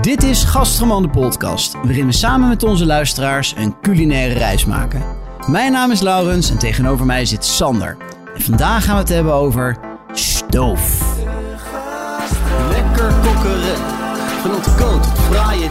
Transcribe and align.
Dit 0.00 0.22
is 0.22 0.44
Gastroman 0.44 1.02
de 1.02 1.08
podcast, 1.08 1.72
waarin 1.72 2.06
we 2.06 2.12
samen 2.12 2.48
met 2.48 2.62
onze 2.62 2.86
luisteraars 2.86 3.54
een 3.56 3.74
culinaire 3.80 4.34
reis 4.34 4.64
maken. 4.64 5.02
Mijn 5.46 5.72
naam 5.72 5.90
is 5.90 6.00
Laurens 6.00 6.50
en 6.50 6.58
tegenover 6.58 7.06
mij 7.06 7.24
zit 7.24 7.44
Sander. 7.44 7.96
En 8.34 8.42
vandaag 8.42 8.84
gaan 8.84 8.94
we 8.94 9.00
het 9.00 9.08
hebben 9.08 9.32
over 9.32 9.78
stoof. 10.12 11.02
Lekker 12.68 13.12
kokkeren. 13.22 13.76
Van 14.42 14.54
ontkoot 14.54 15.02
tot 15.02 15.18
fraaie. 15.18 15.68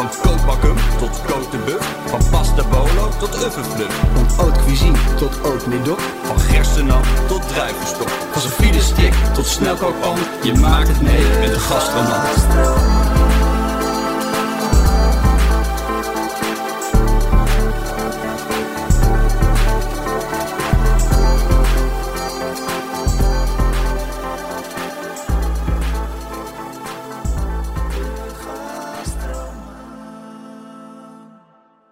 Van 0.00 0.10
kookbakken 0.22 0.74
tot 0.98 1.20
kotenbuf. 1.26 1.96
Van 2.06 2.20
pasta 2.30 2.64
bolo 2.64 3.08
tot 3.18 3.44
uffenfluf. 3.44 4.00
Van 4.14 4.26
haute 4.36 4.60
cuisine 4.60 4.98
tot 5.16 5.66
médoc. 5.66 6.00
Van 6.22 6.40
gerstenap 6.40 7.04
tot 7.28 7.48
druivenstok. 7.48 8.08
Van 8.08 8.40
zijn 8.40 8.82
stick 8.82 9.14
tot 9.34 9.46
snelkookpan. 9.46 10.18
Je 10.42 10.54
maakt 10.54 10.88
het 10.88 11.00
mee 11.00 11.38
met 11.40 11.52
de 11.52 11.58
gastroman. 11.58 12.89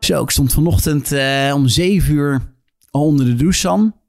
Zo, 0.09 0.23
ik 0.23 0.31
stond 0.31 0.53
vanochtend 0.53 1.13
eh, 1.13 1.53
om 1.55 1.69
zeven 1.69 2.15
uur 2.15 2.55
al 2.91 3.07
onder 3.07 3.27
de 3.27 3.35
douche, 3.35 3.59
Sam. 3.59 4.01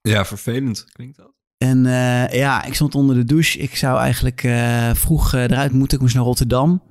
Ja, 0.00 0.24
vervelend 0.24 0.84
klinkt 0.92 1.16
dat. 1.16 1.32
En 1.56 1.86
eh, 1.86 2.38
ja, 2.38 2.64
ik 2.64 2.74
stond 2.74 2.94
onder 2.94 3.16
de 3.16 3.24
douche. 3.24 3.58
Ik 3.58 3.76
zou 3.76 3.98
eigenlijk 3.98 4.42
eh, 4.42 4.90
vroeg 4.94 5.32
eruit 5.32 5.72
moeten. 5.72 5.96
Ik 5.96 6.02
moest 6.02 6.14
naar 6.14 6.24
Rotterdam. 6.24 6.82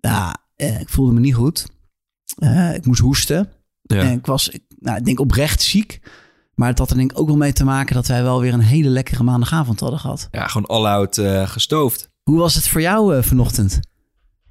Ja, 0.00 0.36
ik 0.56 0.88
voelde 0.88 1.12
me 1.12 1.20
niet 1.20 1.34
goed. 1.34 1.66
ik 2.74 2.86
moest 2.86 3.00
hoesten. 3.00 3.48
Ja. 3.82 4.00
En 4.00 4.18
ik 4.18 4.26
was, 4.26 4.48
ik, 4.48 4.62
nou, 4.78 4.98
ik 4.98 5.04
denk 5.04 5.20
oprecht 5.20 5.62
ziek. 5.62 6.00
Maar 6.54 6.68
het 6.68 6.78
had 6.78 6.90
er 6.90 6.96
denk 6.96 7.10
ik 7.10 7.18
ook 7.18 7.26
wel 7.26 7.36
mee 7.36 7.52
te 7.52 7.64
maken 7.64 7.94
dat 7.94 8.06
wij 8.06 8.22
wel 8.22 8.40
weer 8.40 8.52
een 8.52 8.60
hele 8.60 8.88
lekkere 8.88 9.22
maandagavond 9.22 9.80
hadden 9.80 10.00
gehad. 10.00 10.28
Ja, 10.30 10.46
gewoon 10.46 10.68
all-out 10.68 11.20
gestoofd. 11.44 12.10
Hoe 12.22 12.38
was 12.38 12.54
het 12.54 12.68
voor 12.68 12.80
jou 12.80 13.22
vanochtend? 13.22 13.80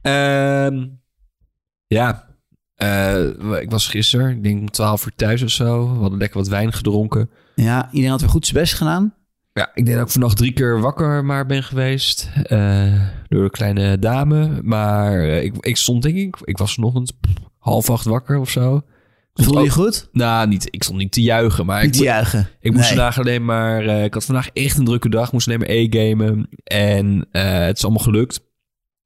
Ehm, 0.02 0.88
ja, 1.88 2.29
uh, 2.84 3.62
ik 3.62 3.72
was 3.72 3.88
gisteren, 3.88 4.30
ik 4.30 4.44
denk 4.44 4.60
om 4.60 4.72
12 4.72 5.06
uur 5.06 5.16
thuis 5.16 5.42
of 5.42 5.50
zo. 5.50 5.94
We 5.94 6.00
hadden 6.00 6.20
lekker 6.20 6.38
wat 6.38 6.48
wijn 6.48 6.74
gedronken. 6.74 7.30
Ja, 7.56 7.88
iedereen 7.88 8.12
had 8.12 8.22
weer 8.22 8.30
goed 8.30 8.46
zijn 8.46 8.62
best 8.62 8.74
gedaan. 8.74 9.14
Ja, 9.54 9.72
ik 9.74 9.86
denk 9.86 9.98
dat 9.98 10.06
ik 10.06 10.12
vannacht 10.12 10.38
drie 10.38 10.54
keer 10.54 10.80
wakker 10.80 11.26
maar 11.26 11.46
ben 11.46 11.64
geweest. 11.64 12.30
Uh, 12.48 12.94
door 13.28 13.44
een 13.44 13.50
kleine 13.50 14.00
dame. 14.00 14.62
Maar 14.64 15.26
uh, 15.26 15.44
ik, 15.44 15.54
ik 15.60 15.78
stond 15.78 16.04
denk 16.04 16.16
ik, 16.16 16.38
ik 16.44 16.58
was 16.58 16.74
vanochtend 16.74 17.14
half 17.58 17.90
acht 17.90 18.06
wakker 18.06 18.38
of 18.38 18.50
zo. 18.50 18.82
Voelde 19.34 19.64
je 19.64 19.70
goed? 19.70 20.10
Nou, 20.12 20.48
niet, 20.48 20.68
ik 20.72 20.84
stond 20.84 20.98
niet 20.98 21.12
te 21.12 21.22
juichen. 21.22 21.66
Maar 21.66 21.84
niet 21.84 21.94
ik, 21.94 21.98
te 21.98 22.04
juichen. 22.04 22.50
Ik 22.60 22.74
moest 22.74 22.88
vandaag 22.88 23.20
alleen 23.20 23.46
maar... 23.46 23.84
ik 23.84 24.14
had 24.14 24.26
vandaag 24.26 24.50
echt 24.54 24.78
een 24.78 24.86
drukke 24.86 25.10
dag. 25.10 25.32
moest 25.32 25.48
alleen 25.48 25.60
maar 25.60 25.70
e-gamen. 25.70 26.50
En 26.64 27.28
het 27.32 27.78
is 27.78 27.84
allemaal 27.84 28.04
gelukt. 28.04 28.42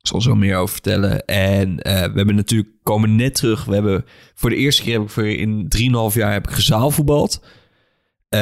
Ik 0.03 0.09
zal 0.09 0.21
zo 0.21 0.35
meer 0.35 0.57
over 0.57 0.73
vertellen. 0.73 1.25
En 1.25 1.69
uh, 1.69 1.81
we 1.83 2.11
hebben 2.15 2.35
natuurlijk 2.35 2.69
komen 2.83 3.15
net 3.15 3.35
terug. 3.35 3.65
We 3.65 3.73
hebben 3.73 4.05
voor 4.35 4.49
de 4.49 4.55
eerste 4.55 4.83
keer 4.83 4.93
heb 4.93 5.01
ik 5.01 5.09
voor 5.09 5.27
in 5.27 5.67
3,5 6.11 6.15
jaar 6.15 6.31
heb 6.31 6.47
ik 6.47 6.53
gezaalvoetbald. 6.53 7.41
Uh, 7.41 8.39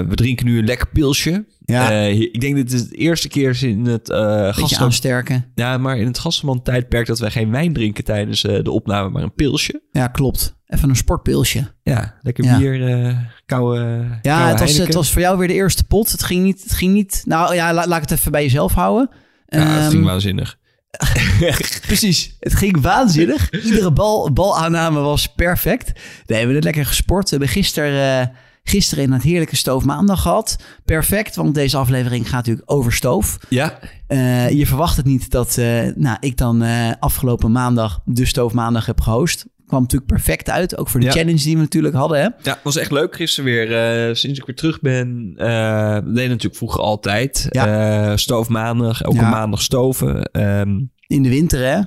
we 0.00 0.14
drinken 0.14 0.46
nu 0.46 0.58
een 0.58 0.64
lekker 0.64 0.88
pilsje. 0.88 1.44
Ja. 1.64 1.90
Uh, 1.90 2.20
ik 2.20 2.40
denk 2.40 2.56
dat 2.56 2.70
het 2.70 2.90
de 2.90 2.96
eerste 2.96 3.28
keer 3.28 3.50
is 3.50 3.62
in 3.62 3.86
het 3.86 4.08
uh, 4.08 4.54
gasten... 4.54 4.78
aansterken. 4.78 5.50
Ja, 5.54 5.78
maar 5.78 5.98
in 5.98 6.06
het 6.06 6.18
gastenman 6.18 6.62
tijdperk 6.62 7.06
dat 7.06 7.18
wij 7.18 7.30
geen 7.30 7.50
wijn 7.50 7.72
drinken 7.72 8.04
tijdens 8.04 8.42
de 8.42 8.70
opname, 8.70 9.08
maar 9.08 9.22
een 9.22 9.34
pilsje. 9.34 9.82
Ja, 9.90 10.06
klopt. 10.06 10.56
Even 10.66 10.88
een 10.88 10.96
sportpilsje. 10.96 11.72
Ja, 11.82 12.18
lekker 12.20 12.44
ja. 12.44 12.58
bier, 12.58 13.32
koude 13.46 13.80
Ja, 14.22 14.38
koude 14.38 14.50
het, 14.50 14.60
was, 14.60 14.76
het 14.76 14.94
was 14.94 15.12
voor 15.12 15.20
jou 15.20 15.38
weer 15.38 15.48
de 15.48 15.54
eerste 15.54 15.84
pot. 15.84 16.10
Het 16.10 16.22
ging 16.22 16.44
niet... 16.44 16.62
Het 16.62 16.72
ging 16.72 16.92
niet 16.92 17.22
nou 17.24 17.54
ja, 17.54 17.74
laat, 17.74 17.86
laat 17.86 18.02
ik 18.02 18.08
het 18.08 18.18
even 18.18 18.32
bij 18.32 18.42
jezelf 18.42 18.72
houden. 18.72 19.10
Ja, 19.46 19.58
het 19.58 19.90
ging 19.90 20.02
Ehm, 20.02 20.02
waanzinnig. 20.02 20.58
Precies. 21.86 22.36
Het 22.40 22.54
ging 22.54 22.80
waanzinnig. 22.80 23.50
Iedere 23.50 23.92
bal, 23.92 24.32
balaanname 24.32 25.00
was 25.00 25.26
perfect. 25.26 25.86
Nee, 25.86 26.02
we 26.26 26.34
hebben 26.34 26.54
het 26.54 26.64
lekker 26.64 26.86
gesport. 26.86 27.24
We 27.24 27.30
hebben 27.30 27.48
gisteren, 27.48 28.20
uh, 28.28 28.36
gisteren 28.62 29.04
in 29.04 29.12
het 29.12 29.22
heerlijke 29.22 29.56
stoof 29.56 29.84
maandag 29.84 30.22
gehad. 30.22 30.56
Perfect, 30.84 31.36
want 31.36 31.54
deze 31.54 31.76
aflevering 31.76 32.24
gaat 32.28 32.46
natuurlijk 32.46 32.70
over 32.70 32.92
stoof. 32.92 33.38
Ja. 33.48 33.78
Uh, 34.08 34.50
je 34.50 34.66
verwacht 34.66 34.96
het 34.96 35.06
niet 35.06 35.30
dat 35.30 35.56
uh, 35.56 35.82
nou, 35.94 36.16
ik 36.20 36.36
dan 36.36 36.62
afgelopen 37.00 37.52
maandag 37.52 38.00
de 38.04 38.24
stoof 38.24 38.52
maandag 38.52 38.86
heb 38.86 39.00
gehost 39.00 39.46
kwam 39.66 39.80
natuurlijk 39.82 40.10
perfect 40.12 40.50
uit. 40.50 40.76
Ook 40.78 40.88
voor 40.88 41.00
de 41.00 41.06
Ja. 41.06 41.12
challenge 41.12 41.42
die 41.42 41.54
we 41.56 41.60
natuurlijk 41.62 41.94
hadden. 41.94 42.18
Hè? 42.20 42.28
Ja, 42.42 42.58
was 42.62 42.76
echt 42.76 42.90
leuk 42.90 43.16
gisteren 43.16 43.50
weer. 43.50 43.74
eh, 44.08 44.14
sinds 44.14 44.38
ik 44.38 44.46
weer 44.46 44.56
terug 44.56 44.80
ben. 44.80 45.32
eh 45.36 45.46
we 45.94 46.12
deden 46.12 46.28
natuurlijk 46.28 46.56
vroeger 46.56 46.80
altijd. 46.80 47.48
eh 47.50 48.12
stoof 48.14 48.48
maandag, 48.48 49.02
elke 49.02 49.16
Ja. 49.16 49.30
maandag 49.30 49.62
stoven. 49.62 50.22
Ehm, 50.22 50.80
In 51.06 51.22
de 51.22 51.28
winter, 51.28 51.66
hè? 51.74 51.80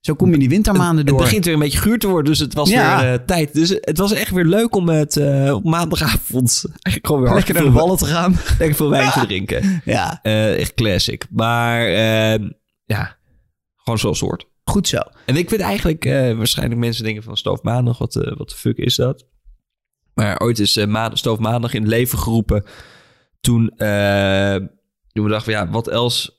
Zo 0.00 0.14
kom 0.14 0.30
je 0.30 0.38
die 0.38 0.48
wintermaanden 0.48 0.96
het 0.96 1.06
door. 1.06 1.18
begint 1.18 1.44
weer 1.44 1.54
een 1.54 1.60
beetje 1.60 1.78
guur 1.78 1.98
te 1.98 2.06
worden, 2.08 2.24
dus 2.30 2.38
het 2.40 2.54
was 2.54 2.70
Ja. 2.70 3.00
weer 3.00 3.12
eh, 3.12 3.18
tijd. 3.26 3.54
Dus 3.54 3.68
het 3.80 3.98
was 3.98 4.12
echt 4.12 4.30
weer 4.30 4.44
leuk 4.44 4.74
om 4.76 4.88
het 4.88 5.16
eh, 5.16 5.54
op 5.54 5.64
maandagavond 5.64 6.64
eigenlijk 6.72 7.06
gewoon 7.06 7.22
weer 7.22 7.34
lekker 7.34 7.54
naar 7.54 7.62
de 7.62 7.70
ballen 7.70 7.96
te 7.96 8.04
gaan. 8.04 8.32
lekker 8.58 8.74
veel 8.74 8.90
wijn 8.90 9.10
te 9.10 9.26
drinken. 9.26 9.80
Ja, 9.84 10.18
Eh, 10.22 10.58
echt 10.58 10.74
classic. 10.74 11.24
Maar 11.30 11.86
ehm, 11.86 12.50
ja, 12.84 13.16
gewoon 13.76 13.98
zoals 13.98 14.20
het 14.20 14.28
hoort. 14.28 14.46
Goed 14.70 14.88
zo. 14.88 14.98
En 15.26 15.36
ik 15.36 15.48
vind 15.48 15.60
eigenlijk, 15.60 16.04
eh, 16.04 16.36
waarschijnlijk 16.36 16.80
mensen 16.80 17.04
denken 17.04 17.22
van 17.22 17.36
stoof 17.36 17.62
maandag, 17.62 17.98
wat, 17.98 18.16
eh, 18.16 18.36
wat 18.36 18.48
de 18.48 18.54
fuck 18.56 18.76
is 18.76 18.96
dat? 18.96 19.26
Maar 20.14 20.40
ooit 20.40 20.58
is 20.58 20.76
eh, 20.76 20.86
maandag, 20.86 21.18
stoof 21.18 21.38
maandag 21.38 21.74
in 21.74 21.80
het 21.82 21.90
leven 21.90 22.18
geroepen. 22.18 22.64
Toen, 23.40 23.66
toen 25.12 25.24
we 25.24 25.30
dachten, 25.30 25.52
van, 25.52 25.64
ja, 25.64 25.70
wat 25.70 25.88
else 25.88 26.38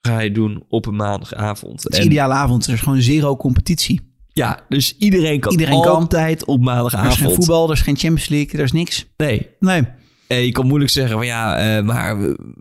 ga 0.00 0.18
je 0.20 0.32
doen 0.32 0.64
op 0.68 0.86
een 0.86 0.96
maandagavond? 0.96 1.82
Het 1.82 1.92
is 1.92 1.98
En- 1.98 2.04
een 2.04 2.10
ideale 2.10 2.34
avond. 2.34 2.66
Er 2.66 2.72
is 2.72 2.80
gewoon 2.80 3.00
zero 3.02 3.36
competitie. 3.36 4.08
Ja, 4.32 4.60
dus 4.68 4.96
iedereen 4.98 5.40
kan 5.40 5.52
Iedereen 5.52 5.80
kan. 5.82 5.92
altijd 5.94 6.44
op 6.44 6.54
Er 6.56 6.60
is 6.62 6.66
maandagavond. 6.66 7.14
geen 7.14 7.34
voetbal, 7.34 7.66
er 7.66 7.72
is 7.74 7.80
geen 7.80 7.96
Champions 7.96 8.28
League, 8.28 8.52
er 8.58 8.64
is 8.64 8.72
niks. 8.72 9.06
Nee. 9.16 9.48
Nee. 9.58 9.82
Eh, 10.30 10.44
je 10.44 10.52
kan 10.52 10.66
moeilijk 10.66 10.90
zeggen 10.90 11.16
van 11.16 11.26
ja, 11.26 11.56
eh, 11.76 11.84
maar 11.84 12.16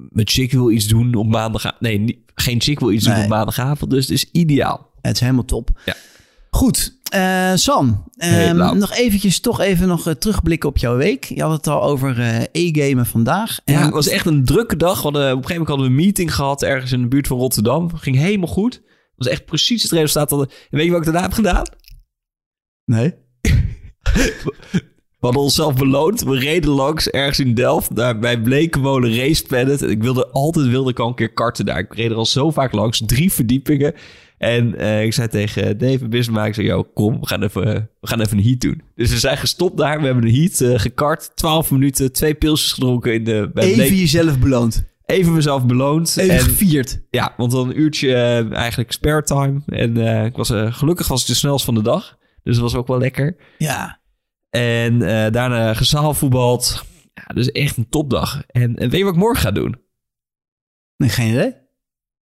mijn 0.09 0.27
chick 0.27 0.51
wil 0.51 0.71
iets 0.71 0.85
doen 0.87 1.13
op 1.15 1.27
maandagavond. 1.27 1.81
Nee, 1.81 1.97
niet- 1.99 2.17
geen 2.35 2.61
chick 2.61 2.79
wil 2.79 2.91
iets 2.91 3.05
doen 3.05 3.21
op 3.23 3.27
maandagavond, 3.27 3.91
dus 3.91 4.07
het 4.07 4.13
is 4.15 4.29
ideaal. 4.31 4.89
Het 5.01 5.13
is 5.15 5.19
helemaal 5.21 5.45
top. 5.45 5.69
Ja. 5.85 5.95
Goed, 6.49 6.97
eh, 7.11 7.51
Sam. 7.55 8.03
Hey, 8.15 8.47
ehm, 8.47 8.55
Lau. 8.57 8.77
nog 8.77 8.93
eventjes 8.93 9.39
toch 9.39 9.59
even 9.61 9.87
nog 9.87 10.13
terugblikken 10.19 10.69
op 10.69 10.77
jouw 10.77 10.95
week. 10.95 11.23
Je 11.23 11.41
had 11.41 11.51
het 11.51 11.67
al 11.67 11.83
over 11.83 12.19
e-gamen 12.51 13.05
vandaag. 13.05 13.59
Ja, 13.65 13.73
En- 13.77 13.81
het 13.83 13.93
was 13.93 14.07
echt 14.07 14.25
een 14.25 14.45
drukke 14.45 14.75
dag. 14.75 15.01
Hadden, 15.01 15.21
op 15.21 15.27
een 15.37 15.43
gegeven 15.43 15.49
moment 15.51 15.67
hadden 15.69 15.85
we 15.87 15.91
een 15.91 16.05
meeting 16.05 16.35
gehad 16.35 16.63
ergens 16.63 16.91
in 16.91 17.01
de 17.01 17.07
buurt 17.07 17.27
van 17.27 17.37
Rotterdam. 17.37 17.95
Ging 17.95 18.15
helemaal 18.17 18.47
goed. 18.47 18.73
Het 18.73 18.83
was 19.15 19.27
echt 19.27 19.45
precies 19.45 19.83
het 19.83 19.91
resultaat. 19.91 20.29
Dat 20.29 20.51
en 20.51 20.77
weet 20.77 20.85
je 20.85 20.89
wat 20.91 20.99
ik 20.99 21.05
daarna 21.05 21.21
heb 21.21 21.33
gedaan? 21.33 21.65
Nee. 22.85 23.13
We 25.19 25.25
hadden 25.25 25.43
onszelf 25.43 25.75
beloond. 25.75 26.23
We 26.23 26.39
reden 26.39 26.69
langs 26.69 27.09
ergens 27.09 27.39
in 27.39 27.53
Delft. 27.53 27.95
Daar 27.95 28.19
bij 28.19 28.41
Blekenmolen 28.41 29.15
Race 29.15 29.43
Planet. 29.43 29.81
En 29.81 29.89
ik 29.89 30.03
wilde 30.03 30.27
altijd 30.27 30.67
wilde 30.67 30.89
ik 30.89 30.99
al 30.99 31.07
een 31.07 31.15
keer 31.15 31.33
karten 31.33 31.65
daar. 31.65 31.79
Ik 31.79 31.93
reed 31.95 32.09
er 32.11 32.15
al 32.17 32.25
zo 32.25 32.51
vaak 32.51 32.71
langs. 32.73 33.01
Drie 33.05 33.33
verdiepingen. 33.33 33.93
En 34.37 34.77
eh, 34.77 35.03
ik 35.03 35.13
zei 35.13 35.27
tegen 35.27 35.77
David 35.77 36.09
Bismarck, 36.09 36.47
ik 36.47 36.53
zei, 36.53 36.67
yo, 36.67 36.83
kom, 36.83 37.19
we 37.19 37.27
gaan, 37.27 37.43
even, 37.43 37.63
we 37.99 38.07
gaan 38.07 38.21
even 38.21 38.37
een 38.37 38.43
heat 38.43 38.59
doen. 38.61 38.81
Dus 38.95 39.09
we 39.09 39.17
zijn 39.17 39.37
gestopt 39.37 39.77
daar. 39.77 39.99
We 39.99 40.05
hebben 40.05 40.23
een 40.23 40.35
heat 40.35 40.61
eh, 40.61 40.79
gekart. 40.79 41.31
12 41.35 41.71
minuten, 41.71 42.11
twee 42.11 42.33
pilsjes 42.33 42.71
gedronken. 42.71 43.13
In 43.13 43.23
de, 43.23 43.51
bij 43.53 43.63
Even 43.73 43.95
jezelf 43.95 44.39
beloond. 44.39 44.83
even 45.05 45.33
mezelf 45.33 45.65
beloond. 45.65 46.17
Even 46.17 46.35
en, 46.35 46.41
gevierd. 46.41 46.99
ja, 47.09 47.33
want 47.37 47.51
dan 47.51 47.69
een 47.69 47.79
uurtje 47.79 48.15
eh, 48.15 48.51
eigenlijk 48.53 48.91
spare 48.91 49.23
time. 49.23 49.61
En 49.65 49.97
ik 50.25 50.35
was, 50.35 50.51
gelukkig 50.53 51.07
was 51.07 51.21
ik 51.21 51.27
de 51.27 51.33
snelst 51.33 51.65
van 51.65 51.75
de 51.75 51.81
dag. 51.81 52.17
Dus 52.43 52.53
dat 52.53 52.63
was 52.63 52.75
ook 52.75 52.87
wel 52.87 52.99
lekker. 52.99 53.35
Ja. 53.57 53.98
En 54.49 55.01
eh, 55.01 55.31
daarna 55.31 55.73
gezaalvoetbald. 55.73 56.83
Ja, 57.13 57.33
dus 57.33 57.51
echt 57.51 57.77
een 57.77 57.89
topdag. 57.89 58.43
En, 58.47 58.75
en 58.75 58.89
weet 58.89 58.97
je 58.99 59.03
wat 59.03 59.13
ik 59.13 59.19
morgen 59.19 59.41
ga 59.43 59.51
doen? 59.51 59.81
Nee, 60.97 61.09
geen 61.09 61.29
idee. 61.29 61.55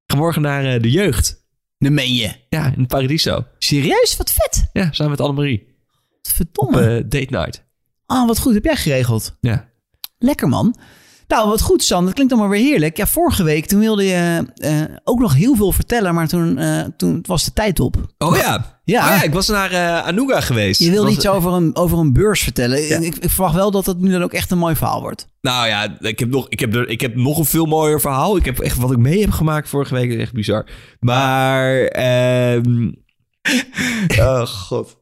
ga 0.06 0.18
morgen 0.18 0.42
naar 0.42 0.66
eh, 0.66 0.81
de 0.81 0.92
jeugd. 0.92 1.44
Dan 1.77 1.94
meen 1.94 2.13
je. 2.13 2.31
Ja, 2.50 2.74
in 2.77 2.86
Paradiso. 2.88 3.45
Serieus? 3.57 4.18
Wat 4.18 4.31
vet. 4.31 4.69
Ja, 4.74 4.92
samen 4.92 5.12
met 5.12 5.22
Annemarie. 5.22 5.75
Wat 5.88 6.18
Op 6.18 6.31
verdomme. 6.36 6.81
eh, 6.81 7.04
date 7.10 7.38
night. 7.38 7.63
Ah, 8.06 8.28
wat 8.28 8.39
goed. 8.39 8.54
Heb 8.54 8.63
jij 8.63 8.75
geregeld? 8.75 9.38
Ja. 9.42 9.69
Lekker 10.18 10.48
man. 10.48 10.75
Nou, 11.27 11.50
wat 11.50 11.62
goed, 11.62 11.83
San. 11.83 12.06
Dat 12.06 12.13
klinkt 12.13 12.31
allemaal 12.33 12.51
weer 12.51 12.62
heerlijk. 12.62 12.98
Ja, 12.98 13.07
vorige 13.07 13.44
week 13.44 13.66
toen 13.66 13.80
wilde 13.80 14.04
je 14.04 14.45
eh, 14.56 14.81
ook 15.04 15.19
nog 15.19 15.33
heel 15.33 15.56
veel 15.56 15.72
vertellen, 15.72 16.13
maar 16.13 16.27
toen, 16.27 16.57
eh, 16.57 16.81
toen 16.98 17.19
was 17.27 17.44
de 17.45 17.54
tijd 17.54 17.80
op. 17.80 17.95
Oh 18.18 18.38
ja. 18.38 18.80
Ja. 18.83 19.04
Oh 19.04 19.16
ja, 19.18 19.24
ik 19.24 19.33
was 19.33 19.48
naar 19.48 19.72
eh 19.72 20.06
Anuga 20.07 20.42
geweest. 20.42 20.80
Je 20.81 20.89
wilde 20.89 21.06
Was- 21.07 21.16
iets 21.16 21.27
over 21.27 21.51
een, 21.51 21.75
over 21.75 21.98
een 21.98 22.13
beurs 22.13 22.42
vertellen. 22.42 22.81
Ja. 22.81 22.98
Ik, 23.00 23.16
ik 23.16 23.30
verwacht 23.30 23.56
wel 23.56 23.72
dat 23.72 23.86
het 23.86 24.00
nu 24.00 24.12
dan 24.12 24.24
ook 24.24 24.33
echt 24.33 24.51
een 24.51 24.57
mooi 24.57 24.75
verhaal 24.75 25.01
wordt. 25.01 25.27
Nou 25.42 25.68
ja, 25.68 25.98
ik 26.00 26.19
heb, 26.19 26.30
nog, 26.30 26.50
ik, 26.50 26.60
heb 26.60 26.75
er, 26.75 26.89
ik 26.89 27.01
heb 27.01 27.16
nog 27.16 27.38
een 27.38 27.45
veel 27.45 27.66
mooier 27.66 28.01
verhaal. 28.01 28.38
Ik 28.38 28.45
heb 28.45 28.60
echt 28.60 28.78
wat 28.78 28.92
ik 28.92 28.98
mee 28.98 29.21
heb 29.21 29.31
gemaakt 29.31 29.69
vorige 29.69 29.94
week. 29.94 30.10
is 30.12 30.18
Echt 30.21 30.33
bizar. 30.33 30.66
Maar... 31.00 31.86
ehm 31.86 32.92
oh 34.19 34.42
god. 34.45 34.98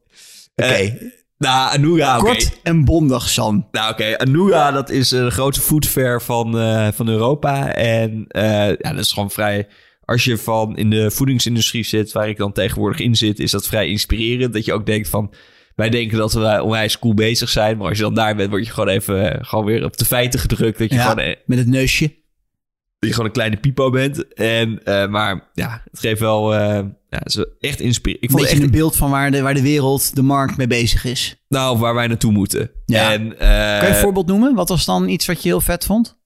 Oké. 0.54 0.98
Nou, 1.44 1.74
Anuga, 1.74 2.18
oké. 2.18 2.26
Kort 2.26 2.60
en 2.62 2.84
bondig, 2.84 3.28
San. 3.28 3.66
Nou, 3.72 3.92
oké. 3.92 4.18
Anuga, 4.18 4.70
dat 4.70 4.90
is 4.90 5.12
eh, 5.12 5.24
de 5.24 5.30
grootste 5.30 5.64
foodfair 5.64 6.22
van, 6.22 6.58
eh, 6.58 6.88
van 6.92 7.08
Europa. 7.08 7.74
En 7.74 8.24
eh, 8.28 8.68
ja, 8.68 8.90
dat 8.92 8.98
is 8.98 9.12
gewoon 9.12 9.30
vrij... 9.30 9.66
Als 10.04 10.24
je 10.24 10.38
van 10.38 10.76
in 10.76 10.90
de 10.90 11.10
voedingsindustrie 11.10 11.84
zit, 11.84 12.12
waar 12.12 12.28
ik 12.28 12.36
dan 12.36 12.52
tegenwoordig 12.52 13.00
in 13.00 13.14
zit, 13.14 13.38
is 13.38 13.50
dat 13.50 13.66
vrij 13.66 13.88
inspirerend. 13.88 14.52
Dat 14.52 14.64
je 14.64 14.72
ook 14.72 14.86
denkt 14.86 15.08
van, 15.08 15.32
wij 15.74 15.90
denken 15.90 16.18
dat 16.18 16.32
we 16.32 16.62
onwijs 16.62 16.98
cool 16.98 17.14
bezig 17.14 17.48
zijn. 17.48 17.76
Maar 17.76 17.88
als 17.88 17.96
je 17.96 18.02
dan 18.02 18.14
daar 18.14 18.36
bent, 18.36 18.50
word 18.50 18.66
je 18.66 18.72
gewoon 18.72 18.88
even 18.88 19.46
gewoon 19.46 19.64
weer 19.64 19.84
op 19.84 19.96
de 19.96 20.04
feiten 20.04 20.40
gedrukt. 20.40 20.78
Dat 20.78 20.90
je, 20.90 20.94
Ja, 20.94 21.02
gewoon, 21.02 21.24
eh, 21.24 21.34
met 21.46 21.58
het 21.58 21.66
neusje. 21.66 22.14
Je 23.06 23.12
gewoon 23.12 23.26
een 23.26 23.32
kleine 23.32 23.56
pipo 23.56 23.90
bent. 23.90 24.34
En, 24.34 24.84
eh, 24.84 25.08
maar 25.08 25.50
ja, 25.54 25.82
het 25.90 26.00
geeft 26.00 26.20
wel... 26.20 26.54
eh, 26.54 26.60
ja, 27.10 27.18
het 27.18 27.28
is 27.28 27.34
wel 27.34 27.46
echt 27.60 27.80
inspirerend. 27.80 28.24
Ik 28.24 28.30
Een 28.30 28.38
vond 28.38 28.50
echt... 28.50 28.62
een 28.62 28.70
beeld 28.70 28.96
van 28.96 29.10
waar 29.10 29.30
de, 29.30 29.42
waar 29.42 29.54
de 29.54 29.62
wereld, 29.62 30.14
de 30.16 30.22
markt 30.22 30.56
mee 30.56 30.66
bezig 30.66 31.04
is. 31.04 31.36
Nou, 31.48 31.78
waar 31.78 31.94
wij 31.94 32.06
naartoe 32.06 32.32
moeten. 32.32 32.70
Ja. 32.86 33.12
En, 33.12 33.38
eh, 33.38 33.78
Kan 33.78 33.88
je 33.88 33.94
een 33.94 34.00
voorbeeld 34.00 34.26
noemen? 34.26 34.54
Wat 34.54 34.68
was 34.68 34.84
dan 34.84 35.08
iets 35.08 35.26
wat 35.26 35.42
je 35.42 35.48
heel 35.48 35.60
vet 35.60 35.84
vond? 35.84 36.16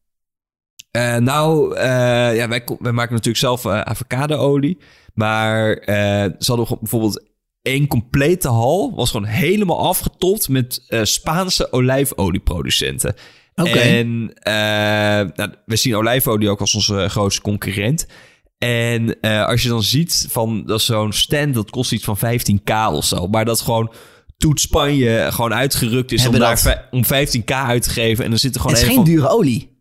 Nou, 1.19 1.79
ja, 1.81 2.49
wij, 2.49 2.65
wij 2.79 2.93
maken 2.93 3.13
natuurlijk 3.13 3.37
zelf 3.37 3.67
avocado-olie. 3.67 4.79
Maar 5.15 5.83
ze 6.39 6.45
hadden 6.47 6.79
bijvoorbeeld 6.81 7.25
één 7.63 7.87
complete 7.87 8.49
hal. 8.49 8.95
Was 8.95 9.11
gewoon 9.11 9.27
helemaal 9.27 9.87
afgetopt 9.89 10.49
met 10.49 10.85
Spaanse 11.03 11.73
olijfolieproducenten. 11.73 13.15
En 13.67 14.31
eh, 14.43 14.53
nou, 15.35 15.51
we 15.67 15.77
zien 15.77 15.97
olijfolie 15.97 16.49
ook 16.49 16.61
als 16.61 16.75
onze 16.75 17.09
grootste 17.09 17.41
concurrent. 17.41 18.07
En 18.59 19.21
eh, 19.21 19.47
als 19.47 19.63
je 19.63 19.69
dan 19.69 19.83
ziet 19.83 20.27
van 20.31 20.63
dat 20.67 20.81
zo'n 20.83 21.13
stand, 21.13 21.55
dat 21.55 21.71
kost 21.71 21.93
iets 21.93 22.05
van 22.05 22.19
15k 22.19 22.93
of 22.93 23.05
zo. 23.05 23.27
Maar 23.27 23.45
dat 23.45 23.61
gewoon 23.61 23.93
Toet 24.39 24.61
Spanje 24.61 25.27
gewoon 25.31 25.55
uitgerukt 25.55 26.13
is 26.13 26.27
om, 26.27 26.33
Hebben 26.33 26.41
daar 26.41 26.63
dat. 26.63 26.85
om 26.91 27.05
15k 27.05 27.45
uit 27.55 27.83
te 27.83 27.91
geven. 27.91 28.25
En 28.25 28.31
dan 28.31 28.39
zit 28.39 28.55
er 28.55 28.61
gewoon 28.61 28.77
het 28.77 28.87
is 28.87 28.89
een 28.89 28.95
geen 28.97 29.05
van... 29.05 29.15
dure 29.15 29.29
olie. 29.29 29.77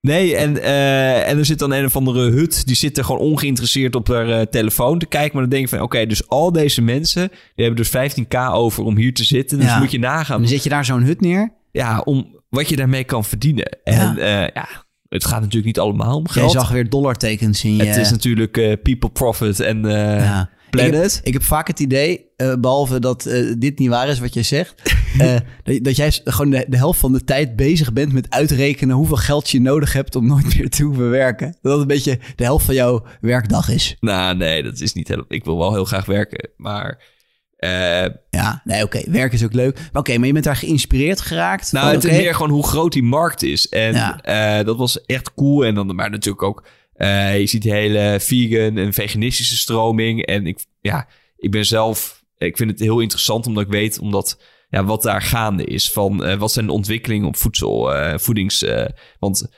Nee, 0.00 0.36
en, 0.36 0.62
eh, 0.62 1.28
en 1.28 1.38
er 1.38 1.44
zit 1.44 1.58
dan 1.58 1.72
een 1.72 1.84
of 1.84 1.96
andere 1.96 2.30
hut. 2.30 2.66
Die 2.66 2.76
zit 2.76 2.98
er 2.98 3.04
gewoon 3.04 3.20
ongeïnteresseerd 3.20 3.94
op 3.94 4.08
haar 4.08 4.48
telefoon 4.48 4.98
te 4.98 5.06
kijken. 5.06 5.30
Maar 5.32 5.40
dan 5.42 5.50
denk 5.50 5.62
je 5.68 5.76
van, 5.76 5.84
oké, 5.84 6.06
dus 6.06 6.28
al 6.28 6.52
deze 6.52 6.82
mensen... 6.82 7.28
die 7.54 7.64
hebben 7.66 7.84
dus 7.90 8.12
15k 8.20 8.38
over 8.52 8.84
om 8.84 8.96
hier 8.96 9.14
te 9.14 9.24
zitten. 9.24 9.58
Dus 9.58 9.66
Ja. 9.66 9.78
moet 9.78 9.90
je 9.90 9.98
nagaan 9.98 10.38
Dan 10.40 10.48
zet 10.48 10.62
je 10.62 10.68
daar 10.68 10.84
zo'n 10.84 11.02
hut 11.02 11.20
neer. 11.20 11.52
ja, 11.72 12.00
om 12.00 12.37
wat 12.48 12.68
je 12.68 12.76
daarmee 12.76 13.04
kan 13.04 13.24
verdienen. 13.24 13.78
En 13.84 14.14
ja, 14.16 14.50
ja 14.54 14.68
het 15.08 15.24
gaat 15.24 15.38
natuurlijk 15.40 15.64
niet 15.66 15.78
allemaal 15.78 16.16
om 16.16 16.24
Jij 16.24 16.32
geld. 16.32 16.52
zag 16.52 16.70
weer 16.70 16.88
dollartekens 16.88 17.64
in 17.64 17.76
je... 17.76 17.84
Het 17.84 17.96
is 17.96 18.10
natuurlijk 18.10 18.56
eh, 18.56 18.72
people 18.82 19.10
profit 19.10 19.60
en 19.60 19.84
eh, 19.84 20.24
Ja. 20.24 20.50
planet. 20.70 20.94
Ik 21.04 21.10
heb, 21.14 21.24
ik 21.26 21.32
heb 21.32 21.42
vaak 21.42 21.66
het 21.66 21.80
idee, 21.80 22.26
eh, 22.36 22.54
behalve 22.54 23.00
dat 23.00 23.26
eh, 23.26 23.54
dit 23.58 23.78
niet 23.78 23.88
waar 23.88 24.08
is 24.08 24.18
wat 24.18 24.34
je 24.34 24.42
zegt, 24.42 24.74
eh, 25.18 25.36
dat, 25.62 25.84
dat 25.84 25.96
jij 25.96 26.20
gewoon 26.24 26.50
de, 26.50 26.66
de 26.68 26.76
helft 26.76 27.00
van 27.00 27.12
de 27.12 27.24
tijd 27.24 27.56
bezig 27.56 27.92
bent 27.92 28.12
met 28.12 28.30
uitrekenen 28.30 28.96
hoeveel 28.96 29.16
geld 29.16 29.50
je 29.50 29.60
nodig 29.60 29.92
hebt 29.92 30.16
om 30.16 30.26
nooit 30.26 30.56
meer 30.56 30.68
te 30.68 30.82
hoeven 30.82 31.10
werken. 31.10 31.46
Dat 31.46 31.72
dat 31.72 31.80
een 31.80 31.86
beetje 31.86 32.18
de 32.36 32.44
helft 32.44 32.64
van 32.64 32.74
jouw 32.74 33.04
werkdag 33.20 33.68
is. 33.68 33.96
Nou, 34.00 34.36
nee, 34.36 34.62
dat 34.62 34.80
is 34.80 34.92
niet 34.92 35.08
helemaal... 35.08 35.32
Ik 35.32 35.44
wil 35.44 35.58
wel 35.58 35.72
heel 35.72 35.84
graag 35.84 36.04
werken, 36.06 36.50
maar... 36.56 37.16
eh, 37.58 38.06
Ja, 38.30 38.60
nee, 38.64 38.82
oké, 38.82 39.10
werk 39.10 39.32
is 39.32 39.44
ook 39.44 39.52
leuk. 39.52 39.74
Maar 39.92 40.02
oké, 40.02 40.18
maar 40.18 40.26
je 40.26 40.32
bent 40.32 40.44
daar 40.44 40.56
geïnspireerd 40.56 41.20
geraakt. 41.20 41.72
nou, 41.72 41.84
van, 41.86 41.94
het 41.94 42.04
is 42.04 42.16
meer 42.16 42.34
gewoon 42.34 42.50
hoe 42.50 42.66
groot 42.66 42.92
die 42.92 43.02
markt 43.02 43.42
is. 43.42 43.68
En 43.68 43.94
Ja. 43.94 44.20
eh, 44.58 44.66
dat 44.66 44.76
was 44.76 45.04
echt 45.04 45.34
cool. 45.34 45.64
En 45.64 45.74
dan, 45.74 45.94
maar 45.94 46.10
natuurlijk 46.10 46.42
ook... 46.42 46.66
eh, 46.94 47.38
je 47.40 47.46
ziet 47.46 47.62
de 47.62 47.70
hele 47.70 48.16
vegan 48.20 48.76
en 48.76 48.92
veganistische 48.92 49.56
stroming. 49.56 50.26
En 50.26 50.46
ik, 50.46 50.64
ja, 50.80 51.08
ik 51.36 51.50
ben 51.50 51.66
zelf... 51.66 52.16
Ik 52.38 52.56
vind 52.56 52.70
het 52.70 52.80
heel 52.80 53.00
interessant 53.00 53.46
omdat 53.46 53.64
ik 53.64 53.70
weet... 53.70 53.98
omdat 53.98 54.40
ja, 54.70 54.84
wat 54.84 55.02
daar 55.02 55.22
gaande 55.22 55.64
is. 55.64 55.90
Van 55.90 56.24
eh, 56.24 56.38
wat 56.38 56.52
zijn 56.52 56.66
de 56.66 56.72
ontwikkelingen 56.72 57.26
op 57.28 57.36
voedsel, 57.36 57.94
eh, 57.94 58.18
voedings... 58.18 58.62
eh, 58.62 58.84
want 59.18 59.48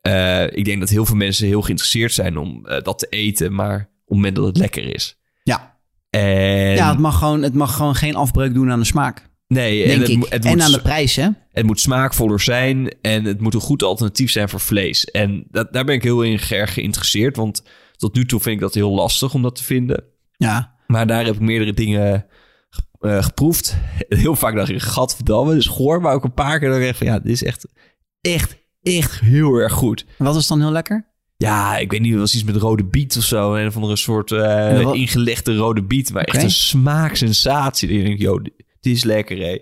eh, 0.00 0.44
ik 0.56 0.64
denk 0.64 0.80
dat 0.80 0.88
heel 0.88 1.04
veel 1.06 1.16
mensen 1.16 1.46
heel 1.46 1.62
geïnteresseerd 1.62 2.12
zijn 2.12 2.36
om 2.36 2.66
eh, 2.66 2.82
dat 2.82 2.98
te 2.98 3.06
eten. 3.10 3.54
Maar 3.54 3.76
op 3.80 3.86
het 4.06 4.16
moment 4.16 4.36
dat 4.36 4.44
het 4.46 4.56
lekker 4.56 4.94
is. 4.94 5.16
Ja, 6.18 6.68
En, 6.68 6.74
ja 6.74 6.90
het, 6.90 6.98
mag 6.98 7.18
gewoon, 7.18 7.42
het 7.42 7.54
mag 7.54 7.76
gewoon 7.76 7.94
geen 7.94 8.16
afbreuk 8.16 8.54
doen 8.54 8.70
aan 8.70 8.78
de 8.78 8.84
smaak, 8.84 9.28
nee, 9.46 9.84
en 9.84 10.00
het, 10.00 10.30
het 10.30 10.44
en 10.44 10.50
moet 10.50 10.62
aan 10.62 10.72
de 10.72 10.82
prijs, 10.82 11.16
hè? 11.16 11.28
het 11.52 11.66
moet 11.66 11.80
smaakvoller 11.80 12.40
zijn 12.40 12.94
en 13.02 13.24
het 13.24 13.40
moet 13.40 13.54
een 13.54 13.60
goed 13.60 13.82
alternatief 13.82 14.30
zijn 14.30 14.48
voor 14.48 14.60
vlees. 14.60 15.04
En 15.04 15.44
dat, 15.50 15.72
daar 15.72 15.84
ben 15.84 15.94
ik 15.94 16.02
heel 16.02 16.22
in 16.22 16.40
erg 16.48 16.72
geïnteresseerd, 16.72 17.36
want 17.36 17.62
tot 17.96 18.14
nu 18.14 18.26
toe 18.26 18.40
vind 18.40 18.54
ik 18.54 18.60
dat 18.60 18.74
heel 18.74 18.90
lastig 18.90 19.34
om 19.34 19.42
dat 19.42 19.56
te 19.56 19.64
vinden. 19.64 20.04
Ja, 20.36 20.74
Maar 20.86 21.06
daar 21.06 21.24
heb 21.24 21.34
ik 21.34 21.40
meerdere 21.40 21.72
dingen 21.72 22.26
eh, 23.00 23.22
geproefd. 23.22 23.76
Heel 24.08 24.36
vaak 24.36 24.54
dacht 24.54 24.68
ik, 24.68 24.80
gadverdamme, 24.80 25.54
dus 25.54 25.66
goor. 25.66 26.00
Maar 26.00 26.14
ook 26.14 26.24
een 26.24 26.34
paar 26.34 26.58
keer 26.58 26.68
dacht 26.68 26.82
ik 26.82 26.94
van, 26.94 27.06
ja, 27.06 27.18
dit 27.18 27.32
is 27.32 27.42
echt, 27.42 27.66
echt, 28.20 28.56
echt 28.82 29.20
heel 29.20 29.54
erg 29.54 29.72
goed. 29.72 30.06
wat 30.16 30.36
is 30.36 30.46
dan 30.46 30.60
heel 30.60 30.70
lekker? 30.70 31.07
Ja, 31.44 31.76
ik 31.76 31.90
weet 31.90 32.00
niet, 32.00 32.10
het 32.10 32.20
was 32.20 32.34
iets 32.34 32.44
met 32.44 32.56
rode 32.56 32.84
biet 32.84 33.16
of 33.16 33.22
zo. 33.22 33.54
Een 33.54 33.66
of 33.66 33.74
andere 33.74 33.96
soort 33.96 34.32
eh, 34.32 34.92
ingelegde 34.92 35.56
rode 35.56 35.82
biet. 35.82 36.12
Maar 36.12 36.22
echt 36.22 36.42
een 36.42 36.50
smaaksensatie. 36.50 37.88
Dan 37.88 37.96
denk 37.96 38.12
ik, 38.14 38.20
joh, 38.20 38.44
dit 38.80 38.96
is 38.96 39.04
lekker, 39.04 39.38
hé. 39.38 39.58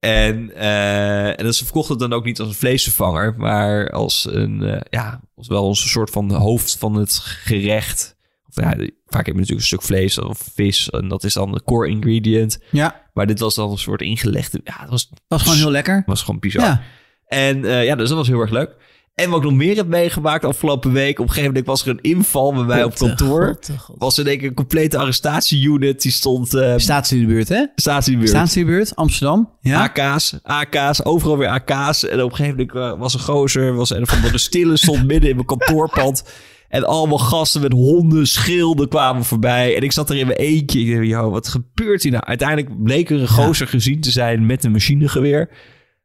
En, 0.00 0.54
eh, 0.54 1.38
en 1.38 1.44
dat 1.44 1.54
ze 1.54 1.64
verkochten 1.64 1.92
het 1.92 2.10
dan 2.10 2.12
ook 2.12 2.24
niet 2.24 2.40
als 2.40 2.48
een 2.48 2.54
vleesvervanger, 2.54 3.34
maar 3.36 3.90
als 3.90 4.26
een, 4.30 4.62
eh, 4.62 4.80
ja, 4.90 5.20
als 5.36 5.48
wel 5.48 5.64
als 5.64 5.82
een 5.82 5.88
soort 5.88 6.10
van 6.10 6.32
hoofd 6.32 6.76
van 6.78 6.94
het 6.94 7.12
gerecht. 7.18 8.16
Of 8.48 8.64
ja, 8.64 8.70
vaak 9.06 9.26
heb 9.26 9.34
je 9.34 9.40
natuurlijk 9.40 9.60
een 9.60 9.66
stuk 9.66 9.82
vlees 9.82 10.18
of 10.18 10.48
vis 10.54 10.90
en 10.90 11.08
dat 11.08 11.24
is 11.24 11.32
dan 11.34 11.52
de 11.52 11.62
core 11.64 11.88
ingredient. 11.88 12.58
Ja, 12.70 13.08
Maar 13.12 13.26
dit 13.26 13.38
was 13.38 13.54
dan 13.54 13.70
een 13.70 13.78
soort 13.78 14.00
ingelegde, 14.00 14.60
ja, 14.64 14.78
dat 14.80 14.90
was, 14.90 15.10
was 15.28 15.42
gewoon 15.42 15.56
heel 15.56 15.70
lekker. 15.70 16.02
was 16.06 16.22
gewoon 16.22 16.40
bizar. 16.40 16.62
Ja, 16.64 16.82
En 17.26 17.62
ja, 17.62 17.94
dus 17.94 18.08
dat 18.08 18.18
was 18.18 18.28
heel 18.28 18.40
erg 18.40 18.50
leuk. 18.50 18.76
En 19.20 19.30
wat 19.30 19.38
ik 19.38 19.44
nog 19.44 19.54
meer 19.58 19.76
heb 19.76 19.86
meegemaakt 19.86 20.44
afgelopen 20.44 20.92
week. 20.92 21.18
Op 21.18 21.24
een 21.24 21.32
gegeven 21.32 21.48
moment 21.48 21.66
was 21.66 21.82
er 21.82 21.88
een 21.88 22.00
inval 22.00 22.52
bij 22.54 22.62
mij 22.62 22.84
op 22.84 22.94
kantoor. 22.94 23.46
God, 23.46 23.78
God. 23.78 23.96
Was 23.98 24.18
er 24.18 24.24
denk 24.24 24.40
ik 24.40 24.48
een 24.48 24.54
complete 24.54 24.98
arrestatieunit. 24.98 26.02
Die 26.02 26.12
stond... 26.12 26.54
eh 26.54 26.74
Staat 26.76 27.10
in 27.10 27.20
de 27.20 27.26
buurt, 27.26 27.48
hè? 27.48 27.64
staat 27.74 28.06
in 28.06 28.12
de 28.12 28.18
buurt. 28.18 28.30
Staat 28.30 28.54
in 28.54 28.64
de 28.64 28.70
buurt, 28.70 28.96
Amsterdam. 28.96 29.50
Ja. 29.60 29.82
AK's, 29.82 30.34
AK's, 30.42 31.04
overal 31.04 31.38
weer 31.38 31.48
AK's. 31.48 32.08
En 32.08 32.22
op 32.22 32.30
een 32.30 32.36
gegeven 32.36 32.66
moment 32.72 32.94
eh, 32.94 32.98
was 33.00 33.14
een 33.14 33.20
gozer, 33.20 33.74
was 33.74 33.90
een 33.90 34.06
van 34.06 34.30
de 34.30 34.38
stille, 34.38 34.76
stond 34.76 35.06
midden 35.06 35.30
in 35.30 35.34
mijn 35.34 35.46
kantoorpand. 35.46 36.22
En 36.68 36.84
allemaal 36.84 37.18
gasten 37.18 37.60
met 37.60 37.72
honden, 37.72 38.26
schilden 38.26 38.88
kwamen 38.88 39.24
voorbij. 39.24 39.76
En 39.76 39.82
ik 39.82 39.92
zat 39.92 40.10
er 40.10 40.16
in 40.16 40.26
mijn 40.26 40.38
eentje. 40.38 40.80
Ik 40.80 40.94
dacht, 40.94 41.06
joh, 41.06 41.30
wat 41.30 41.48
gebeurt 41.48 42.02
hier 42.02 42.12
nou? 42.12 42.24
Uiteindelijk 42.24 42.82
bleek 42.82 43.10
er 43.10 43.20
een 43.20 43.28
gozer 43.28 43.66
gezien 43.66 44.00
te 44.00 44.10
zijn 44.10 44.46
met 44.46 44.64
een 44.64 44.72
machinegeweer. 44.72 45.50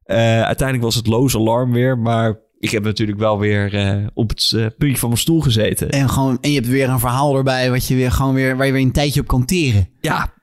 Eh, 0.03 0.17
uiteindelijk 0.41 0.83
was 0.83 0.95
het 0.95 1.07
loos 1.07 1.35
alarm 1.35 1.71
weer, 1.71 1.97
maar 1.97 2.39
ik 2.59 2.69
heb 2.69 2.83
natuurlijk 2.83 3.19
wel 3.19 3.39
weer 3.39 3.73
eh, 3.73 4.07
op 4.13 4.29
het 4.29 4.51
eh, 4.55 4.65
puntje 4.77 4.97
van 4.97 5.09
mijn 5.09 5.21
stoel 5.21 5.41
gezeten. 5.41 5.89
En, 5.89 6.09
gewoon, 6.09 6.37
en 6.41 6.49
je 6.49 6.55
hebt 6.55 6.67
weer 6.67 6.89
een 6.89 6.99
verhaal 6.99 7.35
erbij 7.37 7.69
wat 7.69 7.87
je 7.87 7.95
weer 7.95 8.11
gewoon 8.11 8.33
weer, 8.33 8.57
waar 8.57 8.65
je 8.65 8.71
weer 8.71 8.81
een 8.81 8.91
tijdje 8.91 9.19
op 9.21 9.27
kan 9.27 9.45
teren. 9.45 9.89
Ja, 10.01 10.33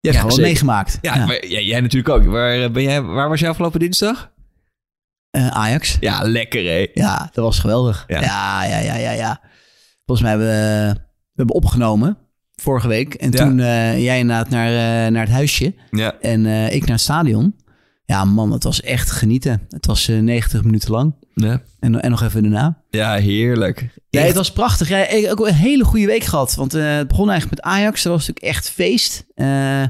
Je 0.00 0.10
hebt 0.10 0.22
Ja, 0.22 0.28
gewoon 0.30 0.40
meegemaakt. 0.40 0.98
ja, 1.00 1.26
Maar, 1.26 1.46
jij, 1.46 1.64
jij 1.64 1.80
natuurlijk 1.80 2.14
ook. 2.14 2.24
Waar, 2.24 2.62
eh, 2.62 2.70
ben 2.70 2.82
jij, 2.82 3.02
waar 3.02 3.28
was 3.28 3.40
jij 3.40 3.48
afgelopen 3.48 3.80
dinsdag? 3.80 4.32
Ajax. 5.50 5.96
Ja, 6.00 6.22
lekker 6.22 6.64
hè. 6.64 6.86
Ja, 6.94 7.30
dat 7.32 7.44
was 7.44 7.58
geweldig. 7.58 8.04
Ja. 8.06 8.20
Ja, 8.20 8.64
ja, 8.64 8.78
ja, 8.78 8.94
ja, 8.96 9.10
ja. 9.10 9.40
Volgens 10.06 10.28
mij 10.28 10.36
hebben 10.38 10.48
we, 10.48 10.92
we 10.94 11.32
hebben 11.34 11.54
opgenomen 11.54 12.18
vorige 12.54 12.88
week. 12.88 13.14
En 13.14 13.30
toen 13.30 13.56
jij 14.00 14.18
inderdaad 14.18 14.48
naar, 14.48 14.70
naar 15.12 15.22
het 15.24 15.32
huisje 15.34 15.74
Ja, 15.90 16.14
en 16.20 16.46
ik 16.72 16.80
naar 16.80 16.90
het 16.90 17.00
stadion. 17.00 17.54
Ja, 18.06 18.24
man, 18.24 18.52
het 18.52 18.62
was 18.64 18.80
echt 18.80 19.10
genieten. 19.10 19.66
Het 19.68 19.86
was 19.86 20.08
eh, 20.08 20.18
90 20.18 20.64
minuten 20.64 20.90
lang. 20.90 21.14
Ja. 21.34 21.62
En, 21.80 22.02
en 22.02 22.10
nog 22.10 22.22
even 22.22 22.42
daarna. 22.42 22.82
ja 22.90 23.14
heerlijk. 23.14 23.88
Ja, 24.10 24.20
het 24.20 24.36
was 24.36 24.52
prachtig. 24.52 24.88
Ja, 24.88 25.08
ik 25.08 25.22
heb 25.22 25.30
ook 25.30 25.46
een 25.46 25.54
hele 25.54 25.84
goede 25.84 26.06
week 26.06 26.24
gehad. 26.24 26.54
Want 26.54 26.74
eh, 26.74 26.96
het 26.96 27.08
begon 27.08 27.30
eigenlijk 27.30 27.60
met 27.60 27.72
Ajax. 27.74 28.02
Dat 28.02 28.12
was 28.12 28.26
natuurlijk 28.26 28.56
echt 28.56 28.70
feest. 28.70 29.26
Eh, 29.34 29.84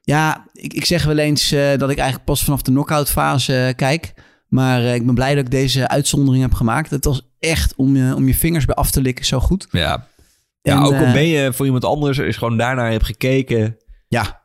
ja, 0.00 0.46
ik, 0.52 0.72
ik 0.72 0.84
zeg 0.84 1.04
wel 1.04 1.18
eens 1.18 1.52
eh, 1.52 1.78
dat 1.78 1.90
ik 1.90 1.96
eigenlijk 1.96 2.24
pas 2.24 2.44
vanaf 2.44 2.62
de 2.62 2.70
knock-out 2.70 3.10
fase 3.10 3.72
kijk. 3.76 4.14
Maar 4.48 4.82
ik 4.82 5.06
ben 5.06 5.14
blij 5.14 5.34
dat 5.34 5.44
ik 5.44 5.50
deze 5.50 5.88
uitzondering 5.88 6.42
heb 6.42 6.54
gemaakt. 6.54 6.90
Het 6.90 7.04
was 7.04 7.28
echt 7.38 7.74
om 7.74 7.96
je, 7.96 8.14
om 8.14 8.26
je 8.26 8.34
vingers 8.34 8.64
bij 8.64 8.74
af 8.74 8.90
te 8.90 9.00
likken 9.00 9.24
zo 9.24 9.40
goed. 9.40 9.66
Ja, 9.70 10.06
ja 10.62 10.72
En, 10.72 10.82
ook 10.82 10.92
al 10.92 11.12
ben 11.12 11.26
je 11.26 11.52
voor 11.52 11.66
iemand 11.66 11.84
anders, 11.84 12.18
is 12.18 12.36
gewoon 12.36 12.56
daarnaar 12.56 12.90
hebt 12.90 13.04
gekeken. 13.04 13.76
Ja. 14.08 14.39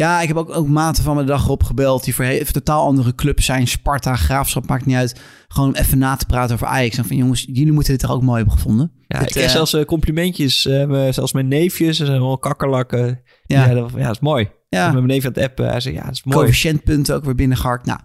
Ja, 0.00 0.20
ik 0.20 0.28
heb 0.28 0.36
ook, 0.36 0.56
ook 0.56 0.68
maten 0.68 1.04
van 1.04 1.14
mijn 1.14 1.26
dag 1.26 1.48
opgebeld 1.48 2.04
die 2.04 2.14
voor 2.14 2.24
even 2.24 2.52
totaal 2.52 2.86
andere 2.86 3.14
clubs 3.14 3.44
zijn. 3.44 3.66
Sparta, 3.66 4.16
Graafschap, 4.16 4.68
maakt 4.68 4.86
niet 4.86 4.96
uit. 4.96 5.20
Gewoon 5.48 5.74
even 5.74 5.98
na 5.98 6.16
te 6.16 6.26
praten 6.26 6.54
over 6.54 6.66
Ajax. 6.66 6.96
En 6.98 7.04
van 7.04 7.16
jongens, 7.16 7.46
jullie 7.52 7.72
moeten 7.72 7.92
dit 7.92 8.02
toch 8.02 8.10
ook 8.10 8.22
mooi 8.22 8.36
hebben 8.36 8.54
gevonden. 8.54 8.92
Ja, 9.06 9.18
Dit, 9.18 9.28
ik 9.28 9.34
kreeg 9.34 9.46
eh, 9.46 9.50
zelfs 9.50 9.72
eh, 9.72 9.84
complimentjes. 9.84 10.66
eh, 10.66 11.08
zelfs 11.10 11.32
mijn 11.32 11.48
neefjes, 11.48 11.96
ze 11.96 12.06
zijn 12.06 12.20
wel 12.20 12.38
kakkerlakken. 12.38 13.20
Ja. 13.46 13.66
Ja, 13.66 13.74
dat, 13.74 13.90
ja, 13.96 14.02
dat 14.02 14.14
is 14.14 14.20
mooi. 14.20 14.50
Ja, 14.68 14.84
met 14.84 14.94
mijn 14.94 15.06
neef 15.06 15.24
aan 15.24 15.32
het 15.32 15.42
appen. 15.42 15.68
Hij 15.68 15.80
zei, 15.80 15.94
ja, 15.94 16.02
dat 16.02 16.12
is 16.12 16.24
mooi. 16.24 16.36
coëfficiëntpunten 16.38 17.14
ook 17.14 17.24
weer 17.24 17.34
binnengeharkt. 17.34 17.86
Nou, 17.86 18.00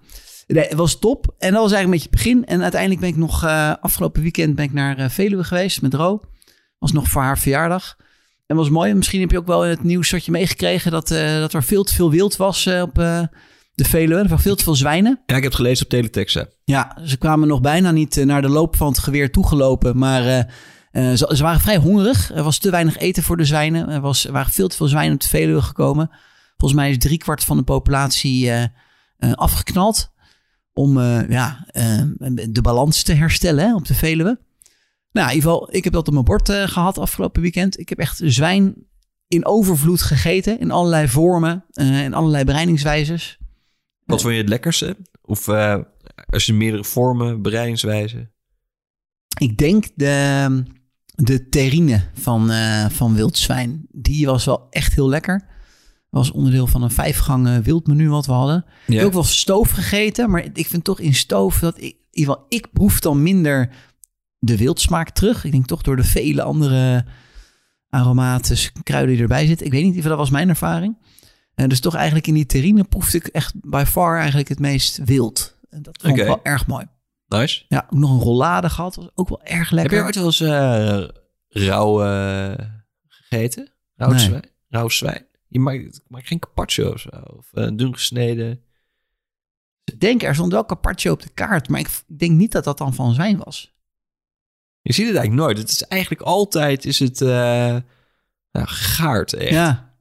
nee, 0.47 0.63
het 0.63 0.73
was 0.73 0.99
top. 0.99 1.35
En 1.37 1.51
dat 1.51 1.61
was 1.61 1.71
eigenlijk 1.71 1.83
een 1.83 1.89
beetje 1.89 2.09
het 2.09 2.17
begin. 2.41 2.45
En 2.45 2.61
uiteindelijk 2.61 3.01
ben 3.01 3.09
ik 3.09 3.17
nog 3.17 3.45
afgelopen 3.81 4.21
weekend 4.21 4.55
ben 4.55 4.65
ik 4.65 4.73
naar 4.73 5.11
Veluwe 5.11 5.43
geweest 5.43 5.81
met 5.81 5.93
Ro. 5.93 6.21
Was 6.79 6.91
nog 6.91 7.07
voor 7.09 7.21
haar 7.21 7.39
verjaardag. 7.39 7.95
En 8.45 8.55
was 8.55 8.69
mooi. 8.69 8.93
Misschien 8.93 9.19
heb 9.19 9.31
je 9.31 9.37
ook 9.37 9.47
wel 9.47 9.63
in 9.63 9.69
het 9.69 9.83
nieuws 9.83 10.11
wat 10.11 10.25
je 10.25 10.31
meegekregen 10.31 10.91
dat, 10.91 11.11
eh, 11.11 11.39
dat 11.39 11.53
er 11.53 11.63
veel 11.63 11.83
te 11.83 11.93
veel 11.93 12.11
wild 12.11 12.35
was 12.35 12.65
eh, 12.65 12.81
op 12.81 12.99
eh, 12.99 13.21
de 13.73 13.83
Veluwe. 13.85 14.15
Er 14.15 14.23
waren 14.23 14.39
veel 14.39 14.55
te 14.55 14.63
veel 14.63 14.75
zwijnen. 14.75 15.11
Ja, 15.25 15.35
ik 15.35 15.43
heb 15.43 15.51
het 15.51 15.55
gelezen 15.55 15.85
op 15.85 15.91
Teletext. 15.91 16.35
hè. 16.35 16.43
Ja, 16.63 16.97
ze 17.03 17.17
kwamen 17.17 17.47
nog 17.47 17.61
bijna 17.61 17.91
niet 17.91 18.25
naar 18.25 18.41
de 18.41 18.49
loop 18.49 18.75
van 18.75 18.87
het 18.87 18.99
geweer 18.99 19.31
toegelopen. 19.31 19.97
Maar 19.97 20.47
ze, 20.91 21.31
ze 21.33 21.43
waren 21.43 21.59
vrij 21.59 21.77
hongerig. 21.77 22.31
Er 22.31 22.43
was 22.43 22.57
te 22.57 22.69
weinig 22.69 22.97
eten 22.97 23.23
voor 23.23 23.37
de 23.37 23.45
zwijnen. 23.45 23.89
Er, 23.89 24.01
was, 24.01 24.25
er 24.25 24.31
waren 24.31 24.51
veel 24.51 24.67
te 24.67 24.75
veel 24.75 24.87
zwijnen 24.87 25.13
op 25.13 25.21
de 25.21 25.27
Veluwe 25.27 25.61
gekomen. 25.61 26.09
Volgens 26.57 26.79
mij 26.79 26.89
is 26.89 26.97
driekwart 26.97 27.43
van 27.43 27.57
de 27.57 27.63
populatie 27.63 28.51
afgeknald. 29.19 30.11
Om 30.73 30.99
ja, 31.29 31.67
de 32.49 32.61
balans 32.61 33.03
te 33.03 33.13
herstellen 33.13 33.65
hè, 33.65 33.75
op 33.75 33.87
de 33.87 33.93
Veluwe. 33.93 34.39
Nou, 35.15 35.27
in 35.29 35.35
ieder 35.35 35.51
geval, 35.51 35.75
ik 35.75 35.83
heb 35.83 35.93
dat 35.93 36.07
op 36.07 36.13
mijn 36.13 36.25
bord 36.25 36.49
eh, 36.49 36.67
gehad 36.67 36.97
afgelopen 36.97 37.41
weekend. 37.41 37.79
Ik 37.79 37.89
heb 37.89 37.99
echt 37.99 38.21
zwijn 38.23 38.75
in 39.27 39.45
overvloed 39.45 40.01
gegeten. 40.01 40.59
In 40.59 40.71
allerlei 40.71 41.07
vormen 41.07 41.65
eh 41.71 42.03
en 42.03 42.13
allerlei 42.13 42.43
bereidingswijzes. 42.43 43.37
Wat 44.05 44.21
vond 44.21 44.33
je 44.33 44.39
het 44.39 44.49
lekkerste? 44.49 44.97
Of 45.21 45.47
eh, 45.47 45.77
als 46.25 46.45
je 46.45 46.53
meerdere 46.53 46.83
vormen, 46.83 47.41
bereidingswijzen? 47.41 48.31
Ik 49.39 49.57
denk 49.57 49.87
de, 49.95 50.63
de 51.05 51.49
terrine 51.49 52.01
van, 52.13 52.51
eh, 52.51 52.89
van 52.89 53.15
wildzwijn. 53.15 53.85
Die 53.91 54.25
was 54.25 54.45
wel 54.45 54.67
echt 54.69 54.93
heel 54.93 55.09
lekker. 55.09 55.47
was 56.09 56.31
onderdeel 56.31 56.67
van 56.67 56.83
een 56.83 56.91
vijfgangen 56.91 57.63
wildmenu 57.63 58.09
wat 58.09 58.25
we 58.25 58.31
hadden. 58.31 58.65
Ik 58.87 58.95
heb 58.95 59.05
ook 59.05 59.13
wel 59.13 59.23
stoof 59.23 59.69
gegeten, 59.69 60.29
maar 60.29 60.49
ik 60.53 60.67
vind 60.67 60.83
toch 60.83 60.99
in 60.99 61.13
stoof 61.13 61.59
dat 61.59 61.77
ik, 61.77 61.83
in 61.83 61.97
ieder 62.11 62.33
geval, 62.33 62.45
ik 62.49 62.71
proef 62.73 62.99
dan 62.99 63.23
minder 63.23 63.69
de 64.45 64.57
wildsmaak 64.57 65.09
terug. 65.09 65.43
Ik 65.43 65.51
denk 65.51 65.65
toch 65.65 65.81
door 65.81 65.95
de 65.95 66.03
vele 66.03 66.41
andere 66.41 67.05
aromaten, 67.89 68.57
kruiden 68.83 69.13
die 69.13 69.21
erbij 69.21 69.45
zitten. 69.45 69.65
Ik 69.65 69.71
weet 69.71 69.83
niet, 69.93 70.03
dat 70.03 70.17
was 70.17 70.29
mijn 70.29 70.49
ervaring. 70.49 70.97
En 71.55 71.69
dus 71.69 71.79
toch 71.79 71.95
eigenlijk 71.95 72.27
in 72.27 72.33
die 72.33 72.45
terrine 72.45 72.83
proefde 72.83 73.17
ik 73.17 73.27
echt 73.27 73.53
by 73.61 73.83
far 73.87 74.17
eigenlijk 74.17 74.49
het 74.49 74.59
meest 74.59 74.97
wild. 74.97 75.57
En 75.69 75.81
dat 75.81 75.97
vond 76.01 76.17
ik 76.17 76.23
wel 76.25 76.43
erg 76.43 76.67
mooi. 76.67 76.85
Nice. 77.27 77.65
Ja, 77.67 77.83
ook 77.89 77.99
nog 77.99 78.11
een 78.11 78.19
rollade 78.19 78.69
gehad. 78.69 78.95
Was 78.95 79.09
ook 79.15 79.29
wel 79.29 79.43
erg 79.43 79.69
Heb 79.69 79.79
lekker. 79.79 79.97
je 79.97 80.03
ooit 80.03 80.15
wel 80.15 80.25
eens 80.25 80.41
eh, 80.41 81.07
rauw 81.47 82.03
eh, 82.03 82.65
gegeten? 83.07 83.71
Rauw 83.95 84.09
Nee. 84.09 84.19
zwijn? 84.19 84.49
Rauw 84.69 84.89
zwijn? 84.89 85.25
Je 85.47 85.59
maakt, 85.59 86.01
maakt 86.07 86.27
geen 86.27 86.39
carpaccio 86.39 86.91
of 86.91 86.99
zo? 86.99 87.09
Of 87.37 87.53
eh, 87.53 87.69
dun 87.73 87.93
gesneden? 87.93 88.59
Ik 89.83 89.99
denk, 89.99 90.23
er 90.23 90.33
stond 90.35 90.51
wel 90.51 90.65
carpaccio 90.65 91.11
op 91.13 91.21
de 91.21 91.29
kaart. 91.29 91.69
Maar 91.69 91.79
ik 91.79 91.89
denk 92.17 92.31
niet 92.31 92.51
dat 92.51 92.63
dat 92.63 92.77
dan 92.77 92.93
van 92.93 93.13
zwijn 93.13 93.37
was. 93.37 93.74
Je 94.87 94.93
ziet 94.93 95.07
het 95.07 95.15
eigenlijk 95.15 95.47
nooit. 95.47 95.57
Het 95.57 95.69
is 95.69 95.83
eigenlijk 95.83 96.21
altijd 96.21 96.85
is 96.85 96.99
het, 96.99 97.19
nou, 97.19 97.81
gegaard. 98.51 99.33
Echt. 99.33 99.49
Ja. 99.51 99.93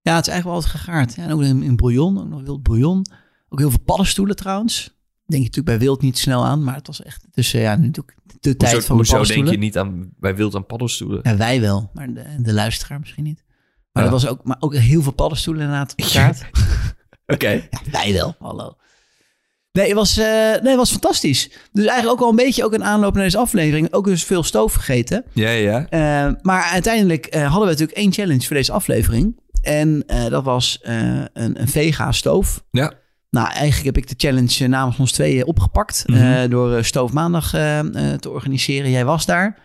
Ja, 0.00 0.14
het 0.16 0.26
is 0.26 0.32
eigenlijk 0.32 0.44
wel 0.44 0.52
altijd 0.54 0.72
gegaard. 0.72 1.14
Ja, 1.14 1.22
en 1.22 1.32
ook 1.32 1.42
in, 1.42 1.62
in 1.62 1.76
bouillon, 1.76 2.18
ook 2.20 2.28
nog 2.28 2.42
wild 2.42 2.62
bouillon. 2.62 3.06
Ook 3.48 3.58
heel 3.58 3.70
veel 3.70 3.80
paddenstoelen 3.84 4.36
trouwens. 4.36 4.84
Denk 5.26 5.42
je 5.42 5.48
natuurlijk 5.48 5.78
bij 5.78 5.78
wild 5.86 6.02
niet 6.02 6.18
snel 6.18 6.44
aan. 6.44 6.64
Maar 6.64 6.74
het 6.74 6.86
was 6.86 7.02
echt 7.02 7.26
dus 7.30 7.50
ja, 7.50 7.76
natuurlijk 7.76 8.16
de 8.40 8.56
tijd 8.56 8.72
Hoezo, 8.72 8.86
van 8.86 8.96
de 8.96 9.16
hoezo 9.16 9.34
denk 9.34 9.48
je 9.48 9.58
niet 9.58 9.78
aan 9.78 10.10
bij 10.18 10.36
wild 10.36 10.54
aan 10.54 10.66
paddenstoelen? 10.66 11.20
Ja, 11.22 11.36
wij 11.36 11.60
wel. 11.60 11.90
Maar 11.94 12.12
de, 12.12 12.24
de 12.38 12.52
luisteraar 12.52 12.98
misschien 12.98 13.24
niet. 13.24 13.44
Maar 13.92 14.04
Ja. 14.04 14.10
dat 14.10 14.20
was 14.22 14.30
ook, 14.30 14.44
maar 14.44 14.56
ook 14.60 14.74
heel 14.74 15.02
veel 15.02 15.12
paddenstoelen 15.12 15.62
inderdaad 15.62 15.90
op 15.92 15.98
de 15.98 16.10
kaart. 16.18 16.44
Oké. 17.26 17.50
Ja, 17.50 17.80
wij 17.90 18.12
wel. 18.12 18.34
Hallo. 18.38 18.76
Nee, 19.72 19.86
het 19.86 19.94
was, 19.94 20.16
eh, 20.16 20.26
nee, 20.26 20.68
het 20.68 20.76
was 20.76 20.90
fantastisch. 20.90 21.50
Dus 21.72 21.84
eigenlijk 21.84 22.12
ook 22.12 22.18
wel 22.18 22.28
een 22.28 22.46
beetje 22.46 22.64
ook 22.64 22.72
een 22.72 22.84
aanloop 22.84 23.14
naar 23.14 23.22
deze 23.24 23.38
aflevering. 23.38 23.92
Ook 23.92 24.04
dus 24.04 24.24
veel 24.24 24.42
stoof 24.42 24.72
gegeten. 24.72 25.24
Ja, 25.32 25.50
ja. 25.50 25.86
Eh, 25.88 26.32
maar 26.42 26.62
uiteindelijk 26.62 27.26
eh, 27.26 27.40
hadden 27.40 27.60
we 27.60 27.66
natuurlijk 27.66 27.98
één 27.98 28.12
challenge 28.12 28.46
voor 28.46 28.56
deze 28.56 28.72
aflevering. 28.72 29.40
En 29.62 30.04
dat 30.28 30.44
was 30.44 30.78
een, 30.82 31.28
een 31.32 31.68
vega 31.68 32.12
stoof. 32.12 32.64
Ja. 32.70 32.92
Nou, 33.30 33.48
eigenlijk 33.48 33.84
heb 33.84 33.96
ik 33.96 34.08
de 34.08 34.26
challenge 34.26 34.66
namens 34.66 34.98
ons 34.98 35.12
tweeën 35.12 35.46
opgepakt. 35.46 36.04
Mhm. 36.06 36.48
door 36.48 36.84
Stoof 36.84 37.12
Maandag 37.12 37.50
te 38.20 38.30
organiseren. 38.30 38.90
Jij 38.90 39.04
was 39.04 39.26
daar. 39.26 39.58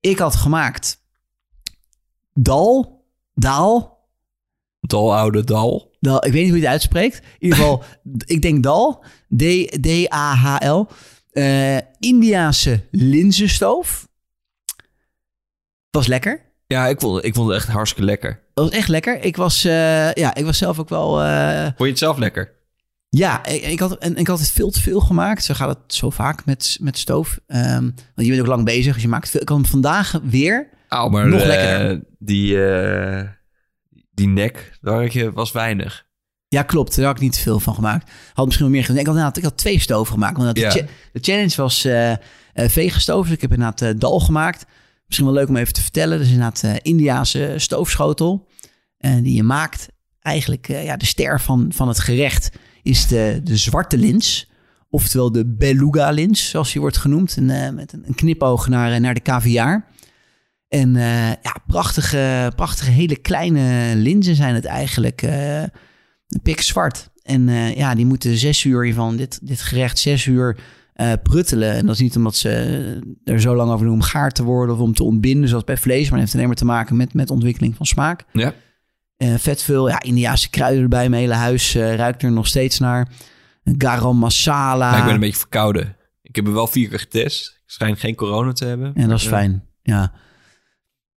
Ik 0.00 0.18
had 0.18 0.34
gemaakt 0.34 1.02
dal, 2.34 3.04
daal, 3.34 4.01
Dal, 4.92 5.16
oude 5.16 5.44
dal. 5.44 5.90
Dal, 6.00 6.24
ik 6.26 6.32
weet 6.32 6.40
niet 6.42 6.50
hoe 6.50 6.58
je 6.58 6.64
het 6.64 6.72
uitspreekt. 6.72 7.16
In 7.18 7.24
ieder 7.38 7.58
geval, 7.58 7.84
ik 8.34 8.42
denk 8.42 8.62
Dal. 8.62 9.04
D- 9.36 9.82
D-A-H-L. 9.82 10.88
Eh 11.30 11.76
Indiase 11.98 12.80
linzenstoof. 12.90 14.08
Was 15.90 16.06
lekker. 16.06 16.40
Ja, 16.66 16.86
ik 16.86 17.00
vond, 17.00 17.24
ik 17.24 17.34
vond 17.34 17.48
het 17.48 17.56
echt 17.56 17.68
hartstikke 17.68 18.04
lekker. 18.06 18.40
Dat 18.54 18.64
was 18.64 18.74
echt 18.78 18.88
lekker. 18.88 19.24
Ik 19.24 19.36
was, 19.36 19.64
eh, 19.64 20.12
ja, 20.12 20.34
ik 20.34 20.44
was 20.44 20.58
zelf 20.58 20.78
ook 20.78 20.88
wel... 20.88 21.22
eh, 21.22 21.62
Vond 21.62 21.78
je 21.78 21.84
het 21.86 21.98
zelf 21.98 22.18
lekker? 22.18 22.52
ja, 23.08 23.44
ik, 23.44 23.62
ik, 23.62 23.78
had, 23.80 23.98
en 23.98 24.16
ik 24.16 24.26
had 24.26 24.38
het 24.38 24.50
veel 24.50 24.70
te 24.70 24.80
veel 24.80 25.00
gemaakt. 25.00 25.44
Zo 25.44 25.54
gaat 25.54 25.68
het 25.68 25.94
zo 25.94 26.10
vaak 26.10 26.44
met, 26.44 26.78
met 26.80 26.98
stoof. 26.98 27.38
Ehm, 27.46 27.82
want 27.82 28.26
je 28.26 28.28
bent 28.28 28.40
ook 28.40 28.46
lang 28.46 28.64
bezig, 28.64 28.92
dus 28.94 29.02
je 29.02 29.08
maakt 29.08 29.30
veel. 29.30 29.40
Ik 29.40 29.48
had 29.48 29.58
hem 29.58 29.66
vandaag 29.66 30.20
weer... 30.22 30.68
Oh, 30.88 31.10
maar 31.10 31.28
Nog 31.28 31.44
lekkerder. 31.44 32.00
Die, 32.18 32.56
die 34.14 34.28
nek, 34.28 34.78
daar 34.80 35.32
was 35.32 35.52
weinig. 35.52 36.04
Ja, 36.48 36.62
klopt. 36.62 36.96
Daar 36.96 37.04
had 37.06 37.14
ik 37.16 37.22
niet 37.22 37.38
veel 37.38 37.60
van 37.60 37.74
gemaakt. 37.74 38.10
Had 38.32 38.44
misschien 38.44 38.66
wel 38.66 38.74
meer 38.74 38.84
gedaan. 38.84 39.00
Ik 39.00 39.06
had, 39.06 39.14
inderdaad- 39.16 39.36
ik 39.38 39.44
had 39.44 39.56
twee 39.56 39.78
stoven 39.78 40.12
gemaakt. 40.12 40.36
Want 40.36 40.58
Ja. 40.58 40.70
de, 40.72 40.78
cha- 40.78 40.86
de 41.12 41.18
challenge 41.22 41.56
was 41.56 41.80
vegenstoof. 42.70 43.24
Dus 43.24 43.34
ik 43.34 43.40
heb 43.40 43.50
inderdaad 43.52 43.82
eh, 43.82 43.90
dal 43.96 44.20
gemaakt. 44.20 44.64
Misschien 45.06 45.26
wel 45.26 45.36
leuk 45.36 45.48
om 45.48 45.56
even 45.56 45.72
te 45.72 45.82
vertellen. 45.82 46.16
Dat 46.18 46.26
is 46.26 46.32
inderdaad 46.32 46.62
eh 46.62 46.74
Indiaanse 46.82 47.54
stoofschotel. 47.56 48.48
die 48.98 49.34
je 49.34 49.42
maakt. 49.42 49.88
Eigenlijk 50.20 50.66
ja, 50.68 50.96
de 50.96 51.04
ster 51.06 51.40
van, 51.40 51.72
van 51.74 51.88
het 51.88 51.98
gerecht 51.98 52.50
is 52.82 53.06
de, 53.06 53.40
de 53.44 53.56
zwarte 53.56 53.98
lins. 53.98 54.50
Oftewel 54.90 55.32
de 55.32 55.46
beluga 55.46 56.10
lins, 56.10 56.48
zoals 56.48 56.72
die 56.72 56.80
wordt 56.80 56.96
genoemd. 56.96 57.36
En, 57.36 57.74
met 57.74 57.92
een, 57.92 58.04
een 58.06 58.14
knipoog 58.14 58.68
naar, 58.68 59.00
naar 59.00 59.14
de 59.14 59.22
caviar. 59.22 59.86
En 60.72 60.96
eh, 60.96 61.28
ja, 61.28 61.56
prachtige, 61.66 62.52
prachtige 62.56 62.90
hele 62.90 63.16
kleine 63.16 63.96
linzen 63.96 64.34
zijn 64.34 64.54
het 64.54 64.64
eigenlijk. 64.64 65.22
eh 65.22 65.62
pikzwart. 66.42 67.10
En 67.22 67.48
eh, 67.48 67.76
ja, 67.76 67.94
die 67.94 68.06
moeten 68.06 68.36
zes 68.36 68.64
uur 68.64 68.94
van 68.94 69.16
dit, 69.16 69.46
dit 69.46 69.60
gerecht 69.60 69.98
zes 69.98 70.26
uur 70.26 70.58
eh, 70.94 71.12
pruttelen. 71.22 71.72
En 71.72 71.86
dat 71.86 71.94
is 71.94 72.00
niet 72.00 72.16
omdat 72.16 72.36
ze 72.36 72.50
er 73.24 73.40
zo 73.40 73.54
lang 73.54 73.70
over 73.70 73.86
doen 73.86 73.94
om 73.94 74.02
gaar 74.02 74.30
te 74.30 74.44
worden 74.44 74.74
of 74.74 74.80
om 74.80 74.94
te 74.94 75.02
ontbinden, 75.02 75.48
zoals 75.48 75.64
bij 75.64 75.76
vlees. 75.76 76.10
Maar 76.10 76.18
het 76.18 76.20
heeft 76.20 76.34
alleen 76.34 76.46
maar 76.46 76.56
te 76.56 76.64
maken 76.64 76.96
met, 76.96 77.14
met 77.14 77.30
ontwikkeling 77.30 77.76
van 77.76 77.86
smaak. 77.86 78.24
Ja. 78.32 78.54
Vet 79.18 79.62
veel, 79.62 79.88
ja, 79.88 80.02
Indiaanse 80.02 80.50
kruiden 80.50 80.82
erbij. 80.82 81.08
Mijn 81.08 81.22
hele 81.22 81.34
huis 81.34 81.74
ruikt 81.74 82.22
er 82.22 82.32
nog 82.32 82.46
steeds 82.46 82.78
naar. 82.78 83.08
Garam 83.78 84.16
masala. 84.16 84.96
Ik 84.98 85.04
ben 85.04 85.14
een 85.14 85.20
beetje 85.20 85.38
verkouden. 85.38 85.96
Ik 86.22 86.36
heb 86.36 86.46
er 86.46 86.52
wel 86.52 86.66
vier 86.66 86.88
keer 86.88 86.98
getest. 86.98 87.46
Ik 87.46 87.70
schijn 87.70 87.96
geen 87.96 88.14
corona 88.14 88.52
te 88.52 88.64
hebben. 88.64 88.94
En 88.94 89.08
dat 89.08 89.18
is 89.18 89.26
fijn, 89.26 89.64
ja. 89.82 90.12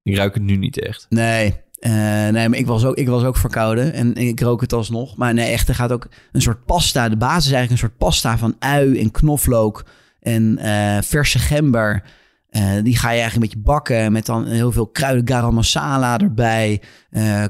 Ik 0.02 0.16
ruik 0.16 0.34
het 0.34 0.42
nu 0.42 0.56
niet 0.56 0.80
echt. 0.80 1.06
Nee, 1.08 1.54
eh, 1.82 1.92
nee, 2.28 2.48
maar 2.48 2.58
ik 2.58 2.66
was, 2.66 2.84
ook, 2.84 2.96
ik 2.96 3.08
was 3.08 3.24
ook 3.24 3.36
verkouden 3.36 3.92
en 3.92 4.14
ik 4.14 4.40
rook 4.40 4.60
het 4.60 4.72
alsnog. 4.72 5.16
Maar 5.16 5.34
nee, 5.34 5.50
echt, 5.50 5.68
er 5.68 5.74
gaat 5.74 5.92
ook 5.92 6.08
een 6.32 6.42
soort 6.42 6.64
pasta. 6.64 7.08
De 7.08 7.16
basis 7.16 7.46
is 7.46 7.52
eigenlijk 7.52 7.82
een 7.82 7.88
soort 7.88 7.98
pasta 7.98 8.38
van 8.38 8.56
ui 8.58 9.00
en 9.00 9.10
knoflook 9.10 9.84
en 10.20 10.58
eh, 10.58 11.02
verse 11.02 11.38
gember. 11.38 12.02
Eh, 12.48 12.62
die 12.82 12.96
ga 12.96 13.10
je 13.10 13.20
eigenlijk 13.20 13.34
een 13.34 13.40
beetje 13.40 13.72
bakken 13.72 14.12
met 14.12 14.26
dan 14.26 14.46
heel 14.46 14.72
veel 14.72 14.86
kruiden, 14.86 15.28
garam 15.28 15.54
masala 15.54 16.18
erbij. 16.18 16.82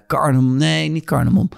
cardamom, 0.06 0.56
nee, 0.56 0.88
niet 0.88 1.04
cardamom. 1.04 1.49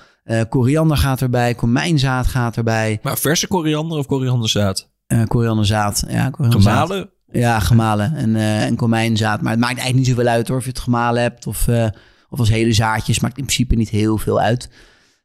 Koriander 0.48 0.96
gaat 0.96 1.20
erbij, 1.20 1.54
komijnzaad 1.54 2.26
gaat 2.26 2.56
erbij. 2.56 2.98
Maar 3.02 3.18
verse 3.18 3.48
koriander 3.48 3.98
of 3.98 4.06
korianderzaad? 4.06 4.92
korianderzaad, 5.26 6.04
ja, 6.08 6.30
korianderzaad. 6.30 6.82
Gemalen? 6.82 7.10
Ja, 7.34 7.60
gemalen 7.60 8.14
en, 8.14 8.36
eh 8.36 8.64
en 8.64 8.76
komijnzaad. 8.76 9.40
Maar 9.40 9.50
het 9.50 9.60
maakt 9.60 9.78
eigenlijk 9.78 10.06
niet 10.06 10.16
zoveel 10.16 10.32
uit 10.32 10.48
hoor, 10.48 10.56
of 10.56 10.62
je 10.62 10.68
het 10.68 10.78
gemalen 10.78 11.22
hebt 11.22 11.46
of, 11.46 11.68
eh, 11.68 11.88
of 12.28 12.38
als 12.38 12.48
hele 12.48 12.72
zaadjes. 12.72 13.20
Maakt 13.20 13.38
in 13.38 13.44
principe 13.44 13.74
niet 13.74 13.88
heel 13.88 14.18
veel 14.18 14.40
uit. 14.40 14.70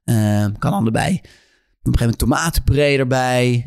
Eh, 0.03 0.45
kan 0.59 0.73
allebei. 0.73 1.13
Op 1.13 1.21
een 1.85 1.97
gegeven 1.97 1.99
moment 1.99 2.17
tomatenpuree 2.17 2.97
erbij, 2.97 3.65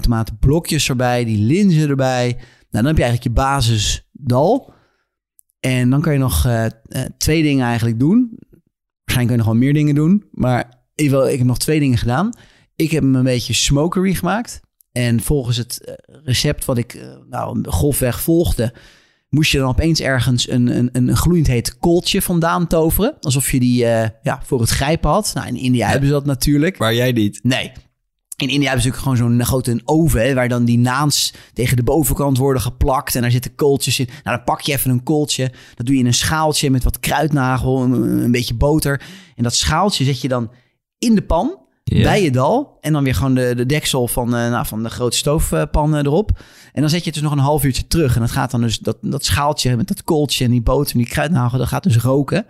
tomatenblokjes 0.00 0.88
erbij, 0.88 1.24
die 1.24 1.38
linzen 1.38 1.88
erbij. 1.88 2.28
Nou, 2.28 2.44
dan 2.70 2.84
heb 2.84 2.96
je 2.96 3.02
eigenlijk 3.02 3.36
je 3.36 3.42
basis 3.42 4.08
dal. 4.12 4.74
En 5.60 5.90
dan 5.90 6.00
kan 6.00 6.12
je 6.12 6.18
nog 6.18 6.48
twee 7.18 7.42
dingen 7.42 7.66
eigenlijk 7.66 7.98
doen. 7.98 8.38
Waarschijnlijk 9.04 9.26
kun 9.26 9.30
je 9.30 9.36
nog 9.36 9.46
wel 9.46 9.54
meer 9.54 9.74
dingen 9.74 9.94
doen. 9.94 10.24
Maar 10.30 10.84
ik, 10.94 11.10
wil, 11.10 11.26
ik 11.26 11.38
heb 11.38 11.46
nog 11.46 11.58
twee 11.58 11.80
dingen 11.80 11.98
gedaan. 11.98 12.32
Ik 12.76 12.90
heb 12.90 13.02
hem 13.02 13.14
een 13.14 13.22
beetje 13.22 13.52
smokery 13.52 14.14
gemaakt. 14.14 14.60
En 14.92 15.20
volgens 15.20 15.56
het 15.56 15.84
eh, 15.84 15.94
recept 16.24 16.64
wat 16.64 16.78
ik 16.78 16.94
eh, 16.94 17.08
nou, 17.30 17.68
golfweg 17.68 18.20
volgde... 18.20 18.74
moest 19.28 19.52
je 19.52 19.58
dan 19.58 19.68
opeens 19.68 20.00
ergens 20.00 20.48
een, 20.48 20.76
een, 20.76 20.90
een 20.92 21.16
gloeiend 21.16 21.46
heet 21.46 21.78
kooltje 21.78 22.22
vandaan 22.22 22.66
toveren. 22.66 23.14
Alsof 23.20 23.50
je 23.50 23.60
die 23.60 23.86
eh, 23.86 24.08
ja, 24.22 24.40
voor 24.44 24.60
het 24.60 24.70
grijpen 24.70 25.10
had. 25.10 25.30
Nou, 25.34 25.46
in 25.46 25.56
India 25.56 25.88
hebben 25.88 26.06
ze 26.06 26.14
dat 26.14 26.24
natuurlijk. 26.24 26.78
Maar 26.78 26.94
jij 26.94 27.12
niet. 27.12 27.40
Nee. 27.42 27.72
In 28.36 28.48
India 28.48 28.68
hebben 28.68 28.82
ze 28.82 28.88
natuurlijk 28.88 29.20
gewoon 29.20 29.38
zo'n 29.38 29.46
grote 29.46 29.80
oven... 29.84 30.22
Hè, 30.22 30.34
waar 30.34 30.48
dan 30.48 30.64
die 30.64 30.78
naans 30.78 31.34
tegen 31.52 31.76
de 31.76 31.82
bovenkant 31.82 32.38
worden 32.38 32.62
geplakt... 32.62 33.14
en 33.14 33.22
daar 33.22 33.30
zitten 33.30 33.54
kooltjes 33.54 33.98
in. 33.98 34.06
Nou, 34.06 34.36
dan 34.36 34.44
pak 34.44 34.60
je 34.60 34.72
even 34.72 34.90
een 34.90 35.02
kooltje. 35.02 35.52
Dat 35.74 35.86
doe 35.86 35.94
je 35.94 36.00
in 36.00 36.06
een 36.06 36.14
schaaltje 36.14 36.70
met 36.70 36.84
wat 36.84 37.00
kruidnagel, 37.00 37.82
een, 37.82 37.92
een 37.92 38.30
beetje 38.30 38.54
boter. 38.54 39.02
En 39.36 39.42
dat 39.42 39.54
schaaltje 39.54 40.04
zet 40.04 40.20
je 40.20 40.28
dan 40.28 40.50
in 40.98 41.14
de 41.14 41.22
pan... 41.22 41.60
Bij 41.84 42.22
je 42.22 42.30
dal. 42.30 42.78
En 42.80 42.92
dan 42.92 43.04
weer 43.04 43.14
gewoon 43.14 43.34
de, 43.34 43.54
de 43.54 43.66
deksel 43.66 44.08
van, 44.08 44.36
eh, 44.36 44.50
nou, 44.50 44.66
van 44.66 44.82
de 44.82 44.90
grote 44.90 45.16
stoofpan 45.16 45.96
eh, 45.96 46.04
erop. 46.04 46.30
En 46.72 46.80
dan 46.80 46.90
zet 46.90 46.98
je 46.98 47.04
het 47.04 47.14
dus 47.14 47.22
nog 47.22 47.32
een 47.32 47.38
half 47.38 47.64
uurtje 47.64 47.86
terug. 47.86 48.14
En 48.14 48.20
dat 48.20 48.30
gaat 48.30 48.50
dan 48.50 48.60
dus, 48.60 48.78
dat, 48.78 48.96
dat 49.00 49.24
schaaltje 49.24 49.76
met 49.76 49.88
dat 49.88 50.04
kooltje 50.04 50.44
en 50.44 50.50
die 50.50 50.60
boter 50.62 50.92
en 50.92 50.98
die 50.98 51.08
kruidnagel... 51.08 51.58
dat 51.58 51.68
gaat 51.68 51.82
dus 51.82 51.96
roken. 51.96 52.46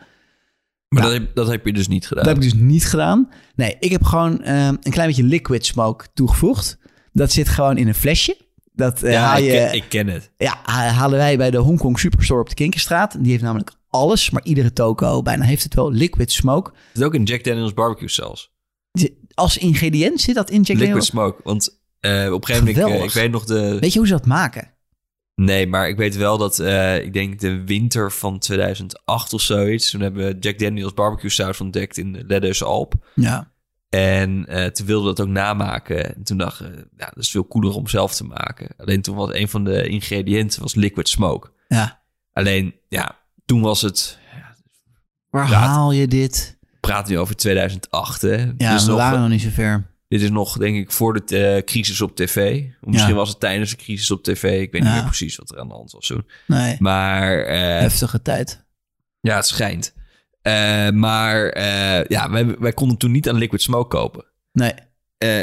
Maar 0.88 1.02
dat, 1.02 1.12
heb, 1.12 1.34
dat 1.34 1.48
heb 1.48 1.66
je 1.66 1.72
dus 1.72 1.88
niet 1.88 2.06
gedaan. 2.06 2.24
Dat 2.24 2.34
heb 2.34 2.42
ik 2.42 2.50
dus 2.50 2.60
niet 2.60 2.86
gedaan. 2.86 3.28
Nee, 3.54 3.76
ik 3.80 3.90
heb 3.90 4.02
gewoon 4.02 4.42
eh, 4.42 4.66
een 4.66 4.90
klein 4.90 5.08
beetje 5.08 5.22
liquid 5.24 5.66
smoke 5.66 6.06
toegevoegd. 6.14 6.78
Dat 7.12 7.32
zit 7.32 7.48
gewoon 7.48 7.76
in 7.76 7.88
een 7.88 7.94
flesje. 7.94 8.36
Dat 8.72 9.02
eh, 9.02 9.12
ja, 9.12 9.22
haal 9.24 9.38
ik, 9.38 9.44
je, 9.44 9.50
ken, 9.50 9.72
ik 9.72 9.84
ken 9.88 10.06
het. 10.08 10.30
ja, 10.36 10.58
ha- 10.64 10.88
halen 10.88 11.18
wij 11.18 11.36
bij 11.36 11.50
de 11.50 11.58
Hongkong 11.58 11.98
Superstore 11.98 12.40
op 12.40 12.48
de 12.48 12.54
Kinkerstraat. 12.54 13.16
Die 13.22 13.30
heeft 13.30 13.42
namelijk 13.42 13.72
alles, 13.88 14.30
maar 14.30 14.44
iedere 14.44 14.72
toko 14.72 15.22
bijna 15.22 15.44
heeft 15.44 15.62
het 15.62 15.74
wel 15.74 15.92
liquid 15.92 16.32
smoke. 16.32 16.70
Het 16.70 16.98
is 17.00 17.02
ook 17.02 17.14
in 17.14 17.22
Jack 17.22 17.44
Daniels 17.44 17.74
barbecue 17.74 18.08
zelfs. 18.08 18.51
Als 19.34 19.58
ingrediënt 19.58 20.20
zit 20.20 20.34
dat 20.34 20.50
in 20.50 20.56
Jack 20.56 20.66
Liquid 20.68 20.86
Daniels. 20.86 21.06
smoke. 21.06 21.40
Want 21.44 21.80
eh, 22.00 22.32
op 22.32 22.40
een 22.40 22.54
gegeven 22.54 22.82
moment, 22.82 23.00
ik, 23.00 23.04
ik 23.04 23.12
weet 23.12 23.30
nog 23.30 23.44
de... 23.44 23.78
Weet 23.80 23.92
je 23.92 23.98
hoe 23.98 24.08
ze 24.08 24.12
dat 24.12 24.26
maken? 24.26 24.70
Nee, 25.34 25.66
maar 25.66 25.88
ik 25.88 25.96
weet 25.96 26.16
wel 26.16 26.38
dat, 26.38 26.58
eh, 26.58 27.04
ik 27.04 27.12
denk 27.12 27.40
de 27.40 27.64
winter 27.64 28.12
van 28.12 28.38
2008 28.38 29.32
of 29.32 29.40
zoiets. 29.40 29.90
Toen 29.90 30.00
hebben 30.00 30.26
we 30.26 30.36
Jack 30.40 30.58
Daniels 30.58 30.94
barbecue 30.94 31.30
saus 31.30 31.60
ontdekt 31.60 31.98
in 31.98 32.12
de 32.12 32.24
Leddeuse 32.26 32.64
Alp. 32.64 32.94
Ja. 33.14 33.50
En 33.88 34.46
eh, 34.46 34.66
toen 34.66 34.86
wilden 34.86 35.08
we 35.08 35.14
dat 35.14 35.26
ook 35.26 35.32
namaken. 35.32 36.14
En 36.14 36.22
toen 36.22 36.38
dachten 36.38 36.70
we, 36.70 36.88
ja, 36.96 37.06
dat 37.06 37.22
is 37.22 37.30
veel 37.30 37.46
cooler 37.46 37.74
om 37.74 37.86
zelf 37.88 38.14
te 38.14 38.24
maken. 38.24 38.68
Alleen 38.76 39.02
toen 39.02 39.16
was 39.16 39.32
een 39.32 39.48
van 39.48 39.64
de 39.64 39.88
ingrediënten 39.88 40.62
was 40.62 40.74
liquid 40.74 41.08
smoke. 41.08 41.50
ja. 41.68 42.00
Alleen, 42.32 42.74
ja, 42.88 43.18
toen 43.44 43.60
was 43.60 43.82
het, 43.82 44.18
Waar 45.30 45.50
Ja, 45.50 45.58
haal 45.58 45.92
je 45.92 46.08
dit? 46.08 46.58
Praten 46.86 47.12
nu 47.12 47.18
over 47.18 47.36
2008 47.36 48.22
hè. 48.22 48.36
Ja, 48.58 48.72
Dus 48.72 48.84
we 48.84 48.90
nog, 48.90 48.98
waren 48.98 49.20
nog 49.20 49.28
niet 49.28 49.40
zo 49.42 49.48
ver. 49.50 49.90
Dit 50.08 50.20
is 50.22 50.30
nog, 50.30 50.58
denk 50.58 50.76
ik, 50.76 50.90
voor 50.92 51.14
de 51.26 51.36
eh, 51.36 51.64
crisis 51.64 52.00
op 52.00 52.16
tv. 52.16 52.64
Misschien 52.80 53.10
Ja. 53.12 53.16
was 53.16 53.28
het 53.28 53.40
tijdens 53.40 53.70
de 53.70 53.76
crisis 53.76 54.10
op 54.10 54.22
tv. 54.22 54.60
Ik 54.60 54.72
weet 54.72 54.82
niet 54.82 54.92
meer 54.92 55.04
precies 55.04 55.36
wat 55.36 55.50
er 55.50 55.58
aan 55.58 55.68
de 55.68 55.74
hand 55.74 55.92
was 55.92 56.06
toen. 56.06 56.26
Nee, 56.46 56.76
Maar 56.78 57.38
eh, 57.44 57.58
heftige 57.80 58.22
tijd. 58.22 58.64
ja, 59.20 59.36
het 59.36 59.46
schijnt. 59.46 59.94
Eh, 60.42 60.88
maar 60.90 61.58
ja, 62.08 62.30
wij, 62.30 62.56
wij 62.58 62.72
konden 62.72 62.96
toen 62.96 63.10
niet 63.10 63.28
aan 63.28 63.36
liquid 63.36 63.62
smoke 63.62 63.96
kopen. 63.96 64.24
Nee, 64.52 64.72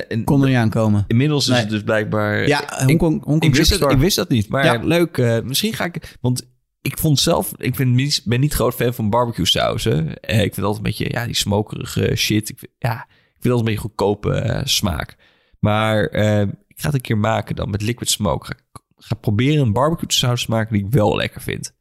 en 0.07 0.23
kon 0.23 0.41
er 0.41 0.47
niet 0.47 0.57
aankomen. 0.57 1.03
inmiddels 1.07 1.43
is 1.43 1.51
Nee. 1.51 1.59
het 1.59 1.69
dus 1.69 1.83
blijkbaar... 1.83 2.47
Ja, 2.47 2.63
Hongkong, 2.85 3.23
Hongkong 3.23 3.43
ik, 3.43 3.55
wist 3.55 3.63
Superstore. 3.65 3.93
ik 3.93 3.99
wist 3.99 4.15
dat 4.15 4.29
niet, 4.29 4.49
maar 4.49 4.65
Ja. 4.65 4.79
leuk. 4.83 5.41
misschien 5.43 5.73
ga 5.73 5.85
ik... 5.85 6.17
Want 6.21 6.47
ik 6.81 6.97
vond 6.97 7.19
zelf... 7.19 7.51
Ik 7.55 7.75
ben 7.75 7.95
niet, 7.95 8.21
ben 8.25 8.39
niet 8.39 8.53
groot 8.53 8.73
fan 8.73 8.93
van 8.93 9.09
barbecue 9.09 9.45
sausen. 9.45 10.19
Eh, 10.19 10.41
ik 10.41 10.53
vind 10.53 10.65
altijd 10.65 10.85
een 10.85 10.91
beetje... 10.91 11.13
Ja, 11.13 11.25
die 11.25 11.35
smokerige 11.35 12.15
shit. 12.15 12.49
Ik 12.49 12.59
vind, 12.59 12.71
ja, 12.77 13.03
ik 13.03 13.41
vind 13.41 13.53
altijd 13.53 13.59
een 13.59 13.65
beetje 13.65 13.79
goedkope 13.79 14.33
eh, 14.33 14.65
smaak. 14.65 15.15
Maar 15.59 16.05
eh, 16.05 16.41
ik 16.41 16.75
ga 16.75 16.85
het 16.85 16.93
een 16.93 17.01
keer 17.01 17.17
maken 17.17 17.55
dan 17.55 17.69
met 17.69 17.81
liquid 17.81 18.09
smoke. 18.09 18.45
Ga, 18.45 18.53
ga 18.97 19.15
proberen 19.15 19.65
een 19.65 19.73
barbecue 19.73 20.11
saus 20.11 20.45
te 20.45 20.51
maken 20.51 20.73
die 20.73 20.85
ik 20.85 20.91
wel 20.91 21.15
lekker 21.15 21.41
vind. 21.41 21.73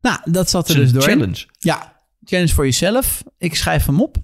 Nou, 0.00 0.18
dat 0.24 0.50
zat 0.50 0.68
er 0.68 0.74
dus 0.74 0.92
door. 0.92 1.02
challenge. 1.02 1.46
Ja, 1.58 2.00
challenge 2.24 2.52
voor 2.54 2.64
jezelf. 2.64 3.22
Ik 3.38 3.54
schrijf 3.54 3.86
hem 3.86 4.00
op. 4.00 4.16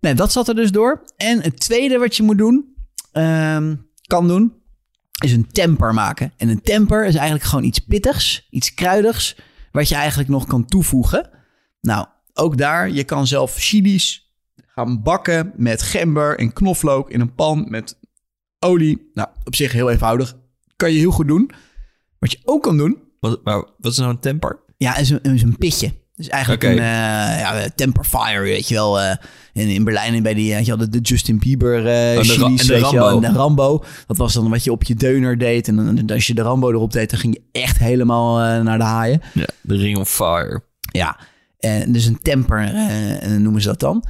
Nee, 0.00 0.14
dat 0.14 0.32
zat 0.32 0.48
er 0.48 0.54
dus 0.54 0.70
door. 0.70 1.02
En 1.16 1.42
het 1.42 1.60
tweede 1.60 1.98
wat 1.98 2.16
je 2.16 2.22
moet 2.22 2.38
doen, 2.38 2.74
ehm, 3.12 3.74
kan 4.06 4.28
doen, 4.28 4.52
is 5.24 5.32
een 5.32 5.46
temper 5.52 5.94
maken. 5.94 6.32
En 6.36 6.48
een 6.48 6.62
temper 6.62 7.06
is 7.06 7.14
eigenlijk 7.14 7.44
gewoon 7.44 7.64
iets 7.64 7.78
pittigs, 7.78 8.46
iets 8.50 8.74
kruidigs, 8.74 9.36
wat 9.72 9.88
je 9.88 9.94
eigenlijk 9.94 10.28
nog 10.28 10.46
kan 10.46 10.66
toevoegen. 10.66 11.30
Nou, 11.80 12.06
ook 12.32 12.56
daar, 12.56 12.90
je 12.90 13.04
kan 13.04 13.26
zelf 13.26 13.54
chilies 13.56 14.34
gaan 14.66 15.02
bakken 15.02 15.52
met 15.56 15.82
gember 15.82 16.38
en 16.38 16.52
knoflook 16.52 17.10
in 17.10 17.20
een 17.20 17.34
pan 17.34 17.66
met 17.68 17.98
olie. 18.58 19.10
Nou, 19.14 19.28
op 19.44 19.54
zich 19.54 19.72
heel 19.72 19.90
eenvoudig. 19.90 20.36
Kan 20.76 20.92
je 20.92 20.98
heel 20.98 21.10
goed 21.10 21.28
doen. 21.28 21.50
Wat 22.18 22.32
je 22.32 22.38
ook 22.44 22.62
kan 22.62 22.76
doen, 22.76 22.98
Wat, 23.20 23.40
wat 23.44 23.92
is 23.92 23.96
nou 23.96 24.10
een 24.10 24.20
temper? 24.20 24.60
ja, 24.76 24.96
is 24.96 25.10
een, 25.10 25.22
is 25.22 25.42
een 25.42 25.56
pitje. 25.56 25.92
Dus 26.16 26.28
eigenlijk 26.28 26.62
een 26.62 26.78
eh, 26.78 27.40
ja, 27.40 27.68
temper 27.74 28.04
fire, 28.04 28.40
weet 28.40 28.68
je 28.68 28.74
wel. 28.74 29.00
eh 29.00 29.16
in, 29.52 29.68
in 29.68 29.84
Berlijn 29.84 30.22
bij 30.22 30.34
die, 30.34 30.54
eh, 30.54 30.64
je 30.64 30.70
had 30.76 30.92
de, 30.92 30.98
Justin 30.98 31.38
Bieber 31.38 31.86
eh 31.86 32.18
Oh, 32.18 32.22
de 32.22 32.28
chilies, 32.28 32.60
en 32.60 32.66
de 32.66 32.72
weet 32.72 32.90
je 32.90 32.96
wel. 32.96 33.08
Rambo. 33.08 33.26
En 33.26 33.32
de 33.32 33.38
Rambo. 33.38 33.84
Dat 34.06 34.16
was 34.16 34.32
dan 34.32 34.50
wat 34.50 34.64
je 34.64 34.72
op 34.72 34.82
je 34.82 34.94
deuner 34.94 35.38
deed. 35.38 35.68
En 35.68 35.76
dan, 35.76 36.10
als 36.10 36.26
je 36.26 36.34
de 36.34 36.42
Rambo 36.42 36.70
erop 36.70 36.92
deed, 36.92 37.10
dan 37.10 37.18
ging 37.18 37.34
je 37.34 37.60
echt 37.60 37.78
helemaal 37.78 38.62
naar 38.62 38.78
de 38.78 38.84
haaien. 38.84 39.20
Ja, 39.32 39.46
de 39.60 39.76
Ring 39.76 39.98
of 39.98 40.10
Fire. 40.10 40.62
Ja, 40.80 41.18
en 41.58 41.92
dus 41.92 42.04
een 42.04 42.18
temper 42.22 42.72
noemen 43.38 43.60
ze 43.60 43.68
dat 43.68 43.80
dan. 43.80 44.04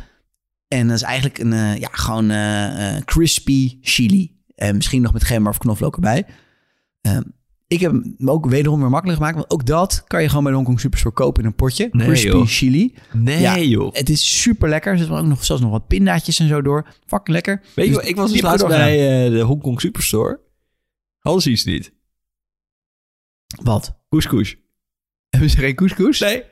En 0.69 0.87
dat 0.87 0.97
is 0.97 1.03
eigenlijk 1.03 1.39
een, 1.39 1.79
ja, 1.79 1.89
gewoon 1.93 2.33
crispy 3.05 3.79
chili. 3.81 4.37
En 4.55 4.77
misschien 4.77 5.03
nog 5.03 5.13
met 5.13 5.25
gember 5.25 5.53
of 5.53 5.59
knoflook 5.59 5.95
erbij. 5.95 6.27
Ehm, 7.01 7.23
ik 7.67 7.81
heb 7.81 7.91
hem 7.93 8.17
ook 8.29 8.47
wederom 8.49 8.81
weer 8.81 8.91
makkelijk 8.91 9.19
gemaakt. 9.19 9.37
Want 9.37 9.51
ook 9.51 9.67
dat 9.67 10.05
kan 10.07 10.23
je 10.23 10.29
gewoon 10.29 10.43
bij 10.43 10.51
de 10.53 10.57
Hongkong 10.59 10.81
Superstore 10.81 11.15
kopen 11.15 11.43
in 11.43 11.49
een 11.49 11.55
potje. 11.55 11.89
Nee, 11.93 12.07
crispy 12.07 12.29
joh. 12.29 12.47
chili. 12.47 12.95
Nee, 13.13 13.41
Ja. 13.41 13.59
joh. 13.59 13.95
Het 13.95 14.09
is 14.09 14.41
super 14.41 14.69
lekker. 14.69 14.93
Er 14.93 14.99
zitten 14.99 15.17
ook 15.17 15.25
nog, 15.27 15.45
zelfs 15.45 15.63
nog 15.63 15.71
wat 15.71 15.87
pindaatjes 15.87 16.39
en 16.39 16.49
zo 16.49 16.63
door. 16.63 16.89
Fucking 17.07 17.29
lekker. 17.29 17.63
Weet 17.75 17.87
je, 17.87 17.93
Dus 17.95 18.05
ik 18.05 18.17
was 18.17 18.29
dus 18.29 18.39
ik 18.39 18.45
laatst 18.45 18.67
bij 18.67 19.25
eh, 19.27 19.31
de 19.33 19.41
Hongkong 19.41 19.81
Superstore. 19.81 20.41
Hadden 21.19 21.43
ze 21.43 21.51
iets 21.51 21.65
niet. 21.65 21.93
Wat? 23.63 23.99
Couscous. 24.09 24.57
Hebben 25.29 25.51
ze 25.51 25.57
geen 25.57 25.75
couscous? 25.75 26.19
Nee. 26.21 26.43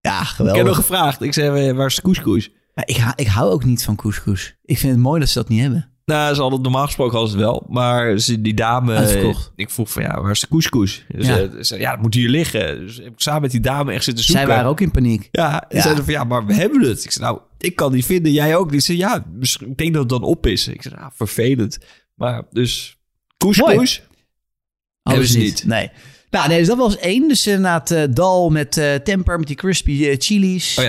Ja, 0.00 0.20
Ik 0.20 0.26
geweldig. 0.26 0.56
heb 0.56 0.66
nog 0.66 0.76
gevraagd. 0.76 1.22
Ik 1.22 1.32
zei, 1.32 1.72
waar 1.72 1.86
is 1.86 1.94
de 1.94 2.02
couscous? 2.02 2.50
Ja, 2.74 2.86
ik, 2.86 2.96
ha- 2.96 3.16
ik 3.16 3.26
hou 3.26 3.50
ook 3.52 3.64
niet 3.64 3.84
van 3.84 3.96
couscous. 3.96 4.56
Ik 4.64 4.78
vind 4.78 4.92
het 4.92 5.02
mooi 5.02 5.20
dat 5.20 5.28
ze 5.28 5.38
dat 5.38 5.48
niet 5.48 5.60
hebben. 5.60 5.91
Nou, 6.12 6.34
ze 6.34 6.40
hadden 6.40 6.62
normaal 6.62 6.84
gesproken 6.84 7.18
ze 7.18 7.24
het 7.24 7.34
wel. 7.34 7.66
Maar 7.68 8.18
ze, 8.18 8.40
die 8.40 8.54
dame... 8.54 8.94
Uitverkocht. 8.94 9.52
Ik 9.56 9.70
vroeg 9.70 9.90
van, 9.90 10.02
ja, 10.02 10.20
waar 10.20 10.30
is 10.30 10.40
de 10.40 10.48
couscous? 10.48 11.04
Dus, 11.08 11.26
Ja. 11.26 11.62
Ze 11.62 11.78
ja, 11.78 11.90
dat 11.90 12.00
moet 12.02 12.14
hier 12.14 12.28
liggen. 12.28 12.78
Dus 12.86 12.96
heb 12.96 13.06
ik 13.06 13.12
samen 13.20 13.40
met 13.42 13.50
die 13.50 13.60
dame 13.60 13.92
echt 13.92 14.04
zitten 14.04 14.24
zoeken. 14.24 14.44
Zij 14.44 14.54
waren 14.54 14.70
ook 14.70 14.80
in 14.80 14.90
paniek. 14.90 15.28
Ja, 15.30 15.68
en 15.68 15.76
Ja. 15.76 15.82
zeiden 15.82 16.04
van, 16.04 16.12
ja, 16.12 16.24
maar 16.24 16.46
we 16.46 16.54
hebben 16.54 16.82
het. 16.82 17.04
Ik 17.04 17.10
zei, 17.10 17.24
nou, 17.24 17.40
ik 17.58 17.76
kan 17.76 17.92
die 17.92 18.04
vinden. 18.04 18.32
Jij 18.32 18.56
ook. 18.56 18.70
Die 18.70 18.80
zei, 18.80 18.98
ja, 18.98 19.24
ik 19.60 19.76
denk 19.78 19.92
dat 19.92 20.00
het 20.02 20.08
dan 20.08 20.22
op 20.22 20.46
is. 20.46 20.68
Ik 20.68 20.82
zei, 20.82 20.94
nou, 20.94 21.10
vervelend. 21.14 21.78
Maar 22.14 22.42
dus, 22.50 22.96
couscous. 23.36 23.94
Hebben 23.96 24.10
Hadden 25.02 25.26
ze 25.26 25.32
ze 25.32 25.38
niet. 25.38 25.64
Nee. 25.66 25.90
Nou, 26.32 26.48
nee, 26.48 26.58
dus 26.58 26.66
dat 26.66 26.76
was 26.76 26.96
één. 26.96 27.28
Dus 27.28 27.46
inderdaad 27.46 27.90
eh 27.90 28.02
dal 28.10 28.50
met 28.50 28.76
eh, 28.76 28.94
temper, 28.94 29.38
met 29.38 29.46
die 29.46 29.56
crispy 29.56 30.04
eh, 30.04 30.14
chilies. 30.18 30.78
Oh 30.78 30.84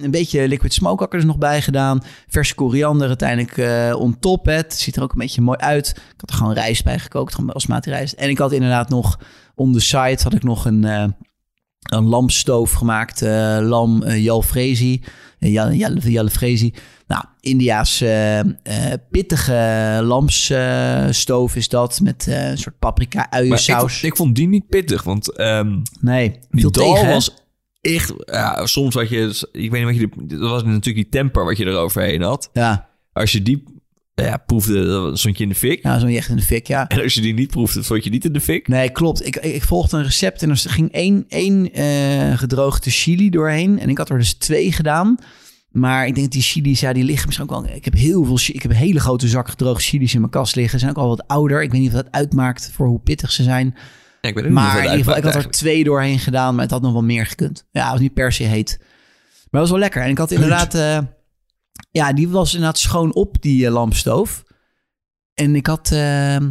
een 0.00 0.10
beetje 0.10 0.48
liquid 0.48 0.72
smoke 0.72 0.98
had 0.98 1.06
ik 1.06 1.12
er 1.12 1.18
dus 1.18 1.28
nog 1.28 1.38
bij 1.38 1.62
gedaan. 1.62 2.02
Verse 2.28 2.54
koriander 2.54 3.08
uiteindelijk 3.08 3.56
on 3.96 4.18
top. 4.18 4.44
hè. 4.44 4.52
Het 4.52 4.74
ziet 4.74 4.96
er 4.96 5.02
ook 5.02 5.12
een 5.12 5.18
beetje 5.18 5.40
mooi 5.40 5.58
uit. 5.58 5.88
Ik 5.88 6.20
had 6.20 6.30
er 6.30 6.36
gewoon 6.36 6.52
rijst 6.52 6.84
bij 6.84 6.98
gekookt, 6.98 7.34
gewoon 7.34 7.50
basmati 7.52 7.90
rijst. 7.90 8.12
En 8.14 8.28
ik 8.28 8.38
had 8.38 8.52
inderdaad 8.52 8.88
nog, 8.88 9.18
on 9.54 9.72
the 9.72 9.80
side 9.80 10.18
had 10.22 10.34
ik 10.34 10.42
nog 10.42 10.64
een, 10.64 11.14
een 11.80 12.04
lamstoof 12.04 12.72
gemaakt. 12.72 13.22
eh, 13.22 13.58
lam 13.60 14.02
eh, 14.02 14.22
jalfrezi. 14.24 15.02
Uh, 15.40 15.52
jal, 15.52 15.72
jal, 15.72 15.96
jalfrezi. 15.98 16.74
Nou, 17.06 17.24
India's 17.40 18.00
eh, 18.00 18.38
eh, 18.38 18.46
pittige 19.10 20.00
lamsstoof 20.02 21.56
is 21.56 21.68
dat. 21.68 22.00
Met 22.02 22.26
eh, 22.26 22.48
een 22.50 22.58
soort 22.58 22.78
paprika 22.78 23.26
ik, 23.26 23.32
uiensaus. 23.32 23.92
vond- 23.92 24.02
ik 24.12 24.16
vond 24.16 24.34
die 24.36 24.48
niet 24.48 24.68
pittig, 24.68 25.02
want 25.02 25.36
ehm, 25.36 25.78
Nee, 26.00 26.38
die 26.50 26.70
dal 26.70 26.92
tegen, 26.94 27.08
was 27.08 27.34
echt... 27.80 28.12
Ja, 28.26 28.66
soms 28.66 28.94
had 28.94 29.08
je... 29.08 29.48
Ik 29.52 29.70
weet 29.70 29.86
niet 29.86 30.00
wat 30.00 30.26
je... 30.28 30.36
Dat 30.38 30.50
was 30.50 30.62
natuurlijk 30.62 30.94
die 30.94 31.08
temper 31.08 31.44
wat 31.44 31.56
je 31.56 31.64
eroverheen 31.66 32.22
had. 32.22 32.50
Ja, 32.52 32.88
Als 33.12 33.32
je 33.32 33.42
die 33.42 33.64
ja, 34.24 34.36
proefde, 34.36 35.10
stond 35.16 35.36
je 35.36 35.42
in 35.42 35.48
de 35.48 35.54
fik. 35.54 35.82
ja 35.82 35.98
zo 35.98 36.06
echt 36.06 36.28
in 36.28 36.36
de 36.36 36.42
fik, 36.42 36.66
ja. 36.66 36.86
En 36.88 37.02
als 37.02 37.14
je 37.14 37.20
die 37.20 37.34
niet 37.34 37.50
proefde, 37.50 37.82
stond 37.82 38.04
je 38.04 38.10
niet 38.10 38.24
in 38.24 38.32
de 38.32 38.40
fik. 38.40 38.68
Nee, 38.68 38.90
klopt. 38.90 39.26
Ik, 39.26 39.36
ik, 39.36 39.54
ik 39.54 39.62
volgde 39.62 39.96
een 39.96 40.02
recept 40.02 40.42
en 40.42 40.50
er 40.50 40.56
ging 40.56 40.92
één, 40.92 41.24
één 41.28 41.72
eh, 41.72 42.38
gedroogde 42.38 42.90
chili 42.90 43.30
doorheen. 43.30 43.78
En 43.78 43.88
ik 43.88 43.98
had 43.98 44.10
er 44.10 44.18
dus 44.18 44.34
twee 44.34 44.72
gedaan. 44.72 45.16
Maar 45.70 46.06
ik 46.06 46.14
denk 46.14 46.26
dat 46.26 46.34
die 46.34 46.42
chili's, 46.42 46.80
ja, 46.80 46.92
die 46.92 47.04
liggen 47.04 47.26
misschien 47.26 47.50
ook 47.50 47.62
wel... 47.62 47.74
Ik 47.74 47.84
heb 47.84 47.94
heel 47.94 48.24
veel... 48.24 48.38
Ik 48.54 48.62
heb 48.62 48.70
een 48.70 48.76
hele 48.76 49.00
grote 49.00 49.28
zak 49.28 49.48
gedroogde 49.48 49.82
chili's 49.82 50.14
in 50.14 50.20
mijn 50.20 50.32
kast 50.32 50.56
liggen. 50.56 50.78
Ze 50.78 50.84
zijn 50.84 50.96
ook 50.96 51.02
al 51.02 51.08
wat 51.08 51.26
ouder. 51.26 51.62
Ik 51.62 51.70
weet 51.70 51.80
niet 51.80 51.90
of 51.90 51.96
dat 51.96 52.10
uitmaakt 52.10 52.70
voor 52.72 52.86
hoe 52.86 53.00
pittig 53.00 53.32
ze 53.32 53.42
zijn. 53.42 53.74
Ja, 54.20 54.28
ik 54.28 54.34
weet 54.34 54.44
niet 54.44 54.52
Maar 54.52 54.76
in 54.76 54.82
ieder 54.82 54.96
geval, 54.96 55.16
ik 55.16 55.24
had 55.24 55.34
er 55.34 55.50
twee 55.50 55.84
doorheen 55.84 56.18
gedaan, 56.18 56.54
maar 56.54 56.62
het 56.62 56.72
had 56.72 56.82
nog 56.82 56.92
wel 56.92 57.02
meer 57.02 57.26
gekund. 57.26 57.64
Ja, 57.70 57.82
het 57.82 57.90
was 57.90 58.00
niet 58.00 58.14
per 58.14 58.32
se 58.32 58.42
heet. 58.42 58.76
Maar 58.78 59.60
het 59.60 59.60
was 59.60 59.70
wel 59.70 59.78
lekker. 59.78 60.02
En 60.02 60.10
ik 60.10 60.18
had 60.18 60.30
inderdaad... 60.30 60.74
eh, 60.74 60.98
Ja, 61.90 62.12
die 62.12 62.28
was 62.28 62.54
inderdaad 62.54 62.78
schoon 62.78 63.14
op, 63.14 63.42
die 63.42 63.66
eh, 63.66 63.72
lampstoof. 63.72 64.42
En 65.34 65.54
ik 65.54 65.66
had, 65.66 65.90
ehm, 65.92 66.50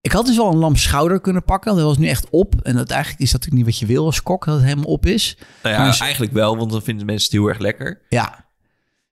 ik 0.00 0.12
had 0.12 0.26
dus 0.26 0.36
wel 0.36 0.50
een 0.52 0.56
lampschouder 0.58 1.20
kunnen 1.20 1.44
pakken. 1.44 1.74
Dat 1.76 1.84
was 1.84 1.98
nu 1.98 2.06
echt 2.08 2.30
op. 2.30 2.54
En 2.62 2.76
dat 2.76 2.90
eigenlijk 2.90 3.22
is 3.22 3.30
dat 3.30 3.40
natuurlijk 3.40 3.66
niet 3.68 3.78
wat 3.78 3.88
je 3.88 3.94
wil 3.94 4.04
als 4.04 4.22
kok, 4.22 4.44
dat 4.44 4.54
het 4.54 4.64
helemaal 4.64 4.84
op 4.92 5.06
is. 5.06 5.38
Nou 5.62 5.74
ja, 5.74 5.98
eigenlijk 5.98 6.32
wel, 6.32 6.56
want 6.56 6.70
dan 6.70 6.82
vinden 6.82 7.06
mensen 7.06 7.24
het 7.30 7.38
heel 7.40 7.48
erg 7.48 7.58
lekker. 7.58 8.00
Ja. 8.08 8.48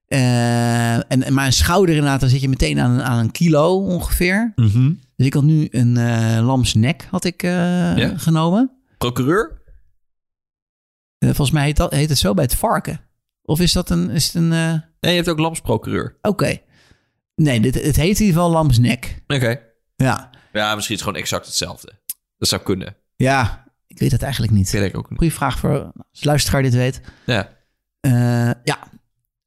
Eh, 0.07 0.94
en, 0.94 1.37
een 1.38 1.52
schouder 1.52 1.94
inderdaad, 1.94 2.20
dan 2.20 2.28
zit 2.28 2.40
je 2.40 2.48
meteen 2.48 2.81
aan, 2.81 2.90
een- 2.90 3.02
aan 3.02 3.18
een 3.18 3.31
kilo 3.31 3.76
ongeveer. 3.76 4.52
Dus 5.16 5.26
ik 5.26 5.35
had 5.35 5.42
nu 5.42 5.68
een 5.70 5.96
eh 5.96 6.46
lamsnek 6.46 7.07
had 7.11 7.24
ik, 7.24 7.42
Ja. 7.42 8.12
genomen. 8.18 8.70
Procureur? 8.98 9.57
Volgens 11.18 11.50
mij 11.50 11.64
heet, 11.64 11.76
dat, 11.76 11.92
heet 11.92 12.09
het 12.09 12.18
zo 12.18 12.35
bij 12.35 12.44
het 12.44 12.54
varken. 12.54 13.00
Of 13.42 13.61
is 13.61 13.72
dat 13.72 13.90
een... 13.90 14.11
Is 14.11 14.24
het 14.26 14.35
een 14.35 14.83
Nee, 15.00 15.11
je 15.11 15.16
hebt 15.18 15.28
ook 15.28 15.38
lamsprocureur. 15.38 16.18
Oké. 16.22 16.58
Nee, 17.34 17.61
dit, 17.61 17.74
het 17.74 17.96
heet 17.96 18.20
in 18.20 18.26
ieder 18.26 18.40
geval 18.40 18.50
lamsnek. 18.50 19.22
Oké. 19.26 19.61
Ja. 19.96 20.30
Ja, 20.52 20.74
misschien 20.74 20.94
is 20.94 21.00
het 21.00 21.08
gewoon 21.11 21.16
exact 21.16 21.46
hetzelfde. 21.46 21.92
Dat 22.38 22.48
zou 22.48 22.62
kunnen. 22.62 22.96
Ja, 23.16 23.64
ik 23.87 23.98
weet 23.98 24.12
het 24.12 24.22
eigenlijk 24.22 24.52
niet. 24.52 24.72
Ik 24.72 24.96
ook 24.96 25.11
niet. 25.11 25.18
Goeie 25.18 25.34
vraag 25.34 25.58
voor 25.58 25.92
als 26.11 26.24
luisteraar 26.24 26.62
dit 26.62 26.74
weet. 26.74 27.00
Ja. 27.26 27.48
Eh, 28.00 28.50
ja, 28.64 28.78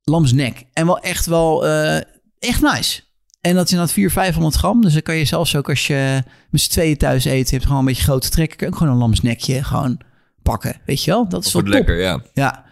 lamsnek. 0.04 0.64
En 0.74 0.86
wel 0.86 1.00
echt 1.00 1.26
wel, 1.26 1.66
eh, 1.68 1.96
echt 2.40 2.62
nice. 2.62 3.02
En 3.42 3.56
dat 3.56 3.66
is 3.66 3.72
inderdaad 3.72 3.96
400, 3.96 4.26
500 4.26 4.56
gram. 4.56 4.82
Dus 4.82 4.94
dan 4.94 5.02
kan 5.02 5.16
je 5.16 5.26
zelfs 5.26 5.56
ook 5.56 5.70
als 5.70 5.88
je 5.88 6.24
met 6.50 6.62
z'n 6.62 6.70
tweeën 6.70 6.98
thuis 6.98 7.26
eet, 7.26 7.50
je 7.50 7.56
hebt 7.56 7.66
gewoon 7.66 7.80
een 7.80 7.86
beetje 7.86 8.04
grote 8.04 8.30
trekken, 8.30 8.58
kun 8.58 8.68
je 8.68 8.74
ook 8.74 8.80
gewoon 8.80 8.94
een 8.94 9.00
lamsnekje 9.00 9.64
gewoon 9.64 10.00
pakken. 10.42 10.82
Weet 10.86 11.04
je 11.04 11.12
wel? 11.12 11.30
Dat 11.30 11.46
is 11.46 11.54
wel 11.54 11.64
lekker, 11.64 12.00
ja. 12.00 12.22
Ja. 12.34 12.66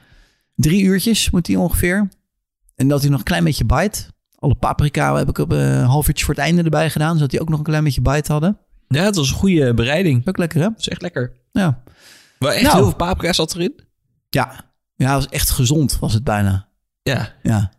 Drie 0.55 0.83
uurtjes 0.83 1.29
moet 1.29 1.45
die 1.45 1.59
ongeveer. 1.59 2.09
En 2.79 2.87
dat 2.87 3.01
hij 3.01 3.09
nog 3.09 3.19
een 3.19 3.25
klein 3.25 3.43
beetje 3.43 3.65
bite. 3.65 3.99
Alle 4.35 4.55
paprika 4.55 5.15
heb 5.15 5.29
ik 5.29 5.37
op 5.37 5.53
eh, 5.53 5.59
een 5.77 5.83
half 5.83 6.07
uurtje 6.07 6.25
voor 6.25 6.33
het 6.33 6.43
einde 6.43 6.63
erbij 6.63 6.89
gedaan. 6.89 7.13
Zodat 7.13 7.29
die 7.29 7.41
ook 7.41 7.49
nog 7.49 7.57
een 7.59 7.65
klein 7.65 7.83
beetje 7.83 8.01
bite 8.01 8.31
hadden. 8.31 8.57
Ja, 8.87 9.03
het 9.03 9.15
was 9.15 9.29
een 9.29 9.35
goede 9.35 9.73
bereiding. 9.73 10.27
Ook 10.27 10.37
lekker 10.37 10.59
hè? 10.61 10.67
Dat 10.69 10.79
is 10.79 10.87
echt 10.87 11.01
lekker. 11.01 11.33
Ja. 11.51 11.81
Wel 12.39 12.51
echt 12.51 12.61
Nou. 12.63 12.75
heel 12.75 12.83
veel 12.85 12.95
paprika 12.95 13.33
zat 13.33 13.55
erin. 13.55 13.79
Ja. 14.29 14.65
Ja, 14.95 15.05
het 15.13 15.23
was 15.23 15.27
echt 15.33 15.49
gezond 15.49 15.99
was 15.99 16.13
het 16.13 16.23
bijna. 16.23 16.67
Ja, 17.03 17.33
Ja. 17.43 17.71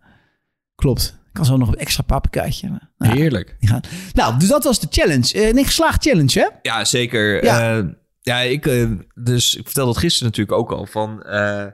Klopt. 0.74 1.18
Ik 1.26 1.32
kan 1.36 1.44
zo 1.44 1.56
nog 1.56 1.68
een 1.68 1.78
extra 1.78 2.02
paprikaatje. 2.02 2.68
Nou, 2.98 3.16
heerlijk. 3.18 3.56
gaan. 3.60 3.80
nou, 4.12 4.38
dus 4.38 4.48
dat 4.48 4.64
was 4.64 4.80
de 4.80 4.86
challenge. 4.90 5.32
Eh, 5.32 5.48
een 5.48 5.64
geslaagd 5.64 6.02
challenge 6.02 6.38
hè? 6.40 6.46
Ja, 6.70 6.84
zeker. 6.84 7.44
Ja. 7.44 7.72
Ja, 7.72 7.94
ja 8.20 8.38
ik, 8.38 8.66
eh, 8.66 8.90
dus 9.14 9.54
ik 9.54 9.64
vertelde 9.64 9.92
dat 9.92 10.00
gisteren 10.00 10.28
natuurlijk 10.28 10.58
ook 10.58 10.72
al. 10.72 10.86
Van 10.86 11.22
eh, 11.22 11.66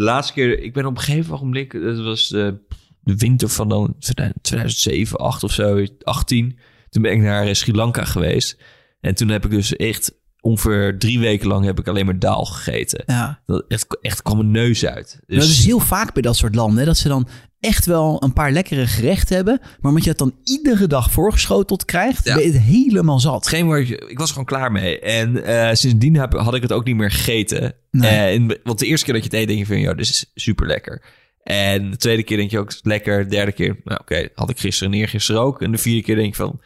de 0.00 0.06
laatste 0.06 0.32
keer, 0.32 0.58
ik 0.58 0.72
ben 0.72 0.86
op 0.86 0.96
een 0.96 1.02
gegeven 1.02 1.34
ogenblik, 1.34 1.72
het 1.72 2.00
was 2.00 2.32
eh, 2.32 2.48
de 3.00 3.16
winter 3.16 3.48
van 3.48 3.68
dan 3.68 3.96
2007, 3.98 5.18
8 5.18 5.44
of 5.44 5.52
zo, 5.52 5.84
18. 6.02 6.58
Toen 6.88 7.02
ben 7.02 7.12
ik 7.12 7.20
naar 7.20 7.46
eh, 7.46 7.54
Sri 7.54 7.72
Lanka 7.72 8.04
geweest. 8.04 8.62
En 9.00 9.14
toen 9.14 9.28
heb 9.28 9.44
ik 9.44 9.50
dus 9.50 9.76
echt 9.76 10.14
ongeveer 10.40 10.98
drie 10.98 11.18
weken 11.18 11.48
lang 11.48 11.64
heb 11.64 11.78
ik 11.78 11.88
alleen 11.88 12.04
maar 12.06 12.18
daal 12.18 12.44
gegeten. 12.44 13.02
Ja. 13.06 13.42
Dat 13.46 13.64
echt, 13.68 13.98
echt 14.00 14.22
kwam 14.22 14.36
mijn 14.36 14.50
neus 14.50 14.86
uit. 14.86 15.20
Dus, 15.26 15.38
Dat 15.38 15.48
is 15.48 15.64
heel 15.64 15.78
vaak 15.80 16.12
bij 16.12 16.22
dat 16.22 16.36
soort 16.36 16.54
landen. 16.54 16.78
Hè, 16.78 16.84
dat 16.84 16.96
ze 16.98 17.08
dan 17.08 17.28
echt 17.60 17.86
wel 17.86 18.22
een 18.22 18.32
paar 18.32 18.52
lekkere 18.52 18.86
gerechten 18.86 19.36
hebben. 19.36 19.58
Maar 19.60 19.78
omdat 19.90 20.04
je 20.04 20.10
het 20.10 20.18
dan 20.18 20.34
iedere 20.44 20.86
dag 20.86 21.10
voorgeschoteld 21.10 21.84
krijgt, 21.84 22.24
Ja. 22.24 22.34
ben 22.34 22.44
je 22.46 22.52
het 22.52 22.62
helemaal 22.62 23.20
zat. 23.20 23.34
Hetgeen 23.34 23.66
waar 23.66 23.80
ik 23.80 24.18
was 24.18 24.30
gewoon 24.30 24.44
klaar 24.44 24.72
mee. 24.72 25.00
En 25.00 25.44
eh, 25.44 25.74
sindsdien 25.74 26.14
heb, 26.16 26.32
had 26.32 26.54
ik 26.54 26.62
het 26.62 26.72
ook 26.72 26.84
niet 26.84 26.96
meer 26.96 27.10
gegeten. 27.10 27.74
Nee. 27.90 28.10
Eh, 28.10 28.34
en- 28.34 28.58
want 28.64 28.78
de 28.78 28.86
eerste 28.86 29.04
keer 29.04 29.14
dat 29.14 29.22
je 29.22 29.30
het 29.30 29.38
eet, 29.38 29.46
denk 29.46 29.58
je 29.58 29.66
van, 29.66 29.78
ja, 29.80 29.94
dit 29.94 30.08
is 30.08 30.30
super 30.34 30.66
lekker. 30.66 31.02
En 31.42 31.90
de 31.90 31.96
tweede 31.96 32.22
keer 32.22 32.36
denk 32.36 32.50
je 32.50 32.58
ook, 32.58 32.72
lekker. 32.82 33.22
De 33.24 33.30
derde 33.30 33.52
keer, 33.52 33.80
nou 33.84 34.00
oké, 34.00 34.28
had 34.34 34.50
ik 34.50 34.58
gisteren 34.58 34.92
en 34.92 34.98
eergisteren 34.98 35.40
ook. 35.40 35.62
En 35.62 35.72
de 35.72 35.78
vierde 35.78 36.02
keer 36.02 36.16
denk 36.16 36.28
je 36.36 36.42
van, 36.42 36.60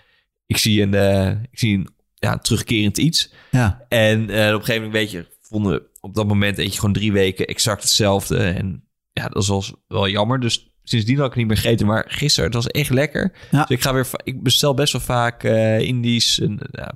ik 0.47 0.57
zie 0.57 0.83
een, 0.83 0.95
eh, 0.95 1.29
ik 1.51 1.59
zie 1.59 1.77
een 1.79 1.89
ja, 2.25 2.39
terugkerend 2.39 2.99
iets. 2.99 3.33
Ja. 3.51 3.85
En 3.89 4.31
eh, 4.31 4.55
op 4.55 4.61
een 4.61 4.65
gegeven 4.65 4.75
moment, 4.75 4.93
weet 4.93 5.11
je, 5.11 5.27
vonden 5.41 5.83
op 6.01 6.15
dat 6.15 6.27
moment 6.27 6.59
eet 6.59 6.73
je 6.73 6.79
gewoon 6.79 6.95
drie 6.95 7.13
weken 7.13 7.47
exact 7.47 7.83
hetzelfde. 7.83 8.37
En 8.39 8.85
ja, 9.13 9.29
dat 9.29 9.47
was 9.47 9.73
wel 9.87 10.09
jammer. 10.09 10.41
Dus 10.41 10.75
sindsdien 10.83 11.19
had 11.19 11.31
ik 11.31 11.37
niet 11.37 11.47
meer 11.47 11.57
gegeten. 11.57 11.87
Maar 11.87 12.05
gisteren, 12.09 12.45
het 12.45 12.55
was 12.55 12.67
echt 12.67 12.91
lekker. 12.91 13.33
Ja. 13.51 13.61
Dus 13.61 13.77
ik 13.77 13.83
ga 13.83 13.93
weer, 13.93 14.07
ik 14.23 14.43
bestel 14.43 14.75
best 14.75 14.93
wel 14.93 15.01
vaak 15.01 15.45
eh 15.45 15.79
Indisch 15.79 16.41
en 16.41 16.59
ja, 16.71 16.95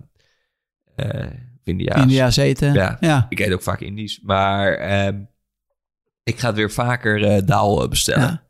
Indiaas. 1.64 2.02
India's 2.02 2.36
eten. 2.36 2.72
Ja. 2.72 2.96
ja. 3.00 3.26
Ik 3.28 3.38
eet 3.38 3.52
ook 3.52 3.62
vaak 3.62 3.80
Indisch, 3.80 4.20
maar 4.22 4.74
ehm, 4.74 5.20
ik 6.22 6.38
ga 6.38 6.46
het 6.46 6.56
weer 6.56 6.70
vaker 6.70 7.46
daal 7.46 7.88
bestellen. 7.88 8.22
Ja. 8.22 8.42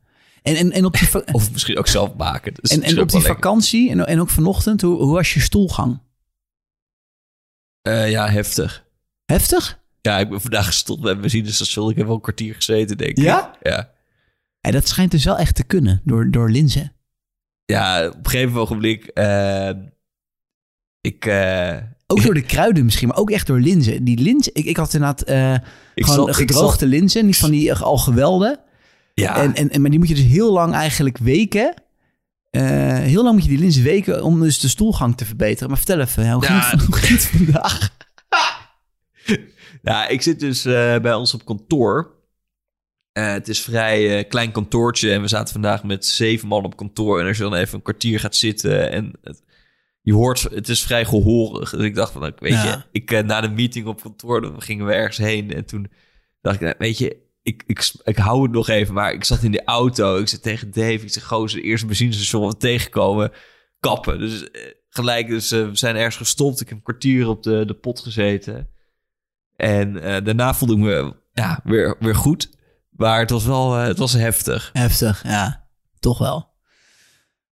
En, 0.42 0.56
en, 0.56 0.72
en 0.72 0.84
op 0.84 0.92
die, 0.92 1.08
Of 1.32 1.52
misschien 1.52 1.78
ook 1.78 1.86
zelf 1.86 2.14
maken. 2.14 2.54
Dus 2.54 2.70
en, 2.70 2.82
en 2.82 3.00
op 3.00 3.08
die 3.08 3.18
lekker. 3.18 3.34
vakantie 3.34 3.90
en, 3.90 4.06
en 4.06 4.20
ook 4.20 4.30
vanochtend, 4.30 4.80
hoe, 4.80 5.02
hoe 5.02 5.14
was 5.14 5.34
je 5.34 5.40
stoelgang? 5.40 6.00
Eh, 7.82 8.10
ja, 8.10 8.28
heftig. 8.28 8.84
Heftig? 9.24 9.78
Ja, 10.00 10.18
ik 10.18 10.28
ben 10.28 10.40
vandaag 10.40 10.66
gestopt 10.66 11.00
bij 11.02 11.18
benzinestation. 11.18 11.90
Ik 11.90 11.96
heb 11.96 12.06
wel 12.06 12.14
een 12.14 12.20
kwartier 12.20 12.54
gezeten, 12.54 12.96
denk 12.98 13.10
ik. 13.10 13.24
Ja? 13.24 13.56
Ja. 13.62 13.90
Ja, 14.60 14.70
dat 14.70 14.88
schijnt 14.88 15.10
dus 15.10 15.24
wel 15.24 15.38
echt 15.38 15.54
te 15.54 15.64
kunnen 15.64 16.00
door, 16.04 16.30
door 16.30 16.50
linzen. 16.50 16.92
Ja, 17.64 18.06
op 18.06 18.14
een 18.24 18.30
gegeven 18.30 18.60
ogenblik... 18.60 19.04
eh, 19.06 19.70
ik, 21.00 21.26
eh, 21.26 21.76
Ook 22.06 22.22
door 22.22 22.34
de 22.40 22.42
kruiden 22.42 22.84
misschien, 22.84 23.08
maar 23.08 23.16
ook 23.16 23.30
echt 23.30 23.46
door 23.46 23.60
linzen. 23.60 24.04
Die 24.04 24.18
linzen, 24.18 24.54
ik, 24.54 24.64
ik 24.64 24.76
had 24.76 24.94
inderdaad 24.94 25.22
eh, 25.22 25.54
ik 25.94 26.06
gewoon 26.06 26.34
gedroogde 26.34 26.86
linzen, 26.86 27.26
niet 27.26 27.36
van 27.36 27.50
die 27.50 27.74
al 27.74 27.98
gewelden. 27.98 28.60
Ja, 29.14 29.36
En, 29.36 29.54
en, 29.54 29.70
en, 29.70 29.80
maar 29.80 29.90
die 29.90 29.98
moet 29.98 30.08
je 30.08 30.14
dus 30.14 30.24
heel 30.24 30.52
lang 30.52 30.72
eigenlijk 30.72 31.18
weken. 31.18 31.74
Eh, 32.58 32.98
heel 32.98 33.22
lang 33.22 33.34
moet 33.34 33.44
je 33.44 33.50
die 33.50 33.58
linzen 33.58 33.82
weken 33.82 34.22
om 34.22 34.40
dus 34.40 34.58
de 34.60 34.68
stoelgang 34.68 35.16
te 35.16 35.24
verbeteren. 35.24 35.68
Maar 35.68 35.76
vertel 35.76 36.00
even, 36.00 36.32
hoe, 36.32 36.44
ging, 36.44 36.70
het, 36.70 36.82
hoe 36.82 36.96
ging 36.96 37.18
het 37.20 37.26
vandaag? 37.26 37.88
Ja, 39.82 40.08
ik 40.08 40.22
zit 40.22 40.40
dus 40.40 40.64
eh, 40.64 40.98
bij 40.98 41.14
ons 41.14 41.34
op 41.34 41.44
kantoor. 41.44 42.14
Eh, 43.12 43.32
het 43.32 43.48
is 43.48 43.60
vrij 43.60 44.24
klein 44.24 44.52
kantoortje 44.52 45.12
en 45.12 45.20
we 45.20 45.28
zaten 45.28 45.52
vandaag 45.52 45.84
met 45.84 46.06
zeven 46.06 46.48
man 46.48 46.64
op 46.64 46.76
kantoor. 46.76 47.20
En 47.20 47.26
als 47.26 47.36
je 47.36 47.42
dan 47.42 47.54
even 47.54 47.74
een 47.74 47.82
kwartier 47.82 48.20
gaat 48.20 48.36
zitten 48.36 48.90
en 48.90 49.12
het, 49.22 49.42
je 50.02 50.12
hoort, 50.12 50.42
het 50.42 50.68
is 50.68 50.82
vrij 50.82 51.04
gehorig. 51.04 51.70
Dus 51.70 51.84
ik 51.84 51.94
dacht 51.94 52.12
van, 52.12 52.20
nou, 52.20 52.32
weet 52.38 52.52
Ja. 52.52 52.64
je, 52.64 53.00
ik, 53.00 53.24
na 53.24 53.40
de 53.40 53.48
meeting 53.48 53.86
op 53.86 54.02
kantoor, 54.02 54.40
dan 54.40 54.62
gingen 54.62 54.86
we 54.86 54.92
ergens 54.92 55.16
heen. 55.18 55.54
En 55.54 55.64
toen 55.64 55.90
dacht 56.40 56.56
ik, 56.56 56.62
nou, 56.62 56.74
weet 56.78 56.98
je, 56.98 57.16
ik, 57.48 57.92
ik, 58.04 58.16
hou 58.16 58.42
het 58.42 58.52
nog 58.52 58.68
even. 58.68 58.94
Maar 58.94 59.12
ik 59.12 59.24
zat 59.24 59.42
in 59.42 59.52
de 59.52 59.64
auto, 59.64 60.16
ik 60.16 60.28
zei 60.28 60.40
tegen 60.40 60.70
Dave, 60.70 60.92
ik 60.92 61.10
zei, 61.10 61.24
gozer, 61.24 61.62
eerste 61.62 61.86
benzinestation 61.86 62.42
wat 62.42 62.60
tegenkomen, 62.60 63.32
kappen. 63.80 64.18
Dus 64.18 64.50
eh, 64.50 64.62
gelijk, 64.88 65.28
dus 65.28 65.50
eh, 65.50 65.64
we 65.64 65.76
zijn 65.76 65.96
ergens 65.96 66.16
gestopt. 66.16 66.60
Ik 66.60 66.68
heb 66.68 66.76
een 66.78 66.84
kwartier 66.84 67.28
op 67.28 67.42
de, 67.42 67.64
de 67.66 67.74
pot 67.74 68.00
gezeten. 68.00 68.68
En 69.56 70.02
eh, 70.02 70.24
daarna 70.24 70.54
voelde 70.54 70.74
ik 70.74 70.80
me 70.80 71.14
ja, 71.32 71.60
weer, 71.64 71.96
weer 71.98 72.14
goed. 72.14 72.50
Maar 72.90 73.18
het 73.18 73.30
was 73.30 73.44
wel 73.44 73.72
het 73.72 73.98
was 73.98 74.12
heftig. 74.12 74.70
Heftig, 74.72 75.22
ja. 75.22 75.68
Toch 75.98 76.18
wel. 76.18 76.47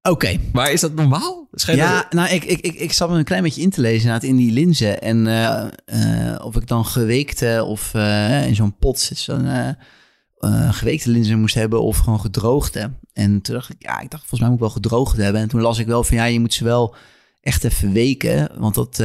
Oké. 0.09 0.37
Maar 0.53 0.73
is 0.73 0.81
dat 0.81 0.95
normaal? 0.95 1.49
Schijnt 1.53 1.81
Ja, 1.81 1.95
dat- 2.03 2.13
nou, 2.13 2.29
ik, 2.35 2.45
ik, 2.45 2.61
ik, 2.61 2.75
ik 2.75 2.93
zat 2.93 3.11
me 3.11 3.19
een 3.19 3.25
klein 3.25 3.43
beetje 3.43 3.63
in 3.63 3.71
te 3.71 3.81
lezen 3.81 4.01
inderdaad, 4.01 4.23
in 4.31 4.37
die 4.37 4.53
linzen. 4.53 5.01
En 5.03 5.27
eh, 5.27 5.67
eh, 6.35 6.45
of 6.45 6.57
ik 6.57 6.67
dan 6.67 6.85
geweekte 6.87 7.65
of 7.67 7.95
eh, 7.95 8.47
in 8.47 8.55
zo'n 8.55 8.77
pot 8.79 8.99
zit 8.99 9.19
zo'n 9.19 9.77
geweekte 10.71 11.11
linzen 11.11 11.41
moest 11.41 11.55
hebben 11.55 11.83
of 11.83 11.97
gewoon 11.99 12.21
gedroogde. 12.21 12.91
En 13.13 13.41
toen 13.41 13.55
dacht 13.55 13.71
ik, 13.71 13.77
ja, 13.79 14.01
ik 14.01 14.11
dacht 14.11 14.21
volgens 14.27 14.41
mij 14.41 14.49
moet 14.49 14.59
ik 14.59 14.65
wel 14.65 14.75
gedroogd 14.75 15.17
hebben. 15.17 15.41
En 15.41 15.49
toen 15.49 15.61
las 15.61 15.79
ik 15.79 15.87
wel 15.87 16.05
van, 16.05 16.17
ja, 16.17 16.25
je 16.25 16.41
moet 16.41 16.55
ze 16.55 16.65
wel 16.65 16.95
echt 17.41 17.65
even 17.65 17.93
weken, 17.93 18.51
want 18.59 18.75
dat 18.75 18.97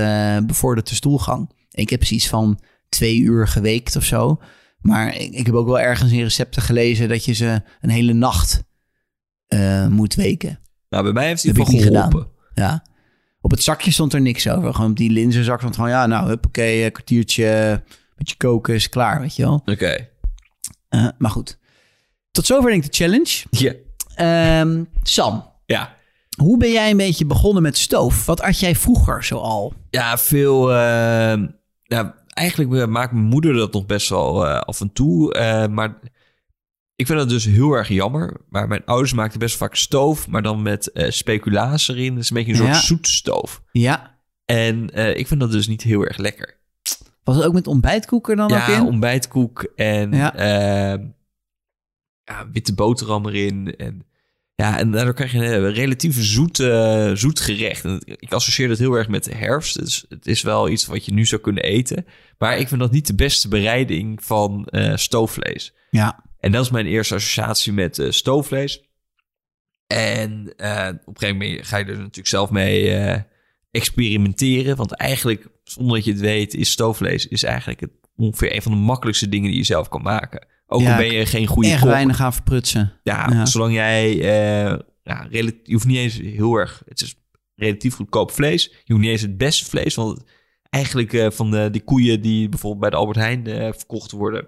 bevordert 0.47 0.89
de 0.89 0.95
stoelgang. 0.95 1.49
Ik 1.71 1.89
heb 1.89 1.99
precies 1.99 2.29
van 2.29 2.59
twee 2.89 3.19
uur 3.19 3.47
geweekt 3.47 3.95
of 3.95 4.03
zo. 4.03 4.39
Maar 4.79 5.15
ik, 5.15 5.33
ik 5.33 5.45
heb 5.45 5.55
ook 5.55 5.65
wel 5.67 5.79
ergens 5.79 6.11
in 6.11 6.23
recepten 6.23 6.61
gelezen 6.61 7.09
dat 7.09 7.25
je 7.25 7.33
ze 7.33 7.61
een 7.81 7.89
hele 7.89 8.13
nacht 8.13 8.63
moet 9.89 10.15
weken. 10.15 10.59
Nou, 10.91 11.03
bij 11.03 11.13
mij 11.13 11.27
heeft 11.27 11.43
hij 11.43 11.53
wel 11.53 11.65
niet 11.65 11.83
geholpen. 11.83 12.27
Ja. 12.53 12.83
Op 13.41 13.51
het 13.51 13.63
zakje 13.63 13.91
stond 13.91 14.13
er 14.13 14.21
niks 14.21 14.49
over. 14.49 14.73
Gewoon 14.73 14.89
op 14.91 14.97
die 14.97 15.09
linzenzak 15.09 15.59
stond 15.59 15.75
gewoon, 15.75 15.89
ja, 15.89 16.05
nou, 16.05 16.27
huppakee, 16.27 16.85
een 16.85 16.91
kwartiertje, 16.91 17.83
beetje 18.17 18.35
koken, 18.37 18.73
is 18.73 18.89
klaar, 18.89 19.21
weet 19.21 19.35
je 19.35 19.43
wel. 19.43 19.61
Oké. 19.65 20.07
Eh, 20.89 21.07
maar 21.17 21.31
goed. 21.31 21.57
Tot 22.31 22.45
zover 22.45 22.69
denk 22.71 22.83
ik 22.85 22.91
de 22.91 22.97
challenge. 23.03 23.43
Ja. 23.49 23.73
Ehm, 24.15 24.83
Sam, 25.03 25.45
ja. 25.65 25.95
hoe 26.37 26.57
ben 26.57 26.71
jij 26.71 26.89
een 26.91 26.97
beetje 26.97 27.25
begonnen 27.25 27.63
met 27.63 27.77
stoof? 27.77 28.25
Wat 28.25 28.41
at 28.41 28.59
jij 28.59 28.75
vroeger 28.75 29.23
zo 29.23 29.37
al? 29.37 29.73
Ja, 29.89 30.17
veel. 30.17 30.69
eh, 30.71 31.43
ja, 31.83 32.15
eigenlijk 32.27 32.73
eh, 32.73 32.85
maakt 32.87 33.11
mijn 33.11 33.25
moeder 33.25 33.53
dat 33.53 33.73
nog 33.73 33.85
best 33.85 34.09
wel 34.09 34.47
eh, 34.47 34.59
af 34.59 34.81
en 34.81 34.93
toe. 34.93 35.33
eh, 35.33 35.67
maar 35.67 35.99
ik 37.01 37.07
vind 37.07 37.19
dat 37.19 37.29
dus 37.29 37.45
heel 37.45 37.71
erg 37.71 37.87
jammer. 37.87 38.41
Maar 38.49 38.67
mijn 38.67 38.85
ouders 38.85 39.13
maakten 39.13 39.39
best 39.39 39.57
vaak 39.57 39.75
stoof, 39.75 40.27
maar 40.27 40.41
dan 40.41 40.61
met 40.61 40.91
eh 40.91 41.11
speculaas 41.11 41.87
erin. 41.87 42.13
Dat 42.13 42.23
is 42.23 42.29
een 42.29 42.35
beetje 42.35 42.51
een 42.51 42.57
soort 42.57 42.69
Ja. 42.69 42.79
zoetstoof. 42.81 43.61
Ja. 43.71 44.19
En 44.45 44.89
eh, 44.93 45.17
ik 45.17 45.27
vind 45.27 45.39
dat 45.39 45.51
dus 45.51 45.67
niet 45.67 45.81
heel 45.81 46.05
erg 46.05 46.17
lekker. 46.17 46.59
Was 47.23 47.35
het 47.35 47.45
ook 47.45 47.53
met 47.53 47.67
ontbijtkoeken 47.67 48.35
dan 48.37 48.51
ook 48.51 48.57
Ja, 48.57 48.67
in? 48.77 48.81
ontbijtkoek 48.81 49.63
en 49.75 50.11
Ja. 50.11 50.33
ja. 50.37 50.99
ja, 52.23 52.49
witte 52.51 52.73
boterham 52.73 53.27
erin. 53.27 53.75
En 53.77 54.05
Ja, 54.55 54.77
en 54.79 54.91
daardoor 54.91 55.13
krijg 55.13 55.31
je 55.31 55.45
een 55.45 55.71
relatief 55.73 56.23
zoet, 56.23 56.59
eh, 56.59 57.11
zoet 57.13 57.39
gerecht. 57.39 57.85
En 57.85 58.01
ik 58.05 58.33
associeer 58.33 58.67
dat 58.67 58.77
heel 58.77 58.93
erg 58.93 59.07
met 59.07 59.23
de 59.23 59.35
herfst. 59.35 59.79
Dus 59.79 60.05
het 60.09 60.27
is 60.27 60.41
wel 60.41 60.69
iets 60.69 60.85
wat 60.85 61.05
je 61.05 61.13
nu 61.13 61.25
zou 61.25 61.41
kunnen 61.41 61.63
eten. 61.63 62.05
Maar 62.37 62.57
ik 62.57 62.67
vind 62.67 62.81
dat 62.81 62.91
niet 62.91 63.07
de 63.07 63.15
beste 63.15 63.47
bereiding 63.47 64.23
van 64.23 64.67
stoofvlees. 64.95 65.73
Ja. 65.89 66.23
En 66.41 66.51
dat 66.51 66.63
is 66.63 66.69
mijn 66.71 66.85
eerste 66.85 67.15
associatie 67.15 67.73
met 67.73 67.99
eh, 67.99 68.11
stoofvlees. 68.11 68.89
En 69.87 70.53
eh, 70.57 70.87
op 71.05 71.07
een 71.07 71.17
gegeven 71.17 71.37
moment 71.37 71.67
ga 71.67 71.77
je 71.77 71.85
er 71.85 71.97
natuurlijk 71.97 72.27
zelf 72.27 72.49
mee 72.49 72.93
eh, 72.93 73.21
experimenteren. 73.71 74.75
Want 74.75 74.91
eigenlijk, 74.91 75.47
zonder 75.63 75.95
dat 75.95 76.05
je 76.05 76.11
het 76.11 76.19
weet, 76.19 76.53
is 76.53 76.71
stoofvlees 76.71 77.27
is 77.27 77.43
eigenlijk 77.43 77.79
het, 77.79 77.91
ongeveer 78.15 78.55
een 78.55 78.61
van 78.61 78.71
de 78.71 78.77
makkelijkste 78.77 79.29
dingen 79.29 79.49
die 79.49 79.59
je 79.59 79.65
zelf 79.65 79.89
kan 79.89 80.01
maken. 80.01 80.47
Ook 80.67 80.81
Ja, 80.81 80.91
al 80.91 80.97
ben 80.97 81.11
je 81.13 81.25
geen 81.25 81.47
goede 81.47 81.69
Erg 81.69 81.79
kok. 81.79 81.89
weinig 81.89 82.21
aan 82.21 82.33
verprutsen. 82.33 82.93
Ja, 83.03 83.27
Ja. 83.29 83.45
zolang 83.45 83.73
jij... 83.73 84.15
ja, 85.03 85.27
relatief, 85.29 85.59
je 85.63 85.73
hoeft 85.73 85.85
niet 85.85 85.97
eens 85.97 86.17
heel 86.17 86.55
erg... 86.55 86.81
Het 86.85 87.01
is 87.01 87.15
relatief 87.55 87.95
goedkoop 87.95 88.31
vlees. 88.31 88.63
Je 88.63 88.93
hoeft 88.93 89.05
niet 89.05 89.11
eens 89.11 89.21
het 89.21 89.37
beste 89.37 89.65
vlees. 89.65 89.95
Want 89.95 90.23
eigenlijk 90.69 91.33
van 91.33 91.51
de, 91.51 91.69
die 91.71 91.83
koeien 91.83 92.21
die 92.21 92.49
bijvoorbeeld 92.49 92.81
bij 92.81 92.89
de 92.89 92.95
Albert 92.95 93.17
Heijn 93.17 93.45
verkocht 93.73 94.11
worden... 94.11 94.47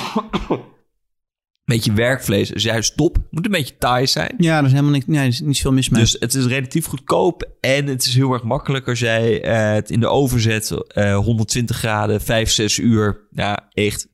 beetje 1.64 1.92
werkvlees 1.92 2.50
is 2.50 2.62
juist 2.62 2.96
top. 2.96 3.18
Moet 3.30 3.44
een 3.44 3.50
beetje 3.50 3.78
taai 3.78 4.06
zijn. 4.06 4.34
Ja, 4.38 4.58
er 4.58 4.64
is 4.64 4.70
helemaal 4.70 4.90
niks, 4.92 5.06
nee, 5.06 5.20
er 5.20 5.26
is 5.26 5.40
niet 5.40 5.58
veel 5.60 5.72
mis 5.72 5.88
mee. 5.88 6.00
Dus 6.00 6.16
het 6.18 6.34
is 6.34 6.46
relatief 6.46 6.86
goedkoop 6.86 7.50
en 7.60 7.86
het 7.86 8.06
is 8.06 8.14
heel 8.14 8.32
erg 8.32 8.42
makkelijk 8.42 8.88
als 8.88 8.98
jij 8.98 9.42
eh, 9.42 9.74
het 9.74 9.90
in 9.90 10.00
de 10.00 10.06
oven 10.08 10.40
zet. 10.40 10.70
eh 10.88 11.16
120 11.16 11.76
graden, 11.76 12.20
5, 12.20 12.50
6 12.50 12.78
uur. 12.78 13.26
Ja, 13.30 13.68
echt. 13.72 14.08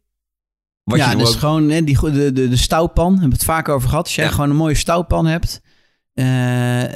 Wat 0.85 0.99
ja, 0.99 1.11
je 1.11 1.17
dus 1.17 1.29
ook, 1.29 1.39
gewoon 1.39 1.71
hè, 1.71 1.85
die, 1.85 2.01
de, 2.01 2.33
de, 2.33 2.49
de 2.49 2.57
stouwpan, 2.57 3.11
hebben 3.13 3.29
we 3.29 3.35
het 3.35 3.45
vaak 3.45 3.69
over 3.69 3.89
gehad. 3.89 4.05
Als 4.05 4.15
jij 4.15 4.25
Ja. 4.25 4.31
gewoon 4.31 4.51
een 4.51 4.57
mooie 4.57 4.75
stouwpan 4.75 5.27
hebt, 5.27 5.61
eh, 6.13 6.25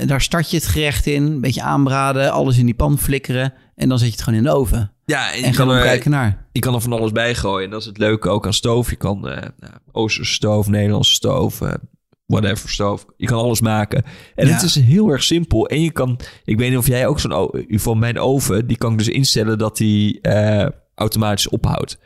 daar 0.07 0.21
start 0.21 0.51
je 0.51 0.57
het 0.57 0.67
gerecht 0.67 1.07
in, 1.07 1.23
een 1.23 1.41
beetje 1.41 1.63
aanbraden, 1.63 2.33
alles 2.33 2.59
in 2.59 2.65
die 2.65 2.75
pan 2.75 2.99
flikkeren 2.99 3.53
en 3.75 3.89
dan 3.89 3.99
zet 3.99 4.07
je 4.09 4.13
het 4.15 4.23
gewoon 4.23 4.39
in 4.39 4.45
de 4.45 4.51
oven. 4.55 4.93
Ja, 5.07 5.33
en 5.33 5.37
En 5.37 5.43
kan, 5.43 5.53
gaan 5.55 5.69
we 5.69 5.75
er, 5.75 5.83
kijken 5.83 6.11
naar. 6.11 6.47
je 6.53 6.61
kan 6.61 6.75
er 6.75 6.81
van 6.81 6.93
alles 6.93 7.13
bij 7.13 7.35
gooien. 7.35 7.65
En 7.65 7.71
dat 7.71 7.81
is 7.81 7.87
het 7.87 7.99
leuke 7.99 8.29
ook 8.29 8.47
aan 8.47 8.53
stoof. 8.55 8.91
Je 8.91 8.97
kan 8.97 9.29
eh 9.29 9.43
nou, 9.59 9.73
Oosterse 9.93 10.33
stoof, 10.33 10.69
Nederlandse 10.69 11.15
stoof, 11.15 11.61
eh, 11.61 11.73
whatever 12.27 12.69
stoof. 12.71 13.07
Je 13.17 13.27
kan 13.27 13.39
alles 13.39 13.61
maken. 13.61 14.05
En 14.35 14.47
Ja. 14.47 14.53
het 14.53 14.63
is 14.63 14.75
heel 14.75 15.09
erg 15.11 15.23
simpel. 15.23 15.67
En 15.69 15.81
je 15.83 15.91
kan, 15.93 16.19
ik 16.45 16.59
weet 16.59 16.69
niet 16.71 16.79
of 16.79 16.87
jij 16.87 17.07
ook 17.07 17.21
zo'n, 17.21 17.51
van 17.69 17.99
mijn 17.99 18.19
oven, 18.19 18.67
die 18.67 18.77
kan 18.77 18.93
ik 18.93 18.99
dus 18.99 19.09
instellen 19.09 19.59
dat 19.59 19.77
die 19.77 20.21
eh, 20.21 20.69
automatisch 20.95 21.49
ophoudt. 21.49 21.99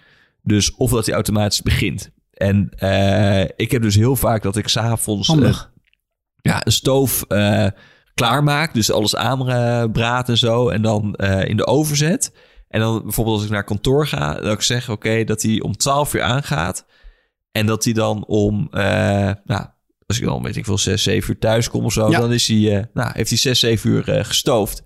Dus 0.42 0.74
of 0.74 0.90
dat 0.90 1.06
hij 1.06 1.14
automatisch 1.14 1.62
begint. 1.62 2.10
En 2.32 2.70
eh, 2.76 3.40
ik 3.56 3.70
heb 3.70 3.82
dus 3.82 3.94
heel 3.94 4.16
vaak 4.16 4.42
dat 4.42 4.56
ik 4.56 4.68
s'avonds 4.68 5.28
eh, 5.28 5.56
ja, 6.40 6.66
een 6.66 6.72
stoof 6.72 7.22
eh 7.22 7.66
klaarmaak. 8.14 8.74
Dus 8.74 8.92
alles 8.92 9.16
aanbraad 9.16 10.28
en 10.28 10.38
zo. 10.38 10.68
En 10.68 10.82
dan 10.82 11.14
eh, 11.14 11.48
in 11.48 11.56
de 11.56 11.66
oven 11.66 11.96
zet. 11.96 12.32
En 12.70 12.80
dan 12.80 13.02
bijvoorbeeld 13.02 13.36
als 13.36 13.44
ik 13.46 13.50
naar 13.52 13.64
kantoor 13.64 14.06
ga, 14.06 14.34
dat 14.34 14.52
ik 14.52 14.62
zeg, 14.62 14.90
oké, 14.90 15.24
dat 15.24 15.42
hij 15.42 15.60
om 15.60 15.76
12 15.76 16.14
uur 16.14 16.22
aangaat. 16.22 16.86
En 17.52 17.66
dat 17.66 17.84
hij 17.84 17.92
dan 17.92 18.24
om, 18.26 18.68
eh, 18.70 18.82
nou, 19.44 19.66
als 20.06 20.18
ik 20.20 20.24
dan 20.24 20.42
weet 20.42 20.56
ik 20.56 20.64
veel, 20.64 20.78
6, 20.78 21.02
7 21.02 21.30
uur 21.30 21.38
thuis 21.38 21.68
kom 21.68 21.84
of 21.84 21.92
zo, 21.92 22.10
Ja. 22.10 22.18
dan 22.20 22.32
is 22.32 22.48
hij, 22.48 22.76
eh, 22.78 22.84
nou, 22.94 23.10
heeft 23.12 23.28
hij 23.28 23.38
6, 23.38 23.58
7 23.60 23.90
uur 23.90 24.08
eh, 24.08 24.24
gestoofd. 24.24 24.78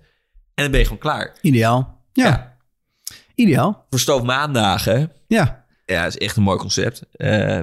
En 0.53 0.63
dan 0.63 0.69
ben 0.71 0.79
je 0.79 0.85
gewoon 0.85 0.99
klaar. 1.01 1.37
Ideaal. 1.41 2.01
Ja, 2.13 2.25
Ja. 2.25 2.57
ideaal. 3.35 3.85
Voor 3.89 3.99
stoofmaandagen, 3.99 5.11
Ja. 5.27 5.65
ja, 5.85 6.05
is 6.05 6.17
echt 6.17 6.35
een 6.37 6.43
mooi 6.43 6.57
concept. 6.59 7.03
Eh, 7.11 7.59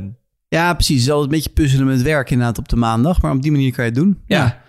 Ja, 0.49 0.75
precies. 0.75 0.95
Het 0.97 1.05
is 1.05 1.11
altijd 1.11 1.31
een 1.31 1.37
beetje 1.37 1.51
puzzelen 1.53 1.87
met 1.87 2.03
werk 2.03 2.31
inderdaad 2.31 2.59
op 2.59 2.69
de 2.69 2.77
maandag. 2.77 3.23
Maar 3.23 3.33
op 3.33 3.43
die 3.43 3.51
manier 3.53 3.73
kan 3.73 3.85
je 3.85 3.91
het 3.91 3.99
doen. 3.99 4.23
Ja. 4.27 4.62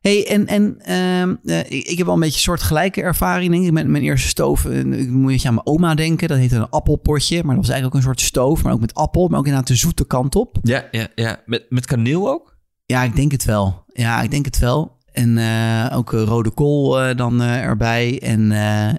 Hey, 0.00 0.26
en, 0.28 0.46
en 0.46 0.80
ehm, 0.80 1.34
eh, 1.44 1.58
ik, 1.58 1.86
ik 1.86 1.96
heb 1.96 2.06
wel 2.06 2.14
een 2.14 2.20
beetje 2.20 2.40
soortgelijke 2.40 3.02
ervaring, 3.02 3.52
denk 3.52 3.64
ik. 3.64 3.72
Met 3.72 3.86
mijn 3.86 4.02
eerste 4.02 4.28
stoof, 4.28 4.64
eh, 4.64 4.78
ik 4.78 5.08
moet 5.10 5.26
beetje 5.26 5.48
aan 5.48 5.54
mijn 5.54 5.66
oma 5.66 5.94
denken. 5.94 6.28
Dat 6.28 6.38
heette 6.38 6.56
een 6.56 6.70
appelpotje. 6.70 7.36
Maar 7.36 7.54
dat 7.54 7.66
was 7.66 7.74
eigenlijk 7.74 7.94
ook 7.94 7.94
een 7.94 8.06
soort 8.06 8.20
stoof. 8.20 8.62
Maar 8.62 8.72
ook 8.72 8.80
met 8.80 8.94
appel, 8.94 9.28
maar 9.28 9.38
ook 9.38 9.44
inderdaad 9.44 9.68
de 9.68 9.76
zoete 9.76 10.06
kant 10.06 10.36
op. 10.36 10.58
ja, 10.62 10.84
ja, 10.90 11.08
ja. 11.14 11.40
Met, 11.46 11.66
met 11.68 11.86
kaneel 11.86 12.28
ook? 12.28 12.58
Ja, 12.86 13.02
ik 13.02 13.16
denk 13.16 13.32
het 13.32 13.44
wel. 13.44 13.84
Ja, 13.86 14.22
ik 14.22 14.30
denk 14.30 14.44
het 14.44 14.58
wel. 14.58 14.98
En 15.12 15.38
eh, 15.38 15.96
ook 15.96 16.10
rode 16.10 16.50
kool 16.50 17.14
dan 17.16 17.42
erbij. 17.42 18.20
En, 18.22 18.52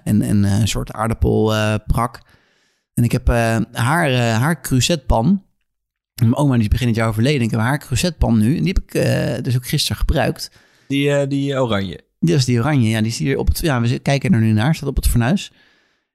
en, 0.04 0.22
en 0.22 0.42
een 0.42 0.68
soort 0.68 0.92
aardappelprak. 0.92 2.20
en 2.94 3.04
ik 3.04 3.12
heb 3.12 3.28
haar, 3.72 4.12
haar 4.14 4.60
cruzetpan. 4.60 5.42
Mijn 6.20 6.36
oma 6.36 6.52
die 6.52 6.62
is 6.62 6.68
begin 6.68 6.86
het 6.86 6.96
jaar 6.96 7.08
overleden. 7.08 7.42
Ik 7.42 7.50
heb 7.50 7.60
haar 7.60 7.78
cruzetpan 7.78 8.38
nu. 8.38 8.56
En 8.56 8.62
die 8.62 8.74
heb 8.74 8.82
ik 8.82 9.44
dus 9.44 9.56
ook 9.56 9.66
gisteren 9.66 9.96
gebruikt. 9.96 10.50
Die, 10.92 11.10
eh, 11.10 11.28
die 11.28 11.60
oranje. 11.60 12.00
Is 12.20 12.44
die 12.44 12.58
oranje. 12.58 12.88
Ja, 12.88 12.98
die 12.98 13.10
is 13.10 13.18
hier 13.18 13.38
op 13.38 13.48
het... 13.48 13.58
Ja, 13.58 13.80
we 13.80 13.98
kijken 13.98 14.32
er 14.32 14.40
nu 14.40 14.52
naar. 14.52 14.74
Staat 14.74 14.88
op 14.88 14.96
het 14.96 15.08
fornuis. 15.08 15.52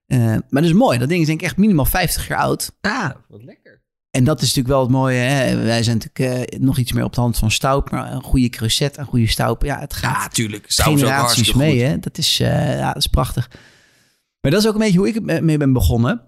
Eh, 0.06 0.20
maar 0.20 0.46
dat 0.50 0.64
is 0.64 0.74
mooi. 0.74 0.98
Dat 0.98 1.10
ding 1.10 1.22
is 1.22 1.28
denk 1.28 1.40
ik 1.40 1.46
echt 1.46 1.58
minimaal 1.58 1.86
50 1.86 2.28
jaar 2.28 2.38
oud. 2.38 2.72
Ah, 2.82 3.10
wat 3.28 3.44
lekker. 3.44 3.82
En 4.12 4.24
dat 4.24 4.42
is 4.42 4.48
natuurlijk 4.48 4.68
wel 4.68 4.82
het 4.82 4.92
mooie. 4.92 5.18
Hè? 5.18 5.64
Wij 5.64 5.84
zijn 5.84 5.98
natuurlijk 5.98 6.52
eh, 6.52 6.60
nog 6.60 6.78
iets 6.78 6.92
meer 6.92 7.04
op 7.04 7.14
de 7.14 7.22
hand 7.22 7.38
van 7.38 7.52
stout. 7.52 7.92
Maar 7.92 8.12
een 8.12 8.24
goede 8.24 8.50
cruset, 8.50 8.98
een 8.98 9.06
goede 9.06 9.28
stout. 9.28 9.64
Ja, 9.64 9.80
het 9.80 9.94
gaat 9.94 10.24
Ja, 10.24 10.28
tuurlijk. 10.28 10.66
Generaties 10.68 11.54
mee. 11.54 11.82
Hè? 11.82 12.00
Dat, 12.00 12.18
is, 12.18 12.38
ja, 12.38 12.88
dat 12.88 12.96
is 12.96 13.08
prachtig. 13.08 13.50
Maar 14.42 14.52
dat 14.52 14.62
is 14.62 14.68
ook 14.68 14.74
een 14.74 14.80
beetje 14.80 14.98
hoe 14.98 15.08
ik 15.08 15.42
mee 15.42 15.58
ben 15.58 15.74
begonnen. 15.74 16.22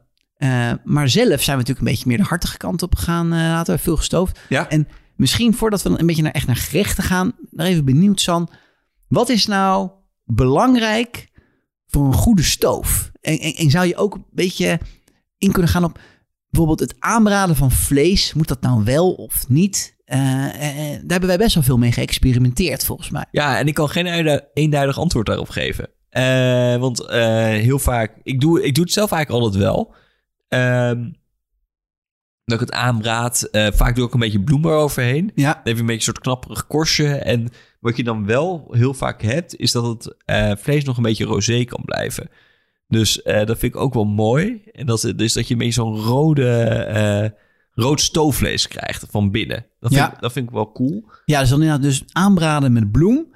Maar 0.84 1.10
zelf 1.10 1.42
zijn 1.42 1.58
we 1.58 1.64
natuurlijk 1.64 1.80
een 1.80 1.94
beetje 1.94 2.08
meer 2.08 2.18
de 2.18 2.24
hartige 2.24 2.58
kant 2.58 2.82
op 2.82 2.96
gegaan. 2.96 3.30
laten 3.30 3.76
we 3.76 3.82
veel 3.82 3.98
gestoofd. 3.98 4.40
Ja. 4.50 4.70
En 4.70 4.88
misschien 5.20 5.54
voordat 5.54 5.82
we 5.82 6.00
een 6.00 6.06
beetje 6.06 6.22
naar, 6.22 6.32
echt 6.32 6.48
naar 6.48 6.56
gerechten 6.56 7.04
gaan. 7.04 7.32
Nog 7.50 7.68
even 7.68 7.86
benieuwd, 7.86 8.22
San. 8.22 8.50
Wat 9.08 9.30
is 9.30 9.46
nou 9.46 9.90
belangrijk 10.24 11.30
voor 11.88 12.06
een 12.06 12.14
goede 12.14 12.44
stoof? 12.44 13.12
En, 13.22 13.40
en, 13.40 13.70
zou 13.70 13.88
je 13.88 13.96
ook 13.96 14.16
een 14.16 14.26
beetje 14.32 14.80
in 15.38 15.52
kunnen 15.52 15.72
gaan 15.72 15.84
op 15.84 16.00
bijvoorbeeld 16.50 16.90
het 16.90 16.96
aanbraden 17.00 17.56
van 17.56 17.72
vlees? 17.72 18.34
Moet 18.34 18.48
dat 18.48 18.62
nou 18.62 18.84
wel 18.84 19.12
of 19.12 19.48
niet? 19.48 19.98
Eh, 20.06 20.20
daar 20.20 21.08
hebben 21.08 21.28
wij 21.28 21.38
best 21.38 21.54
wel 21.54 21.64
veel 21.64 21.78
mee 21.78 21.92
geëxperimenteerd, 21.92 22.86
volgens 22.86 23.10
mij. 23.10 23.26
Ja, 23.32 23.60
en 23.60 23.68
ik 23.68 23.74
kan 23.74 23.90
geen 23.90 24.42
eenduidig 24.54 25.00
antwoord 25.00 25.26
daarop 25.26 25.50
geven. 25.50 25.90
Want 26.80 27.08
heel 27.08 27.80
vaak, 27.80 28.20
ik 28.24 28.42
doe, 28.42 28.64
ik 28.64 28.76
doe 28.76 28.84
het 28.84 28.94
zelf 28.94 29.12
eigenlijk 29.12 29.44
altijd 29.44 29.64
wel. 29.64 29.96
Dat 32.50 32.62
ik 32.62 32.68
het 32.68 32.76
aanbraad. 32.76 33.42
Eh, 33.42 33.68
vaak 33.74 33.96
doe 33.96 34.08
ik 34.08 34.14
een 34.14 34.20
beetje 34.20 34.40
bloem 34.44 34.66
eroverheen. 34.66 35.32
Ja, 35.36 35.54
Dan 35.54 35.62
heb 35.64 35.74
je 35.76 35.80
een 35.80 35.86
beetje 35.86 35.94
een 35.94 36.02
soort 36.02 36.20
knapperig 36.20 36.68
korstje. 36.68 37.08
En 37.16 37.48
wat 37.80 37.98
je 37.98 38.04
dan 38.04 38.26
wel 38.26 38.68
heel 38.72 38.94
vaak 38.94 39.22
hebt, 39.22 39.56
is 39.56 39.72
dat 39.72 39.86
het 39.86 40.16
eh, 40.26 40.52
vlees 40.58 40.84
nog 40.84 40.98
een 40.98 41.04
beetje 41.04 41.26
rosé 41.26 41.64
kan 41.64 41.82
blijven. 41.86 42.30
Dus 42.88 43.22
eh, 43.22 43.46
dat 43.46 43.58
vind 43.58 43.74
ik 43.76 43.80
ook 43.82 43.94
wel 43.94 44.06
mooi. 44.06 44.62
En 44.72 44.86
dat, 44.86 45.04
is- 45.04 45.14
dus 45.16 45.34
dat 45.34 45.48
je 45.48 45.54
een 45.54 45.60
beetje 45.60 45.74
zo'n 45.74 45.96
rode, 46.00 47.34
rood 47.74 48.02
stoofvlees 48.02 48.68
krijgt 48.68 49.06
van 49.10 49.32
binnen. 49.32 49.66
Dat 49.80 49.90
vind, 49.94 50.04
Ja. 50.06 50.14
ik, 50.14 50.20
dat 50.22 50.32
vind 50.32 50.46
ik 50.48 50.54
wel 50.54 50.72
cool. 50.72 51.04
Ja, 51.26 51.40
dus 51.40 51.50
dan 51.50 51.62
inderdaad 51.62 51.84
dus 51.86 52.04
aanbraden 52.12 52.74
met 52.74 52.92
bloem. 52.92 53.28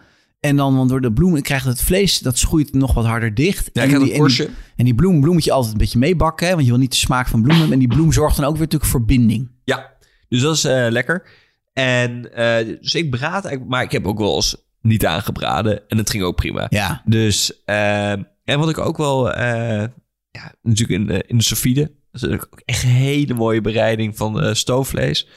En 0.43 0.55
dan, 0.55 0.75
want 0.75 0.89
door 0.89 1.01
de 1.01 1.13
bloem 1.13 1.41
krijgt 1.41 1.65
het 1.65 1.81
vlees, 1.81 2.19
dat 2.19 2.37
schroeit 2.37 2.73
nog 2.73 2.93
wat 2.93 3.05
harder 3.05 3.33
dicht. 3.33 3.69
Ja, 3.73 3.81
en, 3.81 3.87
die, 3.87 3.95
een 3.97 4.03
en, 4.03 4.09
die, 4.09 4.17
korstje. 4.19 4.49
en 4.75 4.85
die 4.85 4.95
bloem, 4.95 5.21
bloem 5.21 5.33
moet 5.33 5.43
je 5.43 5.51
altijd 5.51 5.71
een 5.73 5.77
beetje 5.79 5.99
meebakken. 5.99 6.45
Hè, 6.47 6.53
want 6.53 6.65
je 6.65 6.71
wil 6.71 6.79
niet 6.79 6.91
de 6.91 6.97
smaak 6.97 7.27
van 7.27 7.41
bloem 7.41 7.55
hebben. 7.55 7.73
En 7.73 7.79
die 7.79 7.87
bloem 7.87 8.11
zorgt 8.11 8.35
dan 8.35 8.45
ook 8.45 8.51
weer 8.53 8.61
natuurlijk 8.61 8.91
voor 8.91 9.05
binding. 9.05 9.51
Ja, 9.63 9.93
dus 10.29 10.41
dat 10.41 10.55
is 10.55 10.63
eh, 10.63 10.85
lekker. 10.89 11.27
En 11.73 12.33
eh, 12.35 12.77
dus 12.81 12.93
ik 12.95 13.09
braad 13.09 13.31
eigenlijk, 13.45 13.65
maar 13.65 13.83
ik 13.83 13.91
heb 13.91 14.07
ook 14.07 14.17
wel 14.19 14.35
eens 14.35 14.55
niet 14.81 15.05
aangebraden. 15.05 15.81
En 15.89 15.97
het 15.97 16.09
ging 16.09 16.23
ook 16.23 16.35
prima. 16.35 16.67
Ja, 16.69 17.01
Dus, 17.05 17.63
eh, 17.65 18.11
en 18.11 18.59
wat 18.59 18.69
ik 18.69 18.77
ook 18.77 18.97
wel, 18.97 19.31
eh, 19.33 19.87
ja, 20.31 20.53
natuurlijk 20.61 20.99
in, 20.99 21.07
de- 21.07 21.23
in 21.27 21.37
de 21.37 21.43
sofide. 21.43 21.91
Dat 22.11 22.23
is 22.23 22.29
ook 22.29 22.61
echt 22.65 22.83
een 22.83 22.89
hele 22.89 23.33
mooie 23.33 23.61
bereiding 23.61 24.17
van 24.17 24.55
stoofvlees. 24.55 25.27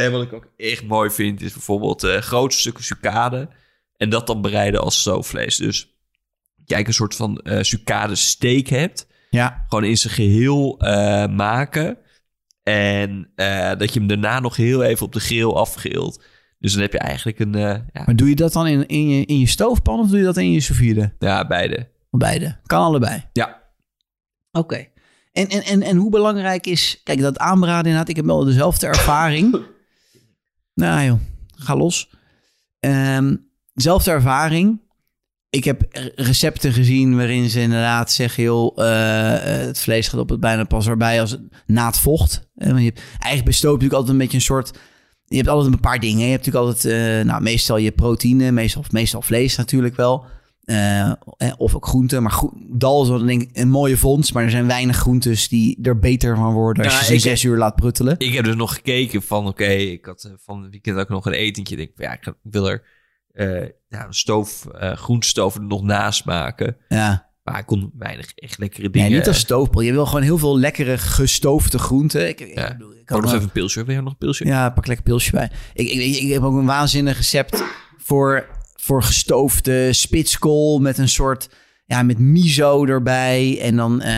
En 0.00 0.12
wat 0.12 0.22
ik 0.22 0.32
ook 0.32 0.46
echt 0.56 0.86
mooi 0.86 1.10
vind, 1.10 1.40
is 1.40 1.52
bijvoorbeeld 1.52 2.04
eh 2.04 2.16
grote 2.16 2.56
stukken 2.56 2.84
sucade. 2.84 3.48
En 3.96 4.10
dat 4.10 4.26
dan 4.26 4.42
bereiden 4.42 4.80
als 4.80 5.00
stoofvlees. 5.00 5.56
Dus 5.56 5.94
kijk, 6.64 6.86
een 6.86 6.94
soort 6.94 7.14
van 7.14 7.38
eh 7.38 7.62
sucade 7.62 8.14
steak 8.14 8.66
hebt 8.66 9.06
ja. 9.30 9.64
gewoon 9.68 9.84
in 9.84 9.96
zijn 9.96 10.14
geheel 10.14 10.78
eh, 10.78 11.26
maken. 11.26 11.98
En 12.62 13.30
dat 13.78 13.92
je 13.92 13.98
hem 13.98 14.08
daarna 14.08 14.40
nog 14.40 14.56
heel 14.56 14.82
even 14.82 15.06
op 15.06 15.12
de 15.12 15.20
grill 15.20 15.52
afgilt. 15.52 16.24
Dus 16.58 16.72
dan 16.72 16.82
heb 16.82 16.92
je 16.92 16.98
eigenlijk 16.98 17.38
een, 17.38 17.52
ja, 17.52 17.84
Maar 17.92 18.16
doe 18.16 18.28
je 18.28 18.34
dat 18.34 18.52
dan 18.52 18.66
in, 18.66 18.86
in, 18.86 19.08
je, 19.08 19.24
in 19.24 19.38
je 19.38 19.46
stoofpan 19.46 19.98
of 19.98 20.08
doe 20.08 20.18
je 20.18 20.24
dat 20.24 20.36
in 20.36 20.52
je 20.52 20.60
sous 20.60 21.08
ja, 21.18 21.46
beide. 21.46 21.88
Beide? 22.10 22.56
Kan 22.66 22.82
allebei. 22.82 23.24
Ja. 23.32 23.62
Oké. 24.52 24.86
En, 25.32 25.48
en, 25.48 25.62
en, 25.62 25.82
en 25.82 25.96
hoe 25.96 26.10
belangrijk 26.10 26.66
is... 26.66 27.00
Kijk, 27.04 27.20
dat 27.20 27.38
aanbraden 27.38 27.84
inderdaad. 27.84 28.08
Ik 28.08 28.16
heb 28.16 28.24
wel 28.24 28.44
dezelfde 28.44 28.86
ervaring. 28.86 29.56
nou 30.80 31.04
joh, 31.04 31.18
ga 31.50 31.76
los. 31.76 32.10
Ehm 32.80 33.34
zelfde 33.82 34.10
ervaring. 34.10 34.80
Ik 35.50 35.64
heb 35.64 35.82
recepten 36.14 36.72
gezien 36.72 37.16
waarin 37.16 37.50
ze 37.50 37.60
inderdaad 37.60 38.12
zeggen... 38.12 38.42
joh, 38.42 38.78
eh, 38.78 39.60
eh, 39.60 39.66
het 39.66 39.80
vlees 39.80 40.08
gaat 40.08 40.20
op 40.20 40.28
het 40.28 40.40
bijna 40.40 40.64
pas 40.64 40.86
erbij 40.86 41.20
als 41.20 41.30
het 41.30 41.40
na 41.66 41.92
vocht. 41.92 42.48
Eh, 42.54 42.78
je 42.78 42.84
hebt, 42.84 43.00
eigenlijk 43.00 43.44
bestoopt 43.44 43.82
natuurlijk 43.82 43.92
altijd 43.92 44.12
een 44.12 44.18
beetje 44.18 44.36
een 44.36 44.42
soort... 44.42 44.78
je 45.24 45.36
hebt 45.36 45.48
altijd 45.48 45.72
een 45.72 45.80
paar 45.80 46.00
dingen. 46.00 46.24
Je 46.24 46.30
hebt 46.30 46.46
natuurlijk 46.46 46.74
altijd, 46.74 47.26
nou, 47.26 47.42
meestal 47.42 47.76
je 47.76 47.92
proteïne, 47.92 48.50
meestal, 48.50 48.84
meestal 48.90 49.22
vlees 49.22 49.56
natuurlijk 49.56 49.96
wel. 49.96 50.24
Eh, 50.70 51.10
eh, 51.10 51.14
of 51.56 51.74
ook 51.74 51.86
groenten. 51.86 52.22
Maar 52.22 52.32
groe- 52.32 52.52
dal 52.70 53.02
is 53.02 53.08
wel 53.08 53.24
denk 53.24 53.42
ik 53.42 53.50
een 53.52 53.68
mooie 53.70 53.96
vondst. 53.96 54.34
Maar 54.34 54.42
er 54.44 54.50
zijn 54.50 54.66
weinig 54.66 54.96
groentes 54.96 55.48
die 55.48 55.78
er 55.82 55.98
beter 55.98 56.36
van 56.36 56.52
worden 56.52 56.84
als 56.84 56.92
Ja, 56.94 57.00
je 57.00 57.04
ze 57.04 57.28
zes 57.28 57.42
uur 57.42 57.56
laat 57.56 57.74
pruttelen. 57.76 58.14
Ik 58.18 58.32
heb 58.34 58.44
dus 58.44 58.54
nog 58.54 58.74
gekeken 58.74 59.22
van, 59.22 59.46
oké, 59.46 59.64
ik 59.64 60.04
had 60.04 60.24
eh, 60.24 60.32
van 60.44 60.62
het 60.62 60.70
weekend 60.70 60.98
ook 60.98 61.08
nog 61.08 61.26
een 61.26 61.32
etentje. 61.32 61.76
Ik 61.76 61.96
denk, 61.96 62.10
ja, 62.10 62.12
ik, 62.30 62.34
wil 62.42 62.68
er 62.70 62.82
ja, 63.88 64.06
een 64.06 64.14
stoof, 64.14 64.66
er 65.54 65.62
nog 65.62 65.82
naast 65.82 66.24
maken. 66.24 66.76
Ja. 66.88 67.28
Maar 67.42 67.58
ik 67.58 67.66
kon 67.66 67.92
weinig 67.98 68.32
echt 68.34 68.58
lekkere 68.58 68.82
Nee, 68.82 68.90
dingen. 68.90 69.10
niet 69.18 69.28
als 69.28 69.38
stoofpel. 69.38 69.80
Je 69.80 69.92
wil 69.92 70.06
gewoon 70.06 70.22
heel 70.22 70.38
veel 70.38 70.58
lekkere 70.58 70.98
gestoofde 70.98 71.78
groenten. 71.78 72.28
Ik, 72.28 72.40
ik, 72.40 72.54
Ja. 72.58 72.72
bedoel, 72.72 72.92
ik 72.94 73.08
nog 73.10 73.20
wel- 73.20 73.30
even 73.32 73.42
een 73.44 73.50
pilsje. 73.52 73.84
Wil 73.84 73.94
je 73.94 74.00
nog 74.00 74.12
een 74.12 74.18
pilsje? 74.18 74.44
Ja, 74.46 74.70
pak 74.70 74.86
lekker 74.86 75.04
pilsje 75.04 75.30
bij. 75.30 75.50
Ik, 75.74 75.88
ik, 75.90 76.16
ik 76.16 76.32
heb 76.32 76.42
ook 76.42 76.54
een 76.56 76.66
waanzinnig 76.66 77.16
recept 77.16 77.62
voor, 77.98 78.46
voor 78.80 79.02
gestoofde 79.02 79.92
spitskool 79.92 80.78
met 80.78 80.98
een 80.98 81.08
soort, 81.08 81.48
ja, 81.86 82.02
met 82.02 82.18
miso 82.18 82.84
erbij. 82.86 83.58
En 83.60 83.76
dan, 83.76 84.00
eh, 84.00 84.10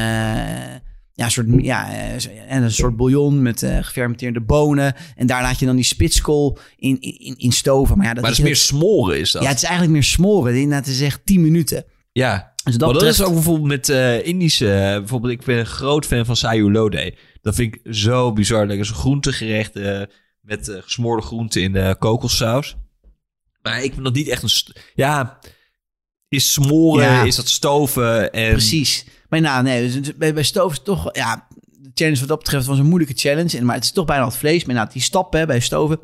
ja, 1.12 1.24
een 1.24 1.30
soort, 1.30 1.46
ja, 1.58 1.90
eh, 1.92 2.26
en 2.48 2.62
een 2.62 2.72
soort 2.72 2.96
bouillon 2.96 3.42
met 3.42 3.62
eh, 3.62 3.78
gefermenteerde 3.80 4.40
bonen. 4.40 4.94
En 5.16 5.26
daar 5.26 5.42
laat 5.42 5.58
je 5.58 5.66
dan 5.66 5.76
die 5.76 5.84
spitskool 5.84 6.58
in, 6.76 7.00
in, 7.00 7.34
in 7.38 7.52
stoven. 7.52 7.96
Maar 7.96 8.06
ja, 8.06 8.12
dat, 8.12 8.22
Maar 8.22 8.30
dat 8.30 8.38
is 8.40 8.44
meer 8.44 8.56
smoren, 8.56 9.20
is 9.20 9.30
dat? 9.32 9.42
ja, 9.42 9.48
het 9.48 9.56
is 9.56 9.62
eigenlijk 9.64 9.92
meer 9.92 10.02
smoren. 10.04 10.54
Inderdaad, 10.54 10.86
het 10.86 10.94
is 10.94 11.00
echt 11.00 11.20
10 11.24 11.40
minuten. 11.42 11.84
Ja. 12.12 12.50
Dus 12.64 12.72
dat, 12.76 12.80
maar 12.80 12.88
dat 12.88 12.92
betreft- 12.98 13.18
is 13.18 13.24
ook 13.26 13.34
bijvoorbeeld 13.34 13.68
met 13.68 13.88
eh, 13.88 14.26
Indische... 14.26 14.94
bijvoorbeeld, 14.98 15.32
ik 15.32 15.44
ben 15.44 15.58
een 15.58 15.66
groot 15.66 16.06
fan 16.06 16.24
van 16.24 16.36
sayur 16.36 16.70
lodeh. 16.70 17.14
Dat 17.40 17.54
vind 17.54 17.74
ik 17.74 17.94
zo 17.94 18.32
bizar. 18.32 18.66
lekker. 18.66 18.86
zo'n 18.86 18.96
groentegerecht 18.96 19.76
eh, 19.76 20.02
met 20.40 20.78
gesmoorde 20.80 21.22
groenten 21.22 21.62
in 21.62 21.76
eh 21.76 21.90
kokossaus. 21.98 22.76
Maar 23.62 23.82
ik 23.82 23.92
vind 23.92 24.04
dat 24.04 24.14
niet 24.14 24.28
echt 24.28 24.42
een... 24.42 24.74
Ja, 24.94 25.38
is 26.28 26.52
smoren, 26.52 27.04
Ja. 27.04 27.22
is 27.22 27.36
dat 27.36 27.48
stoven 27.48 28.32
en... 28.32 28.50
Precies. 28.50 29.04
Maar 29.28 29.40
nou, 29.40 29.62
nee, 29.62 30.00
dus 30.00 30.16
bij, 30.16 30.34
bij 30.34 30.42
stoof 30.42 30.70
is 30.70 30.76
het 30.76 30.86
toch, 30.86 31.08
ja, 31.16 31.46
de 31.66 31.90
challenge 31.94 32.18
wat 32.18 32.28
dat 32.28 32.38
betreft 32.38 32.66
was 32.66 32.78
een 32.78 32.86
moeilijke 32.86 33.14
challenge. 33.18 33.58
En, 33.58 33.64
maar 33.64 33.74
het 33.74 33.84
is 33.84 33.92
toch 33.92 34.04
bijna 34.04 34.24
wat 34.24 34.36
vlees. 34.36 34.64
Maar 34.64 34.74
nou, 34.74 34.88
die 34.92 35.02
stappen 35.02 35.46
bij 35.46 35.60
stoven 35.60 35.98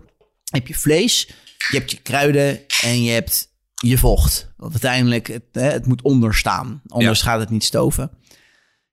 heb 0.50 0.66
je 0.66 0.74
vlees, 0.74 1.26
je 1.70 1.76
hebt 1.76 1.90
je 1.90 2.00
kruiden 2.02 2.60
en 2.82 3.02
je 3.02 3.10
hebt 3.10 3.48
je 3.74 3.98
vocht. 3.98 4.52
Want 4.56 4.72
uiteindelijk, 4.72 5.26
het, 5.26 5.44
hè, 5.52 5.70
het 5.70 5.86
moet 5.86 6.02
onderstaan. 6.02 6.82
Anders 6.86 7.22
gaat 7.22 7.40
het 7.40 7.50
niet 7.50 7.64
stoven. 7.64 8.10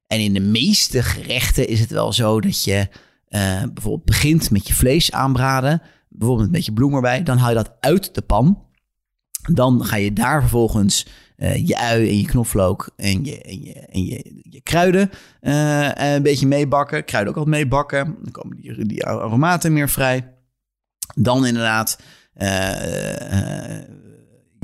En 0.08 0.19
in 0.19 0.34
de 0.34 0.39
meeste 0.39 1.04
gerechten 1.04 1.67
is 1.67 1.80
het 1.80 1.89
wel 1.89 2.13
zo 2.13 2.41
dat 2.41 2.63
je 2.63 2.88
eh, 3.28 3.63
bijvoorbeeld 3.73 4.06
begint 4.06 4.51
met 4.51 4.67
je 4.67 4.73
vlees 4.73 5.12
aanbraden. 5.12 5.82
Bijvoorbeeld 6.17 6.47
een 6.47 6.54
beetje 6.54 6.73
bloem 6.73 6.93
erbij. 6.93 7.23
Dan 7.23 7.38
haal 7.38 7.49
je 7.49 7.56
dat 7.56 7.71
uit 7.80 8.15
de 8.15 8.21
pan. 8.21 8.63
Dan 9.54 9.86
ga 9.86 9.95
je 9.95 10.13
daar 10.13 10.39
vervolgens 10.41 11.08
eh, 11.36 11.67
je 11.67 11.78
ui 11.78 12.08
en 12.10 12.17
je 12.17 12.25
knoflook 12.25 12.89
en 12.95 13.25
je, 13.25 13.41
en 13.41 13.63
je, 13.63 13.73
en 13.73 14.06
je, 14.06 14.62
kruiden 14.63 15.10
eh, 15.39 15.89
een 15.93 16.23
beetje 16.23 16.47
meebakken. 16.47 17.06
Kruiden 17.06 17.34
ook 17.34 17.39
altijd 17.39 17.56
meebakken. 17.56 18.15
Dan 18.21 18.32
komen 18.32 18.58
die, 18.58 18.86
die 18.86 19.06
aromaten 19.06 19.73
meer 19.73 19.89
vrij. 19.89 20.34
Dan 21.15 21.45
inderdaad 21.45 21.99
eh, 22.34 23.80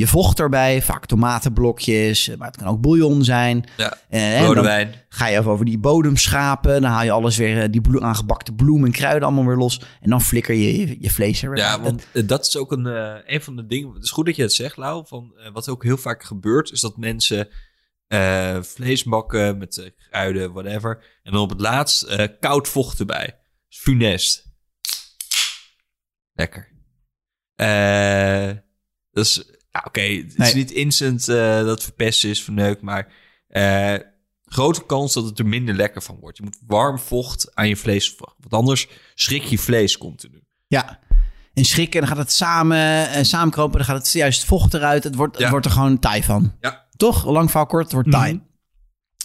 je 0.01 0.07
vocht 0.07 0.39
erbij. 0.39 0.81
Vaak 0.81 1.05
tomatenblokjes, 1.05 2.35
maar 2.37 2.47
het 2.47 2.57
kan 2.57 2.67
ook 2.67 2.81
bouillon 2.81 3.23
zijn. 3.23 3.63
Ja, 3.77 3.97
Eh, 4.09 4.39
en 4.39 4.45
rode 4.45 4.61
wijn. 4.61 4.93
ga 5.09 5.27
je 5.27 5.37
even 5.37 5.51
over 5.51 5.65
die 5.65 5.77
bodem 5.77 6.17
schapen. 6.17 6.81
Dan 6.81 6.91
haal 6.91 7.03
je 7.03 7.11
alles 7.11 7.37
weer, 7.37 7.61
eh, 7.61 7.69
die 7.71 8.01
aangebakte 8.01 8.53
bloem 8.53 8.85
en 8.85 8.91
kruiden 8.91 9.23
allemaal 9.23 9.45
weer 9.45 9.55
los. 9.55 9.81
En 10.01 10.09
dan 10.09 10.21
flikker 10.21 10.55
je 10.55 10.77
je, 10.87 10.97
je 10.99 11.09
vlees 11.09 11.43
er 11.43 11.49
weer 11.49 11.57
Ja, 11.59 11.81
want 11.81 12.05
eh, 12.13 12.27
dat 12.27 12.45
is 12.47 12.57
ook 12.57 12.71
een, 12.71 12.85
een 13.33 13.41
van 13.41 13.55
de 13.55 13.65
dingen. 13.65 13.93
Het 13.93 14.03
is 14.03 14.11
goed 14.11 14.25
dat 14.25 14.35
je 14.35 14.41
het 14.41 14.53
zegt, 14.53 14.77
Lau. 14.77 15.07
Van, 15.07 15.33
wat 15.53 15.69
ook 15.69 15.83
heel 15.83 15.97
vaak 15.97 16.23
gebeurt, 16.23 16.71
is 16.71 16.81
dat 16.81 16.97
mensen 16.97 17.47
eh, 18.07 18.61
vlees 18.61 19.03
bakken 19.03 19.57
met 19.57 19.91
kruiden, 20.09 20.53
whatever. 20.53 21.03
En 21.23 21.31
dan 21.31 21.41
op 21.41 21.49
het 21.49 21.61
laatst 21.61 22.29
koud 22.39 22.67
vocht 22.67 22.99
erbij. 22.99 23.37
Funest. 23.69 24.49
Lekker. 26.33 26.69
Dat 29.11 29.25
is, 29.25 29.43
ja, 29.71 29.83
oké. 29.87 30.01
Het 30.01 30.33
is 30.37 30.53
niet 30.53 30.71
instant 30.71 31.27
eh, 31.27 31.57
dat 31.57 31.67
het 31.67 31.83
verpest 31.83 32.23
is, 32.23 32.43
verneukt, 32.43 32.81
maar 32.81 33.07
eh, 33.47 33.95
grote 34.45 34.85
kans 34.85 35.13
dat 35.13 35.25
het 35.25 35.39
er 35.39 35.45
minder 35.45 35.75
lekker 35.75 36.01
van 36.01 36.17
wordt. 36.19 36.37
Je 36.37 36.43
moet 36.43 36.57
warm 36.67 36.99
vocht 36.99 37.55
aan 37.55 37.67
je 37.67 37.75
vlees 37.77 38.09
verwachten. 38.09 38.41
Want 38.49 38.53
anders 38.53 38.87
schrik 39.15 39.43
je 39.43 39.57
vlees 39.57 39.97
continu. 39.97 40.43
Ja. 40.67 40.99
En 41.53 41.65
schrikken, 41.65 41.99
dan 41.99 42.09
gaat 42.09 42.17
het 42.17 42.31
samen, 42.31 43.09
eh, 43.09 43.23
samenkropen. 43.23 43.77
Dan 43.77 43.85
gaat 43.85 43.97
het 43.97 44.11
juist 44.11 44.45
vocht 44.45 44.73
eruit. 44.73 45.03
Het 45.03 45.15
wordt, 45.15 45.35
Ja. 45.35 45.41
het 45.41 45.51
wordt 45.51 45.65
er 45.65 45.71
gewoon 45.71 45.99
taai 45.99 46.23
van. 46.23 46.55
Ja. 46.59 46.85
Toch? 46.97 47.25
Lang 47.25 47.49
verhaal 47.49 47.67
kort, 47.67 47.83
het 47.83 47.93
wordt 47.93 48.11
taai. 48.11 48.33
Mhm. 48.33 48.43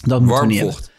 Dat 0.09 0.19
moeten 0.21 0.27
we 0.27 0.33
Warm 0.33 0.47
niet 0.47 0.59
vocht. 0.59 0.75
hebben. 0.75 0.91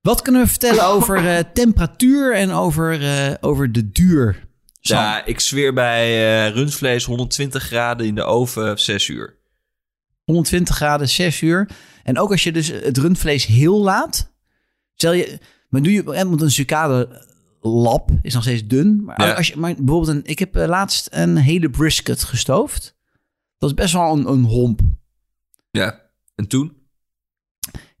Wat 0.00 0.22
kunnen 0.22 0.42
we 0.42 0.48
vertellen 0.48 0.84
over 0.86 1.52
temperatuur 1.52 2.34
en 2.34 2.50
over, 2.50 2.98
over 3.40 3.72
de 3.72 3.90
duur? 3.90 4.45
Sam? 4.86 4.98
Ja, 4.98 5.24
ik 5.24 5.40
zweer 5.40 5.72
bij 5.72 6.04
eh, 6.46 6.54
rundvlees 6.54 7.04
120 7.04 7.62
graden 7.62 8.06
in 8.06 8.14
de 8.14 8.22
oven 8.22 8.78
6 8.78 9.08
uur. 9.08 9.36
120 10.24 10.76
graden, 10.76 11.08
6 11.08 11.40
uur. 11.40 11.68
En 12.02 12.18
ook 12.18 12.30
als 12.30 12.42
je 12.42 12.52
dus 12.52 12.68
het 12.68 12.98
rundvlees 12.98 13.46
heel 13.46 13.82
laat. 13.82 14.32
Stel 14.94 15.12
je, 15.12 15.38
maar 15.68 15.82
doe 15.82 15.92
je, 15.92 16.02
want 16.02 16.40
een 16.40 16.50
sucade 16.50 17.24
lap 17.60 18.10
is 18.22 18.34
nog 18.34 18.42
steeds 18.42 18.66
dun. 18.66 19.04
Maar 19.04 19.26
Ja. 19.26 19.32
als 19.32 19.48
je, 19.48 19.56
maar 19.56 19.74
bijvoorbeeld, 19.74 20.16
een, 20.16 20.24
ik 20.24 20.38
heb 20.38 20.56
eh, 20.56 20.66
laatst 20.68 21.08
een 21.10 21.36
hele 21.36 21.70
brisket 21.70 22.22
gestoofd. 22.24 22.96
Dat 23.58 23.68
is 23.70 23.74
best 23.74 23.92
wel 23.92 24.12
een, 24.16 24.28
een 24.28 24.44
homp. 24.44 24.80
Ja. 25.70 26.00
En 26.34 26.46
toen? 26.46 26.72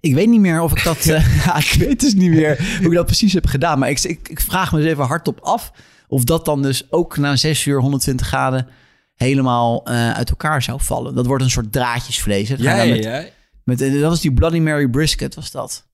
Ik 0.00 0.14
weet 0.14 0.28
niet 0.28 0.40
meer 0.40 0.60
of 0.60 0.72
ik 0.72 0.84
dat. 0.84 1.06
eh, 1.06 1.56
ik 1.72 1.78
weet 1.78 2.00
dus 2.00 2.14
niet 2.14 2.30
meer 2.30 2.78
hoe 2.78 2.86
ik 2.86 2.94
dat 2.94 3.06
precies 3.06 3.32
heb 3.32 3.46
gedaan. 3.46 3.78
Maar 3.78 3.90
ik, 3.90 4.00
ik, 4.00 4.28
ik 4.28 4.40
vraag 4.40 4.72
me 4.72 4.78
eens 4.78 4.88
even 4.88 5.04
hardop 5.04 5.40
af. 5.40 5.72
Of 6.08 6.24
dat 6.24 6.44
dan 6.44 6.62
dus 6.62 6.92
ook 6.92 7.16
na 7.16 7.36
6 7.36 7.64
uur 7.64 7.80
120 7.80 8.26
graden 8.26 8.68
helemaal 9.14 9.84
eh, 9.86 10.12
uit 10.12 10.30
elkaar 10.30 10.62
zou 10.62 10.80
vallen. 10.82 11.14
Dat 11.14 11.26
wordt 11.26 11.44
een 11.44 11.50
soort 11.50 11.72
draadjesvlees. 11.72 12.48
Dat 12.48 12.58
Ja, 12.58 12.76
dan 12.76 12.86
ja, 12.86 12.94
met, 12.94 13.04
ja. 13.04 13.24
met, 13.64 13.80
eh, 13.80 13.92
dat 13.92 14.10
was 14.10 14.20
die 14.20 14.32
Bloody 14.32 14.58
Mary 14.58 14.88
brisket, 14.88 15.34
was 15.34 15.50
dat. 15.50 15.88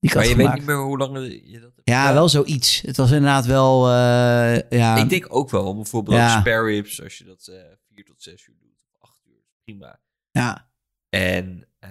Die 0.00 0.10
ik 0.10 0.16
Maar 0.16 0.26
je 0.28 0.36
weet 0.36 0.54
niet 0.54 0.66
meer 0.66 0.76
hoe 0.82 0.98
lang 0.98 1.14
je 1.44 1.60
dat 1.60 1.72
hebt 1.74 1.88
Ja, 1.88 2.12
wel 2.12 2.28
zoiets. 2.28 2.80
Het 2.80 2.96
was 2.96 3.10
inderdaad 3.10 3.46
wel. 3.46 3.86
eh, 3.88 4.60
ja, 4.78 4.96
Ik 4.96 5.08
denk 5.08 5.26
ook 5.28 5.50
wel, 5.50 5.74
bijvoorbeeld 5.74 6.16
Ja. 6.16 6.40
spare 6.40 6.64
ribs, 6.64 7.02
als 7.02 7.18
je 7.18 7.24
dat 7.24 7.46
eh 7.46 7.54
4 7.94 8.04
tot 8.04 8.22
6 8.22 8.46
uur 8.46 8.54
doet, 8.60 8.70
of 9.00 9.08
8 9.08 9.20
uur, 9.26 9.42
prima. 9.64 10.00
ja. 10.30 10.66
En 11.08 11.66
eh, 11.78 11.90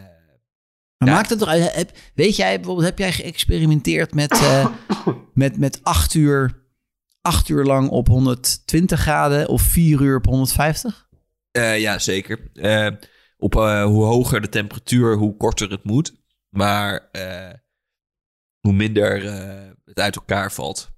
Maar 0.98 1.08
Ja. 1.10 1.16
maakt 1.16 1.30
het 1.30 1.40
toch 1.40 1.48
uit? 1.48 1.76
Heb, 1.76 1.92
weet 2.16 2.36
jij 2.36 2.56
bijvoorbeeld, 2.56 2.86
heb 2.88 2.98
jij 2.98 3.12
geëxperimenteerd 3.12 4.14
met, 4.14 4.32
eh, 4.32 4.66
met, 5.34 5.58
met 5.58 5.80
acht 5.84 6.14
uur, 6.14 6.66
acht 7.28 7.50
uur 7.50 7.64
lang 7.64 7.90
op 7.90 8.08
120 8.08 9.00
graden 9.00 9.48
of 9.50 9.62
vier 9.62 10.02
uur 10.02 10.18
op 10.18 10.26
150? 10.26 11.08
eh, 11.52 11.80
ja, 11.80 12.00
zeker. 12.00 12.52
Eh, 12.54 12.88
op 13.38 13.56
eh, 13.56 13.84
hoe 13.84 14.04
hoger 14.06 14.42
de 14.42 14.50
temperatuur, 14.50 15.16
hoe 15.16 15.38
korter 15.38 15.70
het 15.72 15.84
moet. 15.84 16.14
Maar 16.50 17.10
hoe 18.60 18.74
minder 18.74 19.24
het 19.86 20.00
uit 20.00 20.16
elkaar 20.16 20.52
valt. 20.52 20.90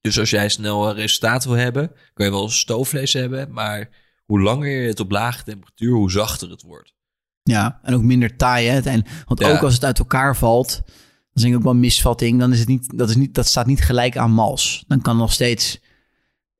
Dus 0.00 0.18
als 0.18 0.30
jij 0.30 0.48
snel 0.48 0.88
een 0.88 0.94
resultaat 0.94 1.44
wil 1.44 1.54
hebben, 1.54 1.92
kan 2.14 2.26
je 2.26 2.32
wel 2.32 2.48
stoofvlees 2.48 3.12
hebben. 3.12 3.52
Maar 3.52 3.88
hoe 4.24 4.40
langer 4.40 4.68
je 4.68 4.88
het 4.88 5.00
op 5.00 5.10
lage 5.10 5.42
temperatuur, 5.42 5.92
hoe 5.92 6.10
zachter 6.10 6.50
het 6.50 6.62
wordt. 6.62 6.94
Ja, 7.42 7.80
en 7.82 7.94
ook 7.94 8.02
minder 8.02 8.36
taai. 8.36 8.68
Hè. 8.68 8.80
Want 9.26 9.40
Ja. 9.40 9.50
ook 9.52 9.62
als 9.62 9.74
het 9.74 9.84
uit 9.84 9.98
elkaar 9.98 10.36
valt, 10.36 10.82
dan 11.32 11.34
is 11.34 11.42
denk 11.42 11.52
ik 11.52 11.58
ook 11.58 11.64
wel 11.64 11.72
een 11.72 11.80
misvatting. 11.80 12.38
Dan 12.38 12.52
is 12.52 12.58
het 12.58 12.68
niet, 12.68 12.98
dat, 12.98 13.08
is 13.08 13.16
niet, 13.16 13.34
dat 13.34 13.46
staat 13.46 13.66
niet 13.66 13.80
gelijk 13.80 14.16
aan 14.16 14.30
mals. 14.30 14.84
Dan 14.86 15.00
kan 15.00 15.16
nog 15.16 15.32
steeds, 15.32 15.80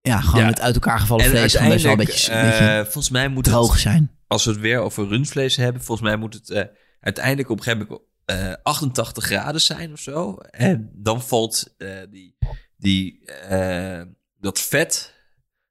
ja, 0.00 0.20
gewoon 0.20 0.40
Ja. 0.40 0.46
het 0.46 0.60
uit 0.60 0.74
elkaar 0.74 0.98
gevallen 0.98 1.24
En 1.24 1.30
vlees 1.30 1.52
gewoon 1.54 1.68
best 1.68 1.82
wel 1.82 1.92
een 1.92 1.98
beetje, 1.98 2.32
een 2.32 2.50
beetje 2.50 2.64
eh, 2.64 2.82
volgens 2.82 3.10
mij 3.10 3.28
moet 3.28 3.44
droog 3.44 3.72
het, 3.72 3.80
zijn. 3.80 4.10
als 4.26 4.44
we 4.44 4.50
het 4.50 4.60
weer 4.60 4.78
over 4.80 5.08
rundvlees 5.08 5.56
hebben, 5.56 5.82
volgens 5.82 6.08
mij 6.08 6.16
moet 6.16 6.34
het 6.34 6.50
eh, 6.50 6.64
uiteindelijk 7.00 7.50
op 7.50 7.56
een 7.58 7.62
gegeven 7.62 7.86
moment 7.88 8.08
eh, 8.24 8.52
88 8.62 9.24
graden 9.24 9.60
zijn 9.60 9.92
of 9.92 9.98
zo. 10.00 10.34
En 10.36 10.90
dan 10.94 11.22
valt 11.22 11.74
eh, 11.78 11.88
die, 12.10 12.36
die, 12.76 13.24
eh, 13.24 14.02
dat 14.38 14.60
vet, 14.60 15.14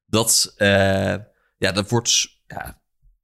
dat, 0.06 0.52
eh, 0.56 0.68
ja, 1.56 1.72
dat 1.72 1.90
wordt, 1.90 2.28
ja, 2.46 2.80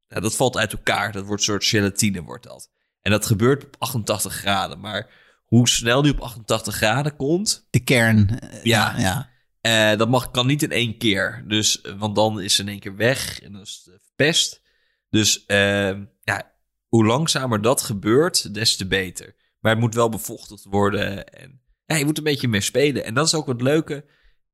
dat 0.09 0.37
valt 0.37 0.57
uit 0.57 0.73
elkaar. 0.73 1.13
Dat 1.13 1.25
wordt 1.25 1.41
een 1.41 1.47
soort 1.49 1.65
gelatine, 1.65 2.23
wordt 2.23 2.45
dat. 2.45 2.71
En 3.01 3.11
dat 3.11 3.27
gebeurt 3.27 3.65
op 3.65 3.77
88 3.79 4.35
graden. 4.35 4.81
Maar 4.81 5.11
hoe 5.47 5.69
snel 5.69 6.03
die 6.03 6.13
op 6.13 6.21
88 6.21 6.75
graden 6.75 7.17
komt, 7.17 7.67
De 7.71 7.81
kern. 7.81 8.39
eh, 8.39 8.65
Ja. 8.65 8.95
ja. 8.99 9.31
eh, 9.61 9.99
dat 9.99 10.09
mag, 10.09 10.31
kan 10.31 10.47
niet 10.47 10.63
in 10.63 10.71
één 10.73 10.99
keer. 10.99 11.45
Dus, 11.49 11.81
eh, 11.81 11.99
want 11.99 12.15
dan 12.17 12.41
is 12.41 12.57
het 12.57 12.67
in 12.67 12.73
één 12.73 12.81
keer 12.81 12.97
weg 12.97 13.41
en 13.41 13.53
dan 13.53 13.61
is 13.61 13.83
het 13.93 14.03
verpest. 14.05 14.63
Dus 15.11 15.47
eh, 15.47 15.99
ja, 16.23 16.53
hoe 16.89 17.07
langzamer 17.07 17.63
dat 17.63 17.83
gebeurt, 17.83 18.55
des 18.55 18.77
te 18.77 18.87
beter. 18.87 19.35
Maar 19.61 19.73
het 19.73 19.81
moet 19.81 19.95
wel 19.95 20.09
bevochtigd 20.09 20.65
worden. 20.65 21.27
En 21.29 21.61
ja, 21.87 21.97
je 21.97 22.05
moet 22.05 22.19
een 22.19 22.25
beetje 22.25 22.49
meer 22.49 22.63
spelen. 22.63 23.05
En 23.05 23.15
dat 23.15 23.27
is 23.27 23.35
ook 23.35 23.47
wat 23.47 23.63
leuke. 23.63 24.05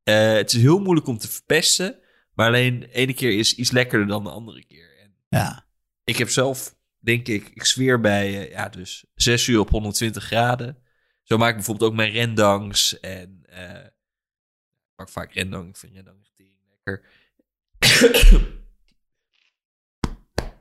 Het 0.02 0.52
is 0.52 0.60
heel 0.60 0.78
moeilijk 0.78 1.06
om 1.06 1.18
te 1.18 1.28
verpesten. 1.28 1.98
Maar 2.34 2.46
alleen 2.46 2.80
de 2.80 2.92
ene 2.92 3.14
keer 3.14 3.38
is 3.38 3.54
iets 3.54 3.70
lekkerder 3.70 4.06
dan 4.08 4.24
de 4.24 4.30
andere 4.30 4.64
keer. 4.64 4.90
En 5.02 5.14
Ja. 5.28 5.64
ik 6.04 6.16
heb 6.16 6.28
zelf, 6.30 6.74
denk 6.98 7.28
ik, 7.28 7.50
ik 7.54 7.64
zweer 7.64 8.00
bij, 8.00 8.48
ja, 8.50 8.68
dus 8.68 9.04
6 9.14 9.46
uur 9.46 9.58
op 9.60 9.68
120 9.70 10.24
graden. 10.24 10.76
Zo 11.22 11.38
maak 11.38 11.48
ik 11.50 11.56
bijvoorbeeld 11.56 11.90
ook 11.90 11.96
mijn 11.96 12.10
rendangs. 12.10 13.00
En 13.00 13.42
eh, 13.46 13.84
ik 13.84 14.94
pak 14.94 15.08
vaak 15.08 15.32
rendang. 15.32 15.68
Ik 15.68 15.76
vind 15.76 15.94
rendang 15.94 16.18
echt 16.20 16.32
lekker. 16.68 17.04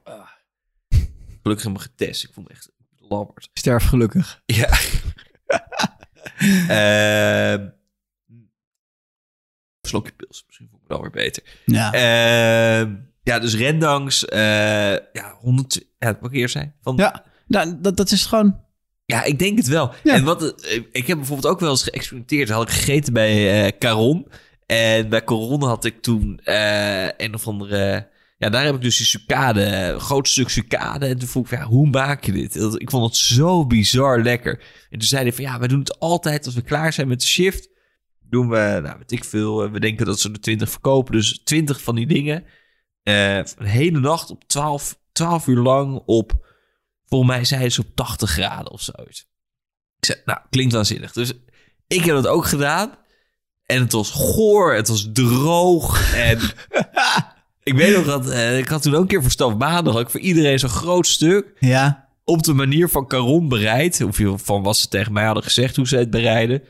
Ah. 0.03 0.29
Gelukkig 1.41 1.65
heb 1.65 1.73
ik 1.73 1.77
me 1.77 1.79
getest. 1.79 2.23
Ik 2.23 2.33
vond 2.33 2.47
me 2.47 2.53
echt 2.53 2.71
labberd. 2.97 3.49
Sterf 3.53 3.83
gelukkig. 3.83 4.41
Ja. 4.45 4.69
Ehm 6.67 7.69
slokje 9.91 10.11
pils. 10.11 10.43
Misschien 10.45 10.67
vond 10.69 10.81
ik 10.81 10.87
het 10.87 10.97
wel 10.97 11.01
weer 11.01 11.23
beter. 11.23 11.43
Ja. 11.65 11.91
Ehm, 11.93 12.95
ja, 13.23 13.39
dus 13.39 13.55
rendangs. 13.55 14.25
eh 14.25 14.95
ja, 15.13 15.35
100. 15.39 15.85
Ja, 15.99 16.17
wat 16.19 16.31
ik 16.31 16.37
eerst 16.37 16.53
zei. 16.53 16.71
Van, 16.81 16.95
ja. 16.95 17.03
ja. 17.03 17.23
Nou, 17.47 17.81
dat, 17.81 17.97
dat 17.97 18.11
is 18.11 18.25
gewoon... 18.25 18.59
ik 19.19 19.39
denk 19.39 19.57
het 19.57 19.67
wel. 19.67 19.93
Ja. 20.03 20.13
En 20.13 20.23
wat, 20.23 20.61
eh, 20.61 20.81
ik 20.91 21.07
heb 21.07 21.17
bijvoorbeeld 21.17 21.53
ook 21.53 21.59
wel 21.59 21.69
eens 21.69 21.83
geëxperimenteerd. 21.83 22.49
Had 22.49 22.61
ik 22.61 22.73
gegeten 22.73 23.13
bij 23.13 23.63
eh, 23.65 23.77
Caron. 23.79 24.27
En 24.65 25.09
bij 25.09 25.23
Caron 25.23 25.63
had 25.63 25.85
ik 25.85 26.01
toen 26.01 26.39
eh, 26.43 27.07
een 27.17 27.33
of 27.33 27.47
andere... 27.47 28.09
Ja, 28.37 28.49
daar 28.49 28.65
heb 28.65 28.75
ik 28.75 28.81
dus 28.81 28.97
die 28.97 29.05
sucade, 29.05 29.63
een 29.63 29.99
groot 29.99 30.27
stuk 30.27 30.49
sucade. 30.49 31.05
En 31.05 31.17
toen 31.17 31.27
vroeg 31.27 31.45
ik, 31.45 31.59
ja, 31.59 31.65
hoe 31.65 31.89
maak 31.89 32.23
je 32.23 32.31
dit? 32.31 32.55
Ik 32.55 32.89
vond 32.89 33.05
het 33.05 33.15
zo 33.15 33.67
bizar 33.67 34.21
lekker. 34.21 34.59
En 34.89 34.99
toen 34.99 35.07
zei 35.07 35.23
hij 35.23 35.33
van, 35.33 35.43
ja, 35.43 35.59
wij 35.59 35.67
doen 35.67 35.79
het 35.79 35.99
altijd 35.99 36.45
als 36.45 36.55
we 36.55 36.61
klaar 36.61 36.93
zijn 36.93 37.07
met 37.07 37.19
de 37.19 37.27
shift. 37.27 37.69
Doen 38.29 38.49
we, 38.49 38.79
nou, 38.83 38.97
weet 38.97 39.11
ik 39.11 39.23
veel, 39.23 39.71
we 39.71 39.79
denken 39.79 40.05
dat 40.05 40.19
ze 40.19 40.31
er 40.31 40.41
20 40.41 40.69
verkopen. 40.69 41.13
Dus 41.13 41.41
20 41.43 41.81
van 41.81 41.95
die 41.95 42.07
dingen. 42.07 42.43
Een 43.03 43.45
hele 43.57 43.99
nacht 43.99 44.29
op 44.29 44.43
12, 44.47 44.99
12 45.11 45.47
uur 45.47 45.57
lang 45.57 46.01
op, 46.05 46.50
volgens 47.11 47.31
mij 47.31 47.43
zei 47.45 47.69
ze 47.69 47.81
op 47.81 47.95
80 47.95 48.29
graden 48.29 48.71
of 48.71 48.81
zoiets. 48.81 49.19
Ik 49.99 50.05
zei, 50.05 50.21
nou, 50.25 50.39
klinkt 50.49 50.73
waanzinnig. 50.73 51.11
Dus 51.11 51.33
ik 51.87 52.03
heb 52.05 52.15
dat 52.15 52.27
ook 52.27 52.45
gedaan. 52.45 52.91
En 53.65 53.81
het 53.81 53.91
was 53.91 54.09
goor, 54.11 54.73
het 54.73 54.87
was 54.87 55.09
droog. 55.13 56.13
En 56.15 56.39
ik 57.63 57.73
weet 57.73 57.95
nog 57.95 58.05
dat, 58.05 58.29
eh, 58.29 58.57
ik 58.57 58.67
had 58.67 58.81
toen 58.81 58.93
ook 58.95 59.01
een 59.01 59.07
keer 59.07 59.21
voor 59.21 59.31
Staf 59.31 59.55
Maandag, 59.55 59.93
had 59.93 60.01
ik 60.01 60.09
voor 60.09 60.19
iedereen 60.19 60.59
zo'n 60.59 60.69
groot 60.69 61.07
stuk 61.07 61.53
Ja. 61.59 62.09
op 62.23 62.43
de 62.43 62.53
manier 62.53 62.89
van 62.89 63.07
Caron 63.07 63.49
bereid. 63.49 64.01
Of 64.03 64.17
je- 64.17 64.37
van 64.37 64.63
wat 64.63 64.77
ze 64.77 64.87
tegen 64.87 65.13
mij 65.13 65.25
hadden 65.25 65.43
gezegd, 65.43 65.75
hoe 65.75 65.87
ze 65.87 65.97
het 65.97 66.09
bereiden. 66.09 66.63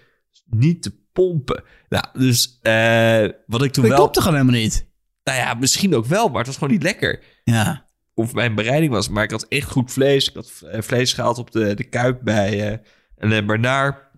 Niet 0.45 0.81
te 0.83 0.99
pompen. 1.13 1.63
Nou, 1.89 2.05
dus 2.13 2.59
eh, 2.61 3.27
wat 3.47 3.63
ik 3.63 3.71
toen 3.71 3.87
wel... 3.87 3.95
klopt 3.97 4.13
toch 4.13 4.23
gewoon 4.23 4.39
helemaal 4.39 4.61
niet? 4.61 4.89
Nou 5.23 5.37
ja, 5.37 5.53
misschien 5.53 5.95
ook 5.95 6.05
wel, 6.05 6.27
maar 6.27 6.37
het 6.37 6.47
was 6.47 6.55
gewoon 6.57 6.73
niet 6.73 6.83
lekker. 6.83 7.23
Ja. 7.43 7.89
Of 8.13 8.33
mijn 8.33 8.55
bereiding 8.55 8.91
was. 8.91 9.09
Maar 9.09 9.23
ik 9.23 9.31
had 9.31 9.47
echt 9.47 9.69
goed 9.71 9.91
vlees. 9.91 10.27
Ik 10.29 10.35
had 10.35 10.61
eh, 10.71 10.81
vlees 10.81 11.13
gehaald 11.13 11.37
op 11.37 11.51
de, 11.51 11.73
de 11.73 11.83
kuip 11.83 12.19
bij 12.23 12.71
eh 12.71 12.77
een 13.17 13.45
Bernard. 13.45 14.09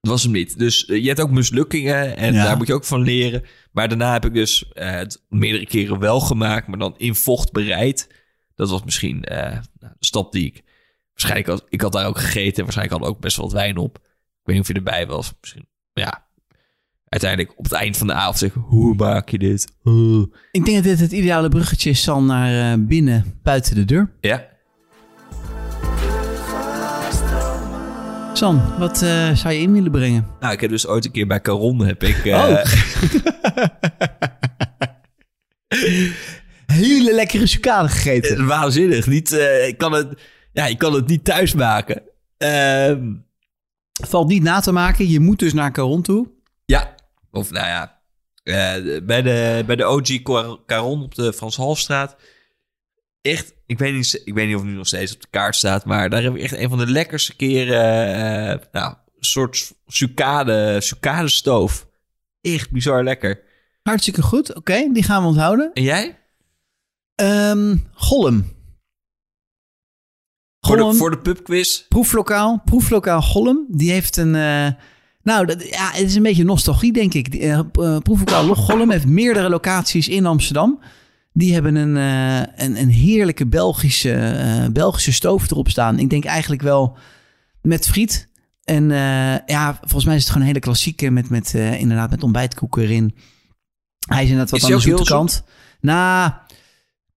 Dat 0.00 0.10
was 0.12 0.22
hem 0.22 0.32
niet. 0.32 0.58
Dus 0.58 0.84
eh, 0.86 1.02
je 1.02 1.06
hebt 1.08 1.20
ook 1.20 1.30
mislukkingen 1.30 2.16
en 2.16 2.32
Ja. 2.34 2.44
daar 2.44 2.56
moet 2.56 2.66
je 2.66 2.74
ook 2.74 2.84
van 2.84 3.02
leren. 3.02 3.42
Maar 3.72 3.88
daarna 3.88 4.12
heb 4.12 4.24
ik 4.24 4.34
dus 4.34 4.68
eh, 4.72 4.90
het 4.90 5.24
meerdere 5.28 5.66
keren 5.66 5.98
wel 5.98 6.20
gemaakt, 6.20 6.66
maar 6.66 6.78
dan 6.78 6.94
in 6.98 7.14
vocht 7.14 7.52
bereid. 7.52 8.14
Dat 8.54 8.70
was 8.70 8.84
misschien 8.84 9.24
eh, 9.24 9.50
nou, 9.78 9.94
de 9.98 10.06
stap 10.06 10.32
die 10.32 10.46
ik... 10.46 10.62
Waarschijnlijk 11.12 11.48
had 11.48 11.66
ik 11.68 11.80
had 11.80 11.92
daar 11.92 12.06
ook 12.06 12.18
gegeten. 12.18 12.56
en 12.56 12.62
Waarschijnlijk 12.62 13.00
had 13.00 13.10
ook 13.10 13.20
best 13.20 13.36
wel 13.36 13.44
wat 13.46 13.54
wijn 13.54 13.76
op. 13.76 13.96
Ik 13.96 14.04
weet 14.44 14.54
niet 14.56 14.60
of 14.64 14.68
je 14.68 14.74
erbij 14.74 15.06
was. 15.06 15.32
Misschien, 15.40 15.68
ja. 15.92 16.27
Uiteindelijk 17.08 17.58
op 17.58 17.64
het 17.64 17.72
eind 17.72 17.96
van 17.96 18.06
de 18.06 18.12
avond 18.12 18.38
zeg 18.38 18.48
ik, 18.54 18.62
hoe 18.66 18.94
maak 18.94 19.28
je 19.28 19.38
dit? 19.38 19.66
Ik 20.52 20.64
denk 20.64 20.76
dat 20.76 20.84
dit 20.84 21.00
het 21.00 21.12
ideale 21.12 21.48
bruggetje 21.48 21.90
is 21.90 22.04
dan 22.04 22.26
naar 22.26 22.72
eh, 22.72 22.78
binnen, 22.86 23.38
buiten 23.42 23.74
de 23.74 23.84
deur. 23.84 24.10
Ja. 24.20 24.46
San, 28.32 28.78
wat 28.78 29.02
eh, 29.02 29.34
zou 29.34 29.54
je 29.54 29.60
in 29.60 29.72
willen 29.72 29.90
brengen? 29.90 30.26
Nou, 30.40 30.52
ik 30.52 30.60
heb 30.60 30.70
dus 30.70 30.86
ooit 30.86 31.04
een 31.04 31.10
keer 31.10 31.26
bij 31.26 31.40
Caron 31.40 31.78
heb 31.86 32.02
ik... 32.02 32.24
eh, 32.24 32.34
Oh. 32.50 32.62
Hele 36.66 37.14
lekkere 37.14 37.46
sucade 37.46 37.88
gegeten. 37.88 38.46
Waanzinnig. 38.46 39.06
Niet, 39.06 39.32
ik, 39.66 39.78
kan 39.78 39.92
het, 39.92 40.20
ja, 40.52 40.66
ik 40.66 40.78
kan 40.78 40.92
het 40.94 41.06
niet 41.06 41.24
thuis 41.24 41.54
maken. 41.54 42.02
Ehm, 42.36 43.12
Valt 44.08 44.28
niet 44.28 44.42
na 44.42 44.60
te 44.60 44.72
maken. 44.72 45.08
Je 45.08 45.20
moet 45.20 45.38
dus 45.38 45.52
naar 45.52 45.72
Caron 45.72 46.02
toe. 46.02 46.28
ja, 46.64 46.94
of 47.30 47.50
nou 47.50 47.66
ja, 47.66 48.00
eh, 48.42 49.02
bij, 49.02 49.22
de, 49.22 49.62
bij 49.66 49.76
de 49.76 49.84
OG 49.86 50.22
Car- 50.22 50.64
Caron 50.66 51.02
op 51.02 51.14
de 51.14 51.32
Frans 51.32 51.56
Halfstraat. 51.56 52.16
Echt, 53.20 53.54
ik 53.66 53.78
weet, 53.78 53.94
niet, 53.94 54.20
ik 54.24 54.34
weet 54.34 54.46
niet 54.46 54.54
of 54.56 54.60
het 54.62 54.70
nu 54.70 54.76
nog 54.76 54.86
steeds 54.86 55.14
op 55.14 55.20
de 55.20 55.26
kaart 55.30 55.56
staat, 55.56 55.84
maar 55.84 56.10
daar 56.10 56.22
heb 56.22 56.34
ik 56.34 56.42
echt 56.42 56.52
een 56.56 56.68
van 56.68 56.78
de 56.78 56.86
lekkerste 56.86 57.36
keren, 57.36 58.14
eh, 58.14 58.66
nou, 58.72 58.94
soort 59.18 59.72
sucade, 59.86 60.80
sucade 60.80 61.28
stoof. 61.28 61.86
Echt 62.40 62.70
bizar 62.70 63.04
lekker. 63.04 63.42
Hartstikke 63.82 64.22
goed. 64.22 64.54
Oké, 64.54 64.92
die 64.92 65.02
gaan 65.02 65.22
we 65.22 65.28
onthouden. 65.28 65.70
En 65.74 65.82
jij? 65.82 66.18
Ehm 67.14 67.76
Gollum. 67.92 68.56
Voor 70.60 70.76
de, 70.76 70.82
Gollum, 70.82 70.98
voor 70.98 71.10
de 71.10 71.18
pubquiz? 71.18 71.86
proeflokaal. 71.88 72.60
Proeflokaal 72.64 73.22
Gollum. 73.22 73.66
Die 73.68 73.90
heeft 73.90 74.16
een... 74.16 74.34
eh, 74.34 74.68
nou, 75.28 75.46
dat, 75.46 75.68
ja, 75.68 75.90
het 75.90 76.08
is 76.08 76.14
een 76.14 76.22
beetje 76.22 76.44
nostalgie, 76.44 76.92
denk 76.92 77.14
ik. 77.14 77.30
Die, 77.30 77.40
eh, 77.40 77.58
eh, 77.58 77.98
proeflokaal 77.98 78.54
Gollum 78.54 78.90
heeft 78.90 79.06
meerdere 79.06 79.48
locaties 79.48 80.08
in 80.08 80.26
Amsterdam. 80.26 80.80
Die 81.32 81.52
hebben 81.52 81.74
een, 81.74 81.96
eh, 81.96 82.64
een, 82.64 82.80
een 82.80 82.88
heerlijke 82.88 83.46
Belgische, 83.46 84.68
Belgische 84.72 85.12
stoof 85.12 85.50
erop 85.50 85.68
staan. 85.68 85.98
Ik 85.98 86.10
denk 86.10 86.24
eigenlijk 86.24 86.62
wel 86.62 86.96
met 87.62 87.88
friet. 87.88 88.28
En 88.64 88.88
ja, 89.46 89.78
volgens 89.80 90.04
mij 90.04 90.14
is 90.14 90.20
het 90.20 90.30
gewoon 90.30 90.42
een 90.42 90.52
hele 90.52 90.64
klassieke 90.64 91.10
met, 91.10 91.30
met 91.30 91.54
inderdaad 91.54 92.10
met 92.10 92.22
ontbijtkoeken 92.22 92.82
erin. 92.82 93.14
Hij 94.06 94.22
is 94.22 94.30
inderdaad 94.30 94.50
wat 94.50 94.60
Is 94.60 94.66
aan 94.66 94.72
de 94.72 94.80
zoete 94.80 95.04
kant. 95.04 95.42
Nou, 95.80 96.32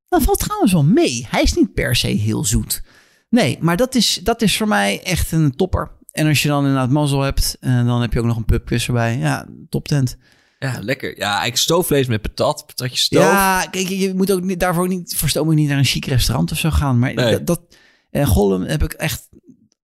dat 0.07 0.23
valt 0.23 0.39
trouwens 0.39 0.71
wel 0.71 0.83
mee. 0.83 1.27
Hij 1.29 1.41
is 1.41 1.53
niet 1.53 1.73
per 1.73 1.95
se 1.95 2.07
heel 2.07 2.45
zoet. 2.45 2.83
Nee, 3.29 3.57
maar 3.59 3.77
dat 3.77 3.95
is, 3.95 4.19
dat 4.23 4.41
is 4.41 4.57
voor 4.57 4.67
mij 4.67 5.03
echt 5.03 5.31
een 5.31 5.55
topper. 5.55 5.99
En 6.11 6.27
als 6.27 6.41
je 6.41 6.47
dan 6.47 6.59
inderdaad 6.65 6.89
mazzel 6.89 7.21
hebt, 7.21 7.57
en 7.59 7.85
dan 7.85 8.01
heb 8.01 8.13
je 8.13 8.19
ook 8.19 8.25
nog 8.25 8.37
een 8.37 8.45
pubquiz 8.45 8.87
erbij. 8.87 9.17
Ja, 9.17 9.47
top 9.69 9.87
tent. 9.87 10.17
Ja, 10.59 10.77
lekker. 10.81 11.17
Ja, 11.17 11.27
eigenlijk 11.29 11.57
stoofvlees 11.57 12.07
met 12.07 12.21
patat, 12.21 12.65
patatje 12.65 12.97
stoof. 12.97 13.23
Ja, 13.23 13.65
kijk, 13.71 13.87
je 13.87 14.13
moet 14.15 14.31
ook 14.31 14.41
niet, 14.41 14.59
daarvoor 14.59 14.87
niet, 14.87 15.15
voor 15.17 15.29
stoom 15.29 15.47
ook 15.47 15.53
niet 15.55 15.69
naar 15.69 15.77
een 15.77 15.83
chic 15.85 16.05
restaurant 16.05 16.51
of 16.51 16.57
zo 16.57 16.69
gaan. 16.69 16.99
Maar 16.99 17.13
Nee. 17.13 17.31
dat, 17.31 17.47
dat 17.47 17.61
eh, 18.09 18.27
Gollum 18.27 18.61
heb 18.63 18.83
ik 18.83 18.93
echt 18.93 19.29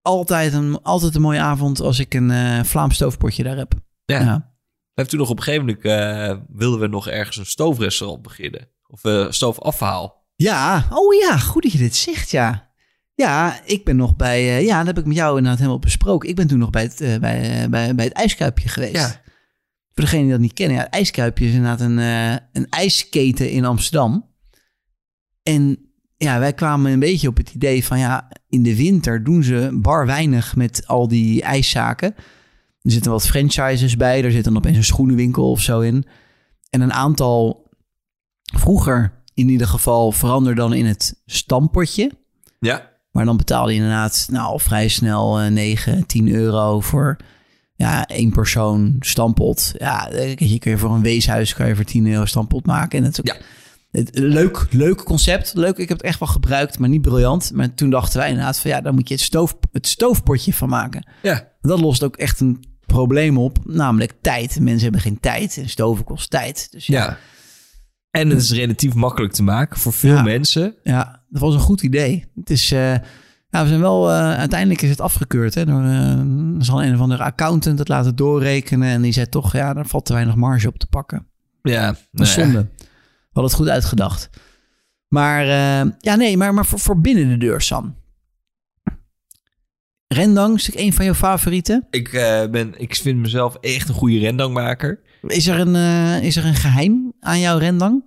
altijd 0.01 0.53
een, 0.53 0.81
altijd 0.81 1.15
een 1.15 1.21
mooie 1.21 1.39
avond 1.39 1.79
als 1.79 1.99
ik 1.99 2.13
een 2.13 2.31
eh 2.31 2.63
Vlaams 2.63 2.95
stoofpotje 2.95 3.43
daar 3.43 3.57
heb. 3.57 3.73
Ja. 4.05 4.19
Ja. 4.19 4.35
We 4.35 5.03
hebben 5.03 5.07
toen 5.13 5.19
nog 5.19 5.29
op 5.29 5.37
een 5.37 5.43
gegeven 5.43 5.65
moment 5.65 5.85
eh, 5.85 6.37
wilden 6.57 6.79
we 6.79 6.87
nog 6.87 7.07
ergens 7.07 7.37
een 7.37 7.45
stoofrestaurant 7.45 8.21
beginnen. 8.21 8.69
Of 8.87 9.03
eh 9.03 9.25
stoofafhaal. 9.29 10.25
Ja, 10.35 10.87
oh 10.89 11.13
ja, 11.13 11.37
goed 11.37 11.63
dat 11.63 11.71
je 11.71 11.77
dit 11.77 11.95
zegt, 11.95 12.31
ja. 12.31 12.66
Ja, 13.17 13.61
ik 13.65 13.85
ben 13.85 13.95
nog 13.95 14.15
bij, 14.15 14.57
eh, 14.57 14.65
ja, 14.65 14.77
dat 14.77 14.87
heb 14.87 14.97
ik 14.97 15.05
met 15.05 15.15
jou 15.15 15.35
inderdaad 15.37 15.59
helemaal 15.59 15.79
besproken. 15.79 16.29
Ik 16.29 16.35
ben 16.35 16.47
toen 16.47 16.59
nog 16.59 16.69
bij 16.69 16.81
het, 16.81 17.01
eh, 17.01 17.17
bij, 17.19 17.61
eh, 17.61 17.69
bij, 17.69 17.95
bij 17.95 18.05
het 18.05 18.13
ijskuipje 18.13 18.69
geweest. 18.69 18.95
Ja. 18.95 19.21
Voor 19.93 20.03
degenen 20.03 20.23
die 20.23 20.31
dat 20.31 20.41
niet 20.41 20.53
kennen, 20.53 20.77
ja, 20.77 20.83
het 20.83 20.93
ijskuipje 20.93 21.45
is 21.45 21.53
inderdaad 21.53 21.81
een, 21.81 21.97
een 22.53 22.69
ijsketen 22.69 23.49
in 23.51 23.65
Amsterdam. 23.65 24.29
En 25.43 25.91
ja, 26.17 26.39
wij 26.39 26.53
kwamen 26.53 26.91
een 26.91 26.99
beetje 26.99 27.27
op 27.27 27.37
het 27.37 27.53
idee 27.53 27.85
van 27.85 27.99
ja, 27.99 28.31
in 28.49 28.63
de 28.63 28.75
winter 28.75 29.23
doen 29.23 29.43
ze 29.43 29.69
bar 29.73 30.05
weinig 30.05 30.55
met 30.55 30.87
al 30.87 31.07
die 31.07 31.41
ijszaken. 31.41 32.15
Er 32.81 32.91
zitten 32.91 33.11
wat 33.11 33.27
franchises 33.27 33.95
bij, 33.95 34.23
er 34.23 34.31
zit 34.31 34.43
dan 34.43 34.57
opeens 34.57 34.77
een 34.77 34.83
schoenenwinkel 34.83 35.51
of 35.51 35.61
zo 35.61 35.79
in. 35.79 36.05
En 36.69 36.81
een 36.81 36.93
aantal 36.93 37.69
vroeger 38.41 39.23
in 39.33 39.49
ieder 39.49 39.67
geval 39.67 40.11
verander 40.11 40.55
dan 40.55 40.73
in 40.73 40.85
het 40.85 41.21
stampotje. 41.25 42.11
Ja. 42.59 42.95
Maar 43.17 43.25
dan 43.25 43.37
betaalde 43.37 43.71
je 43.71 43.77
inderdaad 43.77 44.27
nou, 44.31 44.59
vrij 44.61 44.87
snel 44.87 45.39
eh 45.39 45.51
9, 45.51 46.05
10 46.05 46.27
euro 46.33 46.79
voor 46.79 47.17
ja, 47.75 48.05
één 48.07 48.31
persoon 48.31 48.95
stampot. 48.99 49.73
Ja, 49.77 50.09
eh, 50.09 50.35
je 50.35 50.59
kun 50.59 50.71
je 50.71 50.77
voor 50.77 50.91
een 50.91 51.01
weeshuis 51.01 51.53
kan 51.53 51.67
je 51.67 51.75
voor 51.75 51.83
10 51.85 52.07
euro 52.07 52.25
stampot 52.25 52.65
maken. 52.65 52.99
En 52.99 53.03
het 53.05 53.19
Ja. 53.23 53.35
het, 53.91 54.09
leuk, 54.13 54.67
leuk 54.69 55.03
concept. 55.03 55.51
Leuk, 55.55 55.77
ik 55.77 55.89
heb 55.89 55.97
het 55.97 56.05
echt 56.07 56.19
wel 56.19 56.27
gebruikt, 56.27 56.79
maar 56.79 56.89
niet 56.89 57.01
briljant. 57.01 57.51
Maar 57.53 57.73
toen 57.73 57.89
dachten 57.89 58.19
wij 58.19 58.29
inderdaad 58.29 58.59
van 58.59 58.71
ja, 58.71 58.81
daar 58.81 58.93
moet 58.93 59.07
je 59.07 59.13
het, 59.13 59.23
stoof, 59.23 59.57
het 59.71 59.87
stoofpotje 59.87 60.53
van 60.53 60.69
maken. 60.69 61.07
Ja. 61.21 61.47
Dat 61.61 61.79
lost 61.79 62.03
ook 62.03 62.15
echt 62.15 62.39
een 62.39 62.63
probleem 62.85 63.37
op, 63.37 63.57
namelijk 63.63 64.13
tijd. 64.21 64.59
Mensen 64.59 64.83
hebben 64.83 65.01
geen 65.01 65.19
tijd 65.19 65.57
en 65.57 65.69
stoven 65.69 66.03
kost 66.03 66.29
tijd. 66.29 66.67
Dus 66.71 66.87
ja, 66.87 67.03
Ja. 67.03 67.17
En 68.11 68.29
het 68.29 68.41
is 68.41 68.51
relatief 68.51 68.93
makkelijk 68.93 69.33
te 69.33 69.43
maken 69.43 69.79
voor 69.79 69.93
veel 69.93 70.15
Ja. 70.15 70.21
mensen. 70.21 70.75
Ja, 70.83 71.16
dat 71.29 71.41
was 71.41 71.53
een 71.53 71.59
goed 71.59 71.81
idee. 71.81 72.25
Het 72.35 72.49
is, 72.49 72.71
eh, 72.71 72.79
nou, 73.49 73.63
we 73.63 73.67
zijn 73.67 73.79
wel, 73.79 74.11
eh, 74.11 74.37
uiteindelijk 74.37 74.81
is 74.81 74.89
het 74.89 75.01
afgekeurd. 75.01 75.55
Hè, 75.55 75.65
door, 75.65 75.83
eh, 75.83 76.19
er 76.57 76.65
zal 76.65 76.83
een 76.83 76.93
of 76.93 76.99
andere 76.99 77.23
accountant 77.23 77.79
het 77.79 77.87
laten 77.87 78.15
doorrekenen. 78.15 78.89
En 78.89 79.01
die 79.01 79.11
zei 79.11 79.29
toch, 79.29 79.53
ja, 79.53 79.73
daar 79.73 79.87
valt 79.87 80.05
te 80.05 80.13
weinig 80.13 80.35
marge 80.35 80.67
op 80.67 80.77
te 80.77 80.87
pakken. 80.87 81.27
Ja. 81.61 81.85
Dat 81.87 82.27
is 82.27 82.35
nou 82.35 82.49
zonde. 82.49 82.67
had 83.31 83.43
het 83.43 83.53
goed 83.53 83.69
uitgedacht. 83.69 84.29
Maar 85.07 85.45
ja, 85.99 86.15
nee, 86.15 86.37
maar, 86.37 86.53
maar 86.53 86.65
voor, 86.65 86.79
voor 86.79 87.01
binnen 87.01 87.29
de 87.29 87.37
deur, 87.37 87.61
Sam. 87.61 87.95
Rendang 90.07 90.55
is 90.55 90.75
een 90.75 90.93
van 90.93 91.05
jouw 91.05 91.13
favorieten. 91.13 91.87
Ik, 91.89 92.11
ben, 92.51 92.79
ik 92.79 92.95
vind 92.95 93.19
mezelf 93.19 93.55
echt 93.55 93.89
een 93.89 93.95
goede 93.95 94.19
rendangmaker. 94.19 95.01
Is 95.21 95.47
er 95.47 95.59
een, 95.59 95.75
is 96.23 96.35
er 96.35 96.45
een 96.45 96.55
geheim 96.55 97.13
aan 97.19 97.39
jouw 97.39 97.57
rendang? 97.57 98.03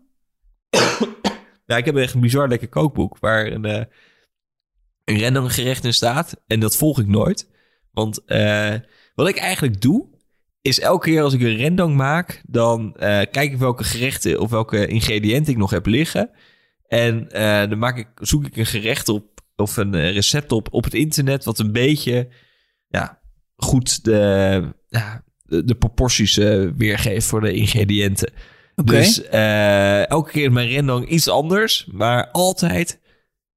Ik 1.78 1.84
heb 1.84 1.96
echt 1.96 2.14
een 2.14 2.20
bizar 2.20 2.48
lekker 2.48 2.68
kookboek 2.68 3.18
waar 3.18 3.46
een, 3.46 3.88
rendang 5.04 5.54
gerecht 5.54 5.84
in 5.84 5.92
staat. 5.92 6.42
En 6.46 6.60
dat 6.60 6.76
volg 6.76 6.98
ik 6.98 7.06
nooit. 7.06 7.50
Want 7.92 8.24
eh, 8.24 8.74
wat 9.14 9.28
ik 9.28 9.36
eigenlijk 9.36 9.80
doe, 9.80 10.06
is 10.62 10.80
elke 10.80 11.10
keer 11.10 11.22
als 11.22 11.34
ik 11.34 11.40
een 11.40 11.56
rendang 11.56 11.96
maak, 11.96 12.42
dan 12.46 12.96
eh, 12.96 13.20
kijk 13.30 13.52
ik 13.52 13.58
welke 13.58 13.84
gerechten 13.84 14.40
of 14.40 14.50
welke 14.50 14.86
ingrediënten 14.86 15.52
ik 15.52 15.58
nog 15.58 15.70
heb 15.70 15.86
liggen. 15.86 16.30
En 16.86 17.28
dan 17.68 17.78
maak 17.78 17.96
ik, 17.96 18.08
zoek 18.14 18.46
ik 18.46 18.56
een 18.56 18.66
gerecht 18.66 19.08
op 19.08 19.40
of 19.56 19.76
een 19.76 20.10
recept 20.10 20.52
op 20.52 20.68
op 20.70 20.84
het 20.84 20.94
internet 20.94 21.44
wat 21.44 21.58
een 21.58 21.72
beetje 21.72 22.28
ja, 22.88 23.20
goed 23.56 24.04
de, 24.04 24.74
de, 25.42 25.64
de 25.64 25.74
proporties 25.74 26.36
weergeeft 26.76 27.26
voor 27.26 27.40
de 27.40 27.52
ingrediënten. 27.52 28.32
Dus 28.84 29.22
eh, 29.28 30.10
elke 30.10 30.30
keer 30.30 30.46
is 30.46 30.52
mijn 30.52 30.68
rendang 30.68 31.08
iets 31.08 31.28
anders, 31.28 31.88
maar 31.92 32.28
altijd 32.30 33.00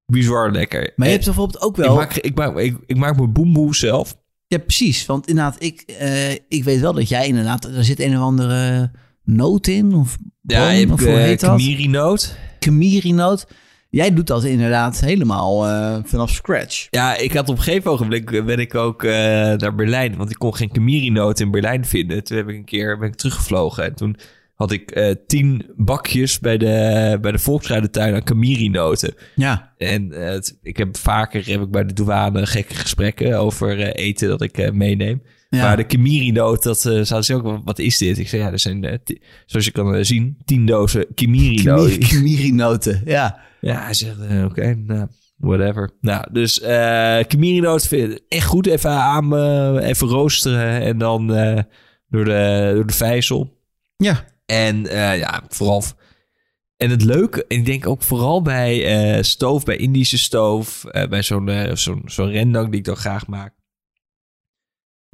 bizar 0.06 0.50
lekker. 0.50 0.92
Maar 0.96 1.06
je 1.06 1.12
hebt 1.12 1.24
bijvoorbeeld 1.24 1.62
ook 1.62 1.78
ik, 1.78 1.84
wel... 1.84 1.94
maak, 1.94 2.14
ik, 2.14 2.34
maak, 2.34 2.58
ik, 2.58 2.76
ik 2.86 2.96
maak 2.96 3.16
mijn 3.16 3.32
boemboe 3.32 3.74
zelf. 3.74 4.16
Ja, 4.46 4.58
precies. 4.58 5.06
Want 5.06 5.28
inderdaad, 5.28 5.56
ik, 5.58 5.80
eh, 5.80 6.32
ik 6.32 6.64
weet 6.64 6.80
wel 6.80 6.92
dat 6.92 7.08
jij 7.08 7.26
inderdaad... 7.26 7.64
Er 7.64 7.84
zit 7.84 8.00
een 8.00 8.16
of 8.16 8.22
andere 8.22 8.90
noot 9.24 9.66
in, 9.66 9.94
of 9.94 10.16
Ja, 10.42 10.60
boon, 10.60 10.72
je 10.72 10.78
hebt 10.78 10.92
of 10.92 11.00
hoe 11.00 11.08
uh, 11.08 11.16
heet 11.16 11.40
dat? 11.40 11.50
kamiri-noot. 11.50 12.36
Kamiri-noot. 12.58 13.46
Jij 13.94 14.14
doet 14.14 14.26
dat 14.26 14.44
inderdaad 14.44 15.00
helemaal 15.00 15.66
eh, 15.66 15.98
vanaf 16.04 16.30
scratch. 16.30 16.86
Ja, 16.90 17.16
ik 17.16 17.32
had 17.32 17.48
op 17.48 17.56
een 17.56 17.62
gegeven 17.62 17.90
ogenblik 17.90 18.32
eh, 18.32 18.44
ben 18.44 18.58
ik 18.58 18.74
ook 18.74 19.02
eh, 19.02 19.12
naar 19.52 19.74
Berlijn, 19.74 20.16
want 20.16 20.30
ik 20.30 20.38
kon 20.38 20.54
geen 20.54 20.72
kamiri-noot 20.72 21.40
in 21.40 21.50
Berlijn 21.50 21.84
vinden. 21.84 22.24
Toen 22.24 22.36
heb 22.36 22.48
ik 22.48 22.56
een 22.56 22.64
keer 22.64 22.98
ben 22.98 23.08
ik 23.08 23.14
teruggevlogen 23.14 23.84
en 23.84 23.94
toen 23.94 24.16
had 24.54 24.72
ik 24.72 24.90
eh, 24.90 25.14
tien 25.26 25.66
bakjes 25.76 26.38
bij 26.38 26.58
de, 26.58 27.18
bij 27.20 27.32
de 27.32 27.38
Volksruidentuin 27.38 28.14
aan 28.14 28.22
kamiri-noten. 28.22 29.14
Ja. 29.34 29.72
En 29.76 30.12
eh, 30.12 30.28
het- 30.32 30.58
ik 30.62 30.76
heb 30.76 30.96
vaker 30.96 31.46
heb 31.46 31.60
ik 31.60 31.70
bij 31.70 31.84
de 31.84 31.92
douane 31.92 32.46
gekke 32.46 32.74
gesprekken 32.74 33.38
over 33.38 33.80
eh, 33.80 34.04
eten 34.06 34.28
dat 34.28 34.42
ik 34.42 34.72
meeneem. 34.72 35.22
ja. 35.48 35.62
Maar 35.62 35.76
de 35.76 35.84
Kimiri-noot, 35.84 36.62
dat 36.62 36.78
zouden 36.80 37.24
ze 37.24 37.34
ook, 37.34 37.60
wat 37.64 37.78
is 37.78 37.98
dit? 37.98 38.18
Ik 38.18 38.28
zei, 38.28 38.42
ja, 38.42 38.52
er 38.52 38.58
zijn, 38.58 39.00
zoals 39.46 39.64
je 39.64 39.70
kan 39.70 40.04
zien, 40.04 40.36
tien 40.44 40.66
dozen 40.66 41.06
Kimiri-noten. 41.14 41.98
Kamiri-noten, 42.08 43.02
ja. 43.16 43.38
Ja, 43.60 43.82
hij 43.84 43.94
zegt, 43.94 44.16
oké, 44.44 44.74
nou, 44.74 45.06
whatever. 45.36 45.90
Nou, 46.00 46.32
dus 46.32 46.60
Kimiri-noot 47.26 47.86
vind 47.86 48.12
ik 48.12 48.20
echt 48.28 48.46
goed. 48.46 48.66
Even 48.66 48.90
aan, 48.90 49.78
even 49.78 50.08
roosteren 50.08 50.80
en 50.80 50.98
dan 50.98 51.26
door, 52.08 52.24
de, 52.24 52.70
door 52.74 52.86
de 52.86 52.92
vijzel. 52.92 53.58
Ja. 53.96 54.24
En 54.46 54.86
eh, 54.86 55.18
ja, 55.18 55.42
vooral... 55.48 55.82
En 56.76 56.90
het 56.90 57.02
leuke, 57.02 57.44
ik 57.48 57.64
denk 57.64 57.86
ook 57.86 58.02
vooral 58.02 58.42
bij 58.42 58.86
eh, 58.86 59.22
stoof, 59.22 59.64
bij 59.64 59.76
Indische 59.76 60.18
stoof, 60.18 60.84
eh, 60.84 61.08
bij 61.08 61.22
zo'n 61.22 61.70
zo'n 61.72 62.02
zo'n 62.04 62.30
rendang 62.30 62.68
die 62.68 62.78
ik 62.78 62.84
dan 62.84 62.96
graag 62.96 63.26
maak. 63.26 63.54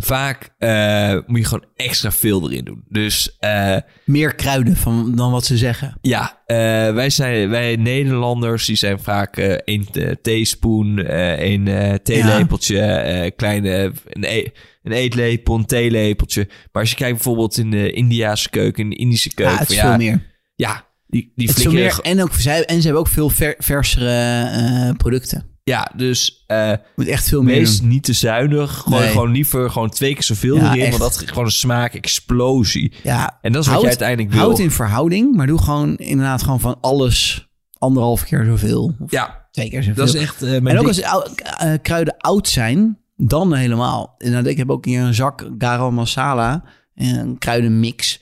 Vaak 0.03 0.55
eh, 0.59 1.17
moet 1.27 1.39
je 1.39 1.45
gewoon 1.45 1.65
extra 1.77 2.13
veel 2.13 2.51
erin 2.51 2.65
doen. 2.65 2.85
Dus 2.89 3.37
eh, 3.39 3.77
Meer 4.05 4.35
kruiden 4.35 4.77
van, 4.77 5.15
dan 5.15 5.31
wat 5.31 5.45
ze 5.45 5.57
zeggen. 5.57 5.99
ja, 6.01 6.43
eh, 6.47 6.57
wij, 6.95 7.11
zijn, 7.11 7.49
wij 7.49 7.77
Nederlanders, 7.77 8.67
die 8.67 8.77
zijn 8.77 9.01
vaak 9.01 9.37
één 9.37 9.87
theespoen, 10.23 10.99
één 11.37 11.69
eh, 11.69 11.95
theelepeltje, 11.95 13.33
kleine, 13.37 13.93
een, 14.09 14.25
e- 14.25 14.47
een 14.83 14.93
eetlepel, 14.93 15.55
een 15.55 15.67
theelepeltje. 15.67 16.47
Maar 16.73 16.83
als 16.83 16.91
je 16.91 16.97
kijkt 16.97 17.15
bijvoorbeeld 17.15 17.59
in 17.59 17.71
de 17.71 17.93
Indiaanse 17.93 18.51
keuken, 18.51 18.83
in 18.85 18.91
de 18.91 18.97
Indische 18.97 19.35
keuken, 19.35 19.55
Ja, 19.55 19.61
het 19.61 19.71
is 19.71 19.79
veel 19.81 19.97
meer. 19.97 20.27
ja, 20.55 20.87
die, 21.07 21.33
die 21.35 21.69
meer 21.69 21.99
en, 22.03 22.23
ook, 22.23 22.33
zij, 22.35 22.65
en 22.65 22.77
ze 22.77 22.83
hebben 22.83 23.01
ook 23.01 23.09
veel 23.09 23.29
ver- 23.29 23.55
versere 23.59 24.95
producten. 24.97 25.50
Ja, 25.65 25.91
dus 25.97 26.45
eh 26.47 26.73
moet 26.97 27.07
echt 27.07 27.29
veel 27.29 27.43
meer 27.43 27.55
wees 27.59 27.81
niet 27.81 28.03
te 28.05 28.13
zuinig. 28.13 28.77
Gewoon, 28.77 29.01
Nee. 29.01 29.11
gewoon 29.11 29.31
liever 29.33 29.71
gewoon 29.71 29.91
twee 29.91 30.13
keer 30.15 30.23
zoveel 30.23 30.57
Ja, 30.57 30.69
erin. 30.71 30.81
echt. 30.81 30.99
Want 30.99 31.13
dat 31.13 31.23
is 31.23 31.29
gewoon 31.29 31.45
een 31.45 31.51
smaakexplosie. 31.51 32.93
Ja, 33.03 33.39
En 33.43 33.53
dat 33.53 33.61
is 33.63 33.67
wat 33.67 33.75
Houd- 33.75 33.81
je 33.83 33.89
uiteindelijk 33.89 34.31
wil. 34.35 34.41
houd 34.41 34.59
in 34.59 34.71
verhouding, 34.71 35.37
maar 35.37 35.47
doe 35.47 35.63
gewoon 35.63 35.97
inderdaad 35.97 36.43
gewoon 36.43 36.61
van 36.61 36.77
alles 36.81 37.49
anderhalf 37.79 38.25
keer 38.25 38.45
zoveel. 38.45 38.95
Ja, 39.07 39.47
twee 39.51 39.71
keer 39.71 39.83
zoveel. 39.83 40.05
dat 40.05 40.15
is 40.15 40.21
echt 40.21 40.43
eh, 40.43 40.55
en 40.55 40.79
ook 40.79 40.87
als 40.87 41.03
ou- 41.03 41.27
eh, 41.59 41.73
kruiden 41.83 42.17
oud 42.17 42.49
zijn, 42.49 42.99
dan 43.17 43.55
helemaal. 43.55 44.15
En 44.19 44.47
ik 44.47 44.57
heb 44.57 44.71
ook 44.71 44.85
hier 44.85 45.01
een 45.03 45.15
zak 45.15 45.49
garam 45.59 45.95
masala, 45.95 46.65
een 46.95 47.39
kruidenmix. 47.39 48.21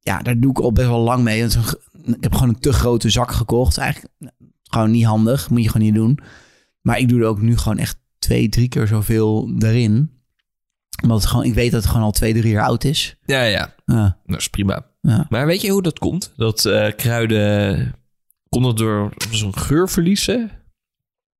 Ja, 0.00 0.18
daar 0.22 0.38
doe 0.40 0.50
ik 0.50 0.58
al 0.58 0.72
best 0.72 0.88
wel 0.88 1.00
lang 1.00 1.22
mee. 1.22 1.44
Ik 1.44 1.52
heb 2.20 2.34
gewoon 2.34 2.48
een 2.48 2.60
te 2.60 2.72
grote 2.72 3.10
zak 3.10 3.32
gekocht. 3.32 3.78
Eigenlijk 3.78 4.14
nou, 4.18 4.32
gewoon 4.62 4.90
niet 4.90 5.04
handig, 5.04 5.50
moet 5.50 5.62
je 5.62 5.68
gewoon 5.70 5.86
niet 5.86 5.94
doen. 5.94 6.18
Maar 6.84 6.98
ik 6.98 7.08
doe 7.08 7.20
er 7.20 7.26
ook 7.26 7.40
nu 7.40 7.56
gewoon 7.56 7.78
echt 7.78 7.96
twee, 8.18 8.48
drie 8.48 8.68
keer 8.68 8.86
zoveel 8.86 9.54
erin. 9.58 10.10
Omdat 11.02 11.20
het 11.20 11.26
gewoon, 11.30 11.44
ik 11.44 11.54
weet 11.54 11.70
dat 11.70 11.80
het 11.82 11.90
gewoon 11.90 12.06
al 12.06 12.12
twee, 12.12 12.34
drie 12.34 12.52
jaar 12.52 12.64
oud 12.66 12.84
is. 12.84 13.16
Ja, 13.24 13.42
ja. 13.42 13.74
Ja, 13.84 14.18
Dat 14.26 14.40
is 14.40 14.48
prima. 14.48 14.86
ja. 15.00 15.26
Maar 15.28 15.46
weet 15.46 15.60
je 15.60 15.70
hoe 15.70 15.82
dat 15.82 15.98
komt? 15.98 16.32
Dat 16.36 16.64
eh, 16.64 16.92
kruiden... 16.96 17.94
Komt 18.48 18.64
dat 18.64 18.76
door 18.76 19.12
zo'n 19.30 19.56
geur 19.58 19.88
verliezen? 19.88 20.38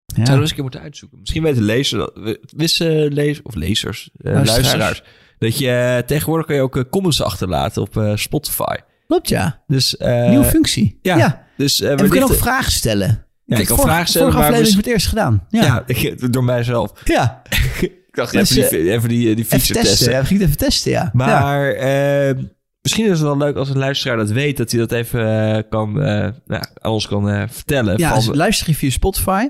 ja. 0.06 0.24
Zouden 0.24 0.34
we 0.34 0.40
eens 0.40 0.48
een 0.48 0.54
keer 0.54 0.62
moeten 0.62 0.80
uitzoeken. 0.80 1.18
Misschien 1.20 1.42
weten 1.42 1.62
lezers, 1.62 2.08
wissen 2.56 3.12
lezers, 3.12 3.42
of 3.42 3.54
lezers, 3.54 4.10
eh, 4.16 4.32
Luisteraars. 4.32 4.62
luisteraars. 4.62 5.02
Dat 5.38 5.58
je 5.58 5.70
eh, 5.70 5.98
tegenwoordig 6.06 6.46
kan 6.46 6.56
je 6.56 6.62
ook 6.62 6.84
comments 6.90 7.22
achterlaten 7.22 7.82
op 7.82 8.12
Spotify. 8.14 8.76
Klopt, 9.06 9.28
ja. 9.28 9.62
Dus, 9.66 9.96
Nieuwe 9.98 10.44
functie. 10.44 10.98
ja. 11.02 11.16
ja. 11.16 11.46
Dus 11.56 11.80
En 11.80 11.96
we 11.96 12.08
kunnen 12.08 12.28
ook 12.30 12.36
vragen 12.36 12.72
stellen. 12.72 13.26
Ja, 13.46 13.56
Ik 13.56 13.62
ik 13.62 13.68
kan 13.68 13.78
vragen 13.78 14.06
stellen, 14.08 14.26
Vorige 14.32 14.44
aflevering 14.48 14.76
we- 14.76 14.82
wordt 14.82 14.88
eerst 14.98 15.06
gedaan. 15.08 15.46
Ja. 15.48 15.62
Ja, 15.64 15.82
ik- 15.86 16.32
door 16.32 16.44
mijzelf. 16.44 16.92
ja. 17.04 17.42
Ik 17.80 18.20
dacht, 18.20 18.32
Dus, 18.32 18.50
even, 18.56 18.78
die, 18.82 18.90
even 18.92 19.08
die, 19.08 19.18
die 19.34 19.44
Even 19.44 19.44
feature 19.60 19.74
testen. 19.74 19.88
testen. 19.96 20.12
Ja, 20.12 20.18
het 20.22 20.30
even 20.30 20.56
testen, 20.56 20.90
ja. 20.90 21.02
ja. 21.02 21.10
Maar 21.12 21.68
eh, 21.72 22.34
misschien 22.82 23.04
is 23.04 23.10
het 23.10 23.20
wel 23.20 23.36
leuk 23.36 23.56
als 23.56 23.68
een 23.68 23.78
luisteraar 23.78 24.16
dat 24.16 24.30
weet, 24.30 24.56
dat 24.56 24.70
hij 24.70 24.80
dat 24.80 24.92
even 24.92 25.54
eh, 25.56 25.62
kan, 25.70 26.02
eh, 26.02 26.28
nou, 26.46 26.62
aan 26.74 26.92
ons 26.92 27.06
kan 27.08 27.28
eh, 27.30 27.42
vertellen. 27.48 27.98
Ja, 27.98 28.08
van 28.08 28.18
dus 28.18 28.36
luister 28.36 28.68
je 28.68 28.74
via 28.74 28.90
Spotify. 28.90 29.46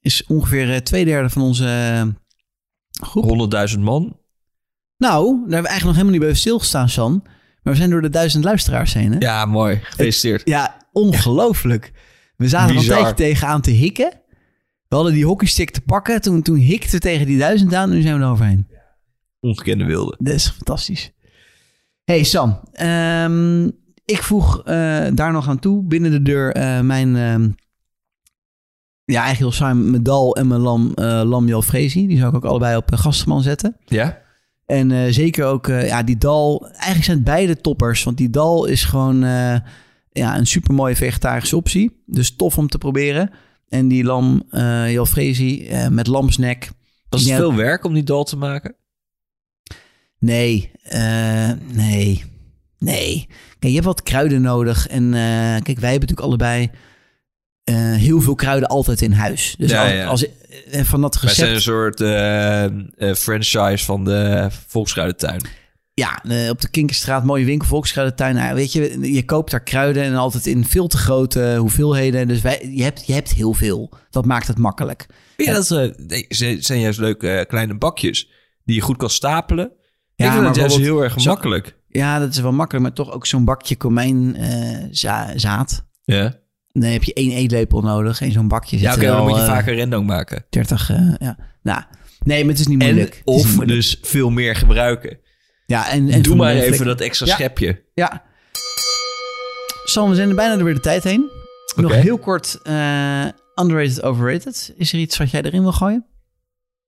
Is 0.00 0.24
ongeveer 0.26 0.72
eh, 0.72 0.76
twee 0.78 1.04
derde 1.04 1.28
van 1.30 1.42
onze 1.42 1.64
eh, 1.66 2.02
groep. 3.08 3.50
100.000 3.74 3.78
man. 3.80 4.18
Nou, 4.98 5.24
daar 5.24 5.34
hebben 5.40 5.48
we 5.48 5.54
eigenlijk 5.68 5.84
nog 5.84 5.94
helemaal 5.94 6.12
niet 6.12 6.20
bij 6.20 6.34
stilgestaan, 6.34 6.88
San. 6.88 7.20
Maar 7.62 7.72
we 7.72 7.78
zijn 7.78 7.90
door 7.90 8.02
de 8.02 8.10
duizend 8.10 8.44
luisteraars 8.44 8.92
heen, 8.94 9.12
hè? 9.12 9.18
Ja, 9.18 9.44
mooi. 9.44 9.80
Gefeliciteerd. 9.82 10.42
Ja, 10.44 10.76
ongelooflijk. 10.92 11.92
We 12.36 12.48
zaten 12.48 12.68
al 12.68 12.74
een 12.74 12.80
Bizar. 12.80 12.96
tijdje 12.96 13.14
tegenaan 13.14 13.60
te 13.60 13.70
hikken. 13.70 14.10
We 14.88 14.94
hadden 14.94 15.12
die 15.12 15.26
hockeystick 15.26 15.70
te 15.70 15.80
pakken. 15.80 16.20
Toen, 16.20 16.42
toen 16.42 16.56
hikten 16.56 16.90
we 16.90 16.98
tegen 16.98 17.26
die 17.26 17.38
duizend 17.38 17.74
aan. 17.74 17.90
Nu 17.90 18.00
zijn 18.00 18.18
we 18.18 18.24
er 18.24 18.30
overheen. 18.30 18.66
Ongekende 19.40 19.84
wilde. 19.84 20.16
Dat 20.18 20.34
is 20.34 20.48
fantastisch. 20.48 21.12
Hey 22.04 22.24
Sam, 22.24 22.60
ehm, 22.72 23.64
ik 24.04 24.22
voeg 24.22 24.62
eh, 24.64 25.06
daar 25.14 25.32
nog 25.32 25.48
aan 25.48 25.58
toe 25.58 25.82
binnen 25.82 26.10
de 26.10 26.22
deur 26.22 26.52
eh, 26.52 26.80
mijn, 26.80 27.16
ehm, 27.16 27.48
ja 29.04 29.22
eigenlijk 29.22 29.38
heel 29.38 29.52
saai, 29.52 29.74
mijn 29.74 30.02
dal 30.02 30.36
en 30.36 30.46
mijn 30.46 30.60
lam, 30.60 30.92
eh 30.94 31.22
lam 31.24 31.48
Jalfrezi. 31.48 32.06
Die 32.06 32.16
zou 32.16 32.28
ik 32.28 32.34
ook 32.34 32.44
allebei 32.44 32.76
op 32.76 32.92
uh, 32.92 32.98
gastenman 32.98 33.42
zetten. 33.42 33.76
Ja? 33.84 34.18
En 34.66 35.14
zeker 35.14 35.44
ook, 35.44 35.66
ja 35.66 36.02
die 36.02 36.18
dal, 36.18 36.66
eigenlijk 36.70 37.04
zijn 37.04 37.16
het 37.16 37.26
beide 37.26 37.60
toppers. 37.60 38.04
Want 38.04 38.16
die 38.16 38.30
dal 38.30 38.66
is 38.66 38.84
gewoon 38.84 39.24
ja, 40.16 40.36
een 40.38 40.46
super 40.46 40.74
mooie 40.74 40.96
vegetarische 40.96 41.56
optie. 41.56 42.02
Dus 42.06 42.36
tof 42.36 42.58
om 42.58 42.68
te 42.68 42.78
proberen. 42.78 43.30
En 43.68 43.88
die 43.88 44.04
lam 44.04 44.42
eh 44.50 44.92
Jalfrezi 44.92 45.66
eh, 45.68 45.88
met 45.88 46.06
lamsnek. 46.06 46.70
Was 47.08 47.20
het 47.20 47.30
Ja. 47.30 47.36
veel 47.36 47.54
werk 47.54 47.84
om 47.84 47.94
die 47.94 48.02
dal 48.02 48.24
te 48.24 48.36
maken? 48.36 48.74
Nee, 50.18 50.70
eh, 50.82 51.50
nee, 51.72 52.24
nee. 52.78 53.26
Kijk, 53.28 53.62
je 53.72 53.72
hebt 53.72 53.84
wat 53.84 54.02
kruiden 54.02 54.42
nodig. 54.42 54.86
En 54.86 55.04
eh, 55.14 55.20
kijk, 55.62 55.78
wij 55.78 55.90
hebben 55.90 56.08
natuurlijk 56.08 56.20
allebei 56.20 56.70
eh, 57.64 57.74
heel 57.94 58.20
veel 58.20 58.34
kruiden 58.34 58.68
altijd 58.68 59.00
in 59.02 59.12
huis. 59.12 59.54
Dus 59.58 59.70
Ja, 59.70 59.82
als, 59.82 59.92
ja. 59.92 60.04
als 60.06 60.26
van 60.88 61.00
dat 61.00 61.20
Wij 61.20 61.34
zijn 61.34 61.48
recept... 61.48 61.66
een 61.66 61.72
soort 61.74 62.00
eh, 62.00 62.64
eh, 62.64 63.14
franchise 63.16 63.84
van 63.84 64.04
de 64.04 64.48
Volksruidentuin. 64.66 65.40
Ja, 66.00 66.22
eh, 66.24 66.48
op 66.50 66.60
de 66.60 66.68
Kinkerstraat, 66.68 67.24
mooie 67.24 67.44
winkel, 67.44 67.68
Volkskruidentuin. 67.68 68.34
Nou, 68.34 68.54
weet 68.54 68.72
je, 68.72 69.12
je 69.12 69.24
koopt 69.24 69.50
daar 69.50 69.62
kruiden 69.62 70.02
en 70.02 70.14
altijd 70.14 70.46
in 70.46 70.64
veel 70.64 70.86
te 70.86 70.96
grote 70.96 71.56
hoeveelheden. 71.58 72.28
Dus 72.28 72.40
wij, 72.40 72.68
je, 72.72 72.82
hebt, 72.82 73.06
je 73.06 73.12
hebt 73.12 73.32
heel 73.32 73.52
veel. 73.52 73.92
Dat 74.10 74.24
maakt 74.24 74.46
het 74.46 74.58
makkelijk. 74.58 75.06
Ja, 75.36 75.52
dat 75.52 75.70
eh, 75.70 75.90
nee, 76.06 76.26
zijn 76.60 76.80
juist 76.80 76.98
leuke 76.98 77.28
eh, 77.30 77.46
kleine 77.46 77.78
bakjes 77.78 78.30
die 78.64 78.74
je 78.74 78.80
goed 78.80 78.96
kan 78.96 79.10
stapelen. 79.10 79.72
Ja, 80.14 80.34
maar 80.34 80.44
het 80.46 80.56
juist 80.56 80.76
heel 80.76 81.02
erg 81.02 81.24
makkelijk. 81.24 81.76
Ja, 81.88 82.18
dat 82.18 82.30
is 82.30 82.40
wel 82.40 82.52
makkelijk, 82.52 82.84
maar 82.84 82.94
toch 82.94 83.12
ook 83.12 83.26
zo'n 83.26 83.44
bakje 83.44 83.76
komijn 83.76 84.36
za- 84.90 85.32
zaad. 85.38 85.84
Ja, 86.04 86.38
Dan 86.72 86.90
heb 86.90 87.02
je 87.04 87.12
één 87.12 87.30
eetlepel 87.30 87.80
nodig. 87.80 88.20
En 88.20 88.32
zo'n 88.32 88.48
bakje 88.48 88.78
zit 88.78 88.86
ja 88.94 88.96
dan 88.96 89.22
moet 89.22 89.36
je 89.36 89.40
eh, 89.42 89.46
vaker 89.46 89.74
rendang 89.74 90.06
maken. 90.06 90.44
30, 90.50 90.90
eh, 90.90 91.14
ja. 91.18 91.38
Nou, 91.62 91.82
nee, 92.24 92.40
maar 92.44 92.50
het 92.52 92.60
is 92.60 92.66
niet 92.66 92.78
moeilijk. 92.78 93.08
Is 93.14 93.16
niet 93.24 93.44
of 93.44 93.44
moeilijk. 93.54 93.68
dus 93.68 93.98
veel 94.02 94.30
meer 94.30 94.56
gebruiken. 94.56 95.18
Ja, 95.66 95.88
en, 95.90 96.08
en 96.08 96.22
Doe 96.22 96.36
maar 96.36 96.54
even 96.54 96.86
dat 96.86 97.00
extra 97.00 97.26
Ja. 97.26 97.34
schepje. 97.34 97.82
Ja. 97.94 98.22
Sam, 99.84 100.08
we 100.08 100.14
zijn 100.14 100.28
er 100.28 100.34
bijna 100.34 100.56
door 100.56 100.74
de 100.74 100.80
tijd 100.80 101.04
heen. 101.04 101.30
Nog 101.76 101.92
heel 101.94 102.18
kort, 102.18 102.58
eh, 102.62 103.24
underrated, 103.54 104.02
overrated. 104.02 104.74
Is 104.76 104.92
er 104.92 104.98
iets 104.98 105.16
wat 105.16 105.30
jij 105.30 105.42
erin 105.42 105.62
wil 105.62 105.72
gooien? 105.72 106.06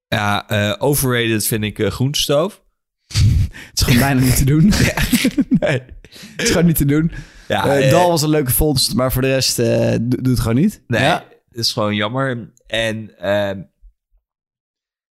Ja, 0.08 0.48
eh, 0.48 0.74
overrated 0.78 1.46
vind 1.46 1.64
ik 1.64 1.78
eh 1.78 1.90
groentestoof. 1.90 2.62
Het 3.68 3.72
is 3.74 3.82
gewoon 3.82 3.98
bijna 4.00 4.20
niet 4.20 4.36
te 4.36 4.44
doen. 4.44 4.62
nee, 5.60 5.82
het 6.36 6.42
is 6.42 6.48
gewoon 6.50 6.66
niet 6.66 6.76
te 6.76 6.84
doen. 6.84 7.12
Ja, 7.48 7.90
Dal 7.90 8.08
was 8.08 8.22
een 8.22 8.28
leuke 8.28 8.50
vondst, 8.50 8.94
maar 8.94 9.12
voor 9.12 9.22
de 9.22 9.28
rest 9.32 9.58
eh 9.58 9.90
doe 10.00 10.22
doe 10.22 10.32
het 10.32 10.40
gewoon 10.40 10.56
niet. 10.56 10.82
Nee, 10.86 11.00
Ja. 11.02 11.24
het 11.48 11.58
is 11.58 11.72
gewoon 11.72 11.94
jammer. 11.94 12.52
En 12.66 13.18
ehm, 13.18 13.60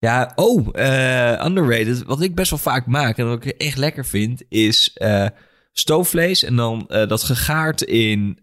ja, 0.02 0.32
oh, 0.36 0.68
eh, 0.72 1.46
underrated. 1.46 2.04
Wat 2.04 2.22
ik 2.22 2.36
best 2.36 2.50
wel 2.50 2.60
vaak 2.60 2.86
maak 2.86 3.18
en 3.18 3.28
wat 3.28 3.46
ik 3.46 3.52
echt 3.52 3.78
lekker 3.78 4.06
vind, 4.06 4.44
is 4.50 4.92
eh, 4.94 5.26
stoofvlees 5.72 6.44
en 6.44 6.56
dan 6.56 6.86
eh, 6.88 7.08
dat 7.08 7.24
gegaard 7.24 7.82
in, 7.82 8.40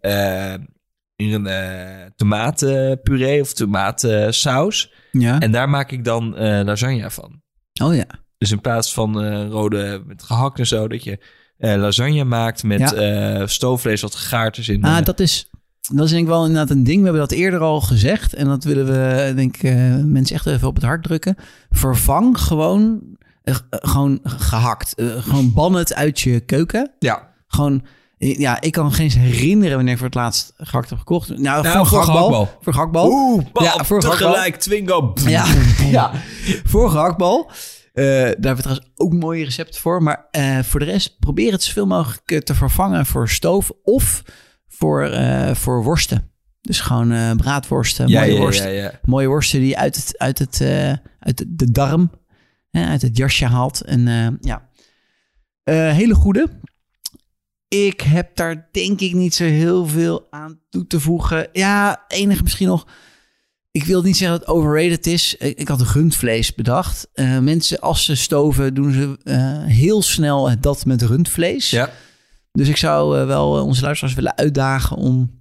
in 1.16 1.32
een 1.32 2.12
tomatenpuree 2.16 3.40
of 3.40 3.52
tomatensaus. 3.52 4.92
ja. 5.12 5.40
En 5.40 5.50
daar 5.52 5.68
maak 5.68 5.90
ik 5.90 6.04
dan 6.04 6.36
lasagne 6.64 7.10
van. 7.10 7.42
Oh 7.82 7.94
ja. 7.94 8.06
Dus 8.38 8.50
in 8.50 8.60
plaats 8.60 8.94
van 8.94 9.22
rode 9.48 10.02
met 10.06 10.22
gehakt 10.22 10.58
en 10.58 10.66
zo, 10.66 10.88
dat 10.88 11.04
je 11.04 11.18
lasagne 11.58 12.24
maakt 12.24 12.62
met 12.62 12.90
Ja. 12.90 13.46
stoofvlees 13.46 14.00
wat 14.00 14.14
gegaard 14.14 14.58
is 14.58 14.68
in. 14.68 14.82
Ah, 14.84 15.04
dat 15.04 15.20
is, 15.20 15.50
dat 15.94 16.04
is 16.04 16.10
denk 16.10 16.22
ik 16.22 16.28
wel 16.28 16.46
inderdaad 16.46 16.70
een 16.70 16.84
ding. 16.84 16.98
We 16.98 17.04
hebben 17.04 17.20
dat 17.28 17.32
eerder 17.38 17.60
al 17.60 17.80
gezegd. 17.80 18.34
En 18.34 18.46
dat 18.46 18.64
willen 18.64 18.86
we, 18.86 19.32
denk 19.34 19.56
ik, 19.56 19.62
eh, 19.62 19.74
mensen 20.04 20.36
echt 20.36 20.46
even 20.46 20.68
op 20.68 20.74
het 20.74 20.84
hart 20.84 21.02
drukken. 21.02 21.36
Vervang 21.70 22.40
gewoon, 22.40 23.00
eh, 23.42 23.54
eh, 23.54 23.60
gewoon 23.70 24.18
gehakt. 24.22 24.94
Eh, 24.94 25.06
gewoon 25.18 25.52
ban 25.52 25.74
het 25.74 25.94
uit 25.94 26.20
je 26.20 26.40
keuken. 26.40 26.90
ja, 26.98 27.28
Gewoon, 27.48 27.84
eh, 28.18 28.38
ja, 28.38 28.60
ik 28.60 28.72
kan 28.72 28.92
geen 28.92 29.04
eens 29.04 29.14
herinneren 29.14 29.74
wanneer 29.74 29.92
ik 29.92 29.98
voor 29.98 30.06
het 30.08 30.16
laatst 30.16 30.52
gehakt 30.56 30.88
heb 30.90 30.98
gekocht. 30.98 31.28
Nou, 31.28 31.40
Nou, 31.42 31.62
voor, 31.62 31.72
voor 31.86 31.86
gehaktbal. 31.86 32.28
gehaktbal. 32.28 32.58
Voor 32.60 32.72
gehaktbal. 32.72 33.10
Oeh, 33.10 33.44
Ja, 33.54 33.84
voor 33.84 34.00
tegelijk 34.00 34.56
Twingo. 34.56 35.12
Ja, 35.26 35.46
ja. 35.90 36.10
voor 36.64 36.90
gehaktbal. 36.90 37.50
Eh, 37.92 38.04
daar 38.04 38.24
hebben 38.24 38.56
we 38.56 38.62
trouwens 38.62 38.88
ook 38.96 39.12
mooie 39.12 39.44
recepten 39.44 39.80
voor. 39.80 40.02
Maar 40.02 40.26
eh, 40.30 40.58
voor 40.62 40.80
de 40.80 40.86
rest, 40.86 41.18
probeer 41.18 41.52
het 41.52 41.62
zoveel 41.62 41.86
mogelijk 41.86 42.30
eh, 42.30 42.38
te 42.38 42.54
vervangen 42.54 43.06
voor 43.06 43.28
stoof 43.28 43.70
of 43.84 44.22
voor, 44.78 45.02
eh, 45.02 45.54
voor 45.54 45.82
worsten. 45.82 46.30
Dus 46.60 46.80
gewoon 46.80 47.12
eh, 47.12 47.30
braadworsten, 47.36 48.08
Ja, 48.08 48.20
mooie 48.20 48.32
ja, 48.32 48.38
worsten. 48.38 48.72
ja. 48.72 49.00
Mooie 49.02 49.26
worsten 49.26 49.60
die 49.60 49.78
uit, 49.78 49.96
het, 49.96 50.18
uit, 50.18 50.38
het, 50.38 50.60
eh, 50.60 50.92
uit 51.18 51.44
de, 51.46 51.70
darm, 51.70 52.10
hè, 52.70 52.86
uit 52.86 53.02
het 53.02 53.16
jasje 53.16 53.46
haalt. 53.46 53.80
En 53.80 54.38
ja, 54.40 54.68
hele 55.70 56.14
goede. 56.14 56.48
Ik 57.68 58.00
heb 58.00 58.36
daar 58.36 58.68
denk 58.72 59.00
ik 59.00 59.12
niet 59.12 59.34
zo 59.34 59.44
heel 59.44 59.86
veel 59.86 60.26
aan 60.30 60.60
toe 60.68 60.86
te 60.86 61.00
voegen. 61.00 61.48
Ja, 61.52 62.04
enige 62.08 62.42
misschien 62.42 62.68
nog. 62.68 62.86
Ik 63.70 63.84
wil 63.84 64.02
niet 64.02 64.16
zeggen 64.16 64.38
dat 64.38 64.46
het 64.48 64.56
overrated 64.56 65.06
is. 65.06 65.34
Ik, 65.36 65.68
had 65.68 65.80
rundvlees 65.80 66.54
bedacht. 66.54 67.08
Mensen, 67.40 67.80
als 67.80 68.04
ze 68.04 68.14
stoven, 68.14 68.74
doen 68.74 68.92
ze 68.92 69.16
heel 69.66 70.02
snel 70.02 70.60
dat 70.60 70.84
met 70.84 71.02
rundvlees. 71.02 71.70
Ja. 71.70 71.90
Dus 72.52 72.68
ik 72.68 72.76
zou 72.76 73.18
eh, 73.18 73.26
wel 73.26 73.56
eh, 73.56 73.64
onze 73.64 73.82
luisteraars 73.82 74.14
willen 74.14 74.36
uitdagen 74.36 74.96
om 74.96 75.40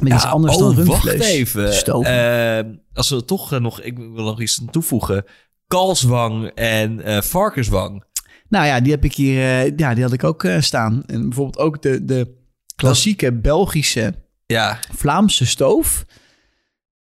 met 0.00 0.12
iets 0.12 0.24
anders 0.24 0.54
oh, 0.54 0.60
dan 0.60 0.74
rundvlees 0.74 1.18
wacht 1.18 1.28
even. 1.28 2.04
Eh, 2.04 2.72
als 2.92 3.08
we 3.08 3.24
toch 3.24 3.60
nog, 3.60 3.80
ik 3.80 3.96
wil 3.96 4.24
nog 4.24 4.40
iets 4.40 4.62
toevoegen. 4.70 5.24
Kalswang 5.66 6.46
en 6.54 7.22
varkenswang. 7.24 8.04
Nou 8.48 8.66
ja, 8.66 8.80
die 8.80 8.92
heb 8.92 9.04
ik 9.04 9.14
hier, 9.14 9.40
ja, 9.76 9.94
die 9.94 10.02
had 10.02 10.12
ik 10.12 10.24
ook 10.24 10.46
staan. 10.58 11.02
En 11.06 11.22
bijvoorbeeld 11.22 11.58
ook 11.58 11.82
de, 11.82 12.04
de 12.04 12.36
klassieke 12.76 13.32
Belgische 13.32 14.14
Ja, 14.46 14.78
Vlaamse 14.94 15.46
stoof 15.46 16.04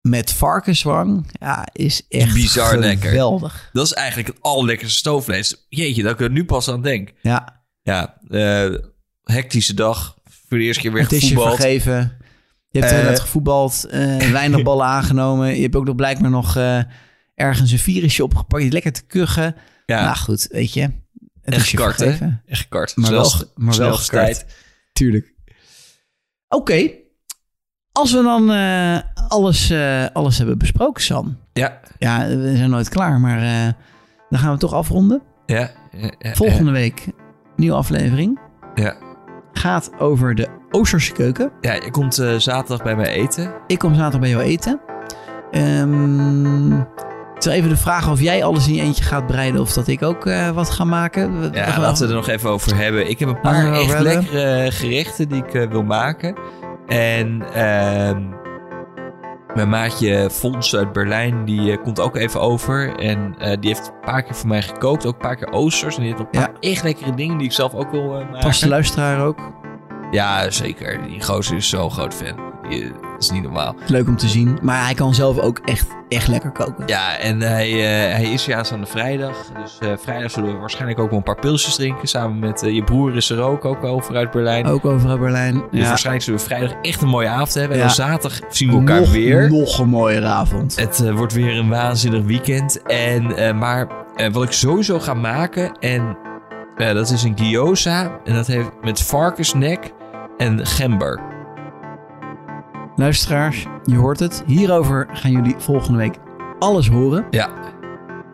met 0.01 0.33
varkenswang. 0.33 1.27
Ja, 1.33 1.67
is 1.73 2.07
echt 2.09 2.35
Bizar 2.35 2.79
lekker. 2.79 3.09
geweldig. 3.09 3.71
dat 3.73 3.87
is 3.87 3.93
eigenlijk 3.93 4.29
het 4.29 4.37
allerlekkerste 4.41 4.97
stoofvlees. 4.97 5.67
Jeetje, 5.69 6.03
dat 6.03 6.13
ik 6.13 6.21
er 6.21 6.31
nu 6.31 6.45
pas 6.45 6.69
aan 6.69 6.83
denk. 6.83 7.13
Ja, 7.23 7.63
Ja, 7.83 8.19
hectische 9.25 9.75
dag. 9.75 10.17
Voor 10.49 10.59
de 10.59 10.65
eerste 10.65 10.83
keer 10.83 10.93
weer 10.93 11.03
het 11.03 11.13
is 11.13 11.21
je 11.21 11.27
gevoetbald. 11.29 11.57
vergeven. 11.57 12.17
Je 12.71 12.79
hebt 12.81 12.93
Eh. 12.93 13.05
net 13.05 13.21
gevoetbald, 13.21 13.85
eh, 13.91 14.17
weinig 14.31 14.63
ballen 14.69 14.87
aangenomen. 14.87 15.55
Je 15.57 15.63
hebt 15.63 15.77
ook 15.77 15.85
nog 15.85 15.95
blijkbaar 15.95 16.31
nog 16.31 16.57
eh, 16.57 16.79
ergens 17.35 17.73
een 17.73 17.79
virusje 17.79 18.25
opgepakt. 18.25 18.63
Je 18.63 18.71
lekker 18.71 18.93
te 18.93 19.03
kuchen. 19.07 19.57
Ja, 19.87 20.05
Nou 20.05 20.17
goed, 20.17 20.47
weet 20.51 20.73
je. 20.75 20.91
Het 21.43 21.55
je 21.55 21.61
gekart, 21.61 21.99
hè? 21.99 22.07
Echt 22.47 22.61
gekart. 22.61 22.97
Maar 22.97 23.11
wel, 23.11 23.33
maar 23.55 23.77
wel 23.77 23.95
gekart. 23.97 24.25
tijd. 24.35 24.47
Tuurlijk. 24.93 25.35
Oké. 26.49 26.91
Als 27.93 28.13
we 28.13 28.23
dan 28.23 28.51
alles, 29.29 29.73
alles 30.13 30.39
hebben 30.39 30.59
besproken, 30.59 31.03
Sam. 31.03 31.39
Ja, 31.53 31.81
Ja, 31.99 32.29
we 32.29 32.57
zijn 32.57 32.71
nooit 32.71 32.89
klaar, 32.89 33.21
maar 33.21 33.41
dan 34.31 34.39
gaan 34.39 34.53
we 34.53 34.59
toch 34.59 34.73
afronden. 34.73 35.23
ja, 35.47 35.71
Volgende 36.21 36.71
week, 36.71 37.07
nieuwe 37.57 37.77
aflevering. 37.77 38.41
Ja. 38.75 38.97
Gaat 39.53 39.91
over 39.99 40.35
de 40.35 40.49
Oosterse 40.71 41.13
keuken. 41.13 41.53
Ja, 41.61 41.73
je 41.73 41.91
komt 41.91 42.19
eh, 42.19 42.35
zaterdag 42.37 42.83
bij 42.83 42.97
mij 42.97 43.09
eten. 43.09 43.53
Ik 43.67 43.79
kom 43.79 43.95
zaterdag 43.95 44.21
bij 44.21 44.29
jou 44.31 44.43
eten. 44.43 44.81
Ehm 45.51 46.81
het 47.35 47.51
is 47.51 47.57
even 47.57 47.69
de 47.69 47.77
vraag 47.77 48.11
of 48.11 48.21
jij 48.21 48.45
alles 48.45 48.69
in 48.69 48.75
je 48.75 48.83
eentje 48.83 49.05
gaat 49.05 49.27
bereiden 49.27 49.61
of 49.61 49.73
dat 49.73 49.87
ik 49.89 50.03
ook 50.03 50.27
eh, 50.27 50.49
wat 50.51 50.71
ga 50.71 50.85
maken. 50.85 51.41
We- 51.41 51.49
Ja, 51.53 51.81
laten 51.81 52.03
we 52.07 52.09
er 52.13 52.19
nog 52.19 52.29
even 52.29 52.51
over 52.51 52.77
hebben. 52.77 53.11
Ik 53.11 53.19
heb 53.19 53.29
een 53.29 53.41
paar 53.41 53.73
echt 53.73 53.87
hebben. 53.87 54.03
lekkere 54.03 54.71
gerechten 54.73 55.29
die 55.29 55.45
ik 55.45 55.55
eh, 55.55 55.69
wil 55.71 55.83
maken. 55.83 56.35
En 56.87 57.43
ehm, 57.55 58.21
mijn 59.55 59.69
maatje 59.69 60.31
Fons 60.31 60.77
uit 60.77 60.93
Berlijn, 60.93 61.45
die 61.45 61.73
eh, 61.73 61.83
komt 61.83 62.01
ook 62.01 62.17
even 62.17 62.41
over. 62.41 62.99
En 62.99 63.35
eh, 63.39 63.61
die 63.61 63.75
heeft 63.75 63.87
een 63.87 64.01
paar 64.01 64.23
keer 64.23 64.35
voor 64.35 64.49
mij 64.49 64.63
gekookt. 64.63 65.07
Ook 65.07 65.13
een 65.13 65.19
paar 65.19 65.37
keer 65.37 65.53
oosters. 65.53 65.97
En 65.97 66.03
die 66.03 66.11
heeft 66.11 66.25
een 66.25 66.41
paar 66.41 66.53
echt 66.61 66.83
lekkere 66.83 67.15
dingen 67.15 67.39
die 67.39 67.47
ik 67.47 67.53
zelf 67.53 67.75
ook 67.75 67.91
wil 67.91 68.19
eh, 68.19 68.25
maken. 68.25 68.41
Past 68.41 68.61
de 68.61 68.69
luisteraar 68.69 69.27
ook. 69.27 69.39
Ja, 70.11 70.51
zeker. 70.51 71.03
Die 71.03 71.23
gozer 71.23 71.57
is 71.57 71.69
zo'n 71.69 71.91
groot 71.91 72.15
fan. 72.15 72.52
Dat 72.81 73.23
is 73.23 73.31
niet 73.31 73.43
normaal. 73.43 73.75
Leuk 73.87 74.09
om 74.09 74.17
te 74.17 74.29
zien. 74.29 74.59
Maar 74.63 74.85
hij 74.85 74.95
kan 74.95 75.15
zelf 75.15 75.39
ook 75.39 75.59
echt, 75.65 75.87
echt 76.09 76.29
lekker 76.29 76.51
koken. 76.51 76.87
Ja, 76.87 77.17
en 77.19 77.41
hij, 77.41 77.71
eh, 77.71 78.15
hij 78.17 78.33
is 78.33 78.47
hier 78.47 78.55
aanstaande 78.57 78.87
vrijdag. 78.87 79.37
Dus 79.63 79.79
eh, 79.81 79.89
vrijdag 79.99 80.31
zullen 80.31 80.53
we 80.53 80.59
waarschijnlijk 80.59 80.99
ook 81.01 81.09
wel 81.09 81.19
een 81.19 81.25
paar 81.25 81.39
pilsjes 81.41 81.75
drinken. 81.75 82.09
Samen 82.09 82.39
met 82.39 82.63
eh, 82.63 82.75
je 82.75 82.85
broer 82.85 83.17
is 83.17 83.31
er 83.31 83.41
ook, 83.43 83.65
ook 83.65 83.81
wel 83.81 84.01
vanuit 84.01 84.31
Berlijn. 84.31 84.67
Ook 84.67 84.85
over 84.85 85.19
Berlijn. 85.19 85.63
Dus 85.71 85.81
Ja. 85.81 85.89
waarschijnlijk 85.89 86.25
zullen 86.25 86.41
we 86.41 86.47
vrijdag 86.47 86.73
echt 86.83 87.03
een 87.03 87.09
mooie 87.09 87.29
avond 87.29 87.55
hebben. 87.55 87.73
En 87.73 87.79
Ja. 87.79 87.87
dan 87.87 87.95
zaterdag 87.95 88.39
zien 88.49 88.71
we 88.71 88.77
elkaar 88.77 89.01
nog, 89.01 89.11
weer. 89.13 89.51
Nog 89.51 89.79
een 89.79 89.89
mooiere 89.89 90.27
avond. 90.27 90.77
Het 90.77 91.01
eh, 91.05 91.15
wordt 91.15 91.33
weer 91.33 91.57
een 91.59 91.69
waanzinnig 91.69 92.25
weekend. 92.25 92.83
En, 92.83 93.37
eh, 93.37 93.55
maar 93.55 93.87
eh, 94.17 94.33
wat 94.33 94.43
ik 94.43 94.53
sowieso 94.53 94.99
ga 95.01 95.15
maken, 95.15 95.73
en 95.81 96.17
eh, 96.77 96.95
dat 96.95 97.11
is 97.11 97.23
een 97.23 97.39
gyoza. 97.39 98.21
En 98.25 98.35
dat 98.35 98.47
heeft 98.47 98.71
met 98.83 99.01
varkensnek 99.03 99.93
en 100.37 100.67
gember. 100.67 101.21
Luisteraars, 102.97 103.67
je 103.85 103.97
hoort 103.97 104.19
het. 104.19 104.43
Hierover 104.47 105.09
gaan 105.13 105.31
jullie 105.31 105.55
volgende 105.59 105.99
week 105.99 106.15
alles 106.59 106.89
horen. 106.89 107.25
Ja, 107.31 107.51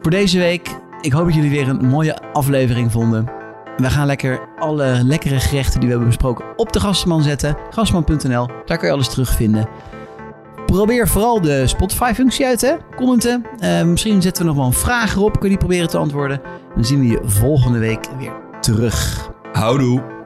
Voor 0.00 0.10
deze 0.10 0.38
week, 0.38 0.68
ik 1.00 1.12
hoop 1.12 1.24
dat 1.24 1.34
jullie 1.34 1.50
weer 1.50 1.68
een 1.68 1.86
mooie 1.86 2.32
aflevering 2.32 2.92
vonden. 2.92 3.30
We 3.76 3.90
gaan 3.90 4.06
lekker 4.06 4.40
alle 4.58 5.00
lekkere 5.04 5.40
gerechten 5.40 5.72
die 5.80 5.88
we 5.88 5.94
hebben 5.94 6.06
besproken 6.08 6.44
op 6.56 6.72
de 6.72 6.80
Gastman 6.80 7.22
zetten. 7.22 7.56
Gastman.nl, 7.70 8.46
daar 8.66 8.78
kan 8.78 8.88
je 8.88 8.94
alles 8.94 9.08
terugvinden. 9.08 9.68
Probeer 10.66 11.08
vooral 11.08 11.40
de 11.40 11.66
Spotify-functie 11.66 12.46
uit, 12.46 12.60
hè? 12.60 12.74
Commenten. 12.96 13.44
Eh, 13.58 13.82
misschien 13.82 14.22
zetten 14.22 14.42
we 14.42 14.48
nog 14.48 14.58
wel 14.58 14.66
een 14.66 14.72
vraag 14.72 15.14
erop. 15.14 15.32
Kun 15.32 15.42
je 15.42 15.48
die 15.48 15.58
proberen 15.58 15.88
te 15.88 15.98
antwoorden. 15.98 16.40
Dan 16.74 16.84
zien 16.84 17.00
we 17.00 17.06
je 17.06 17.20
volgende 17.24 17.78
week 17.78 18.08
weer 18.18 18.32
terug. 18.60 19.28
houdoe. 19.52 20.17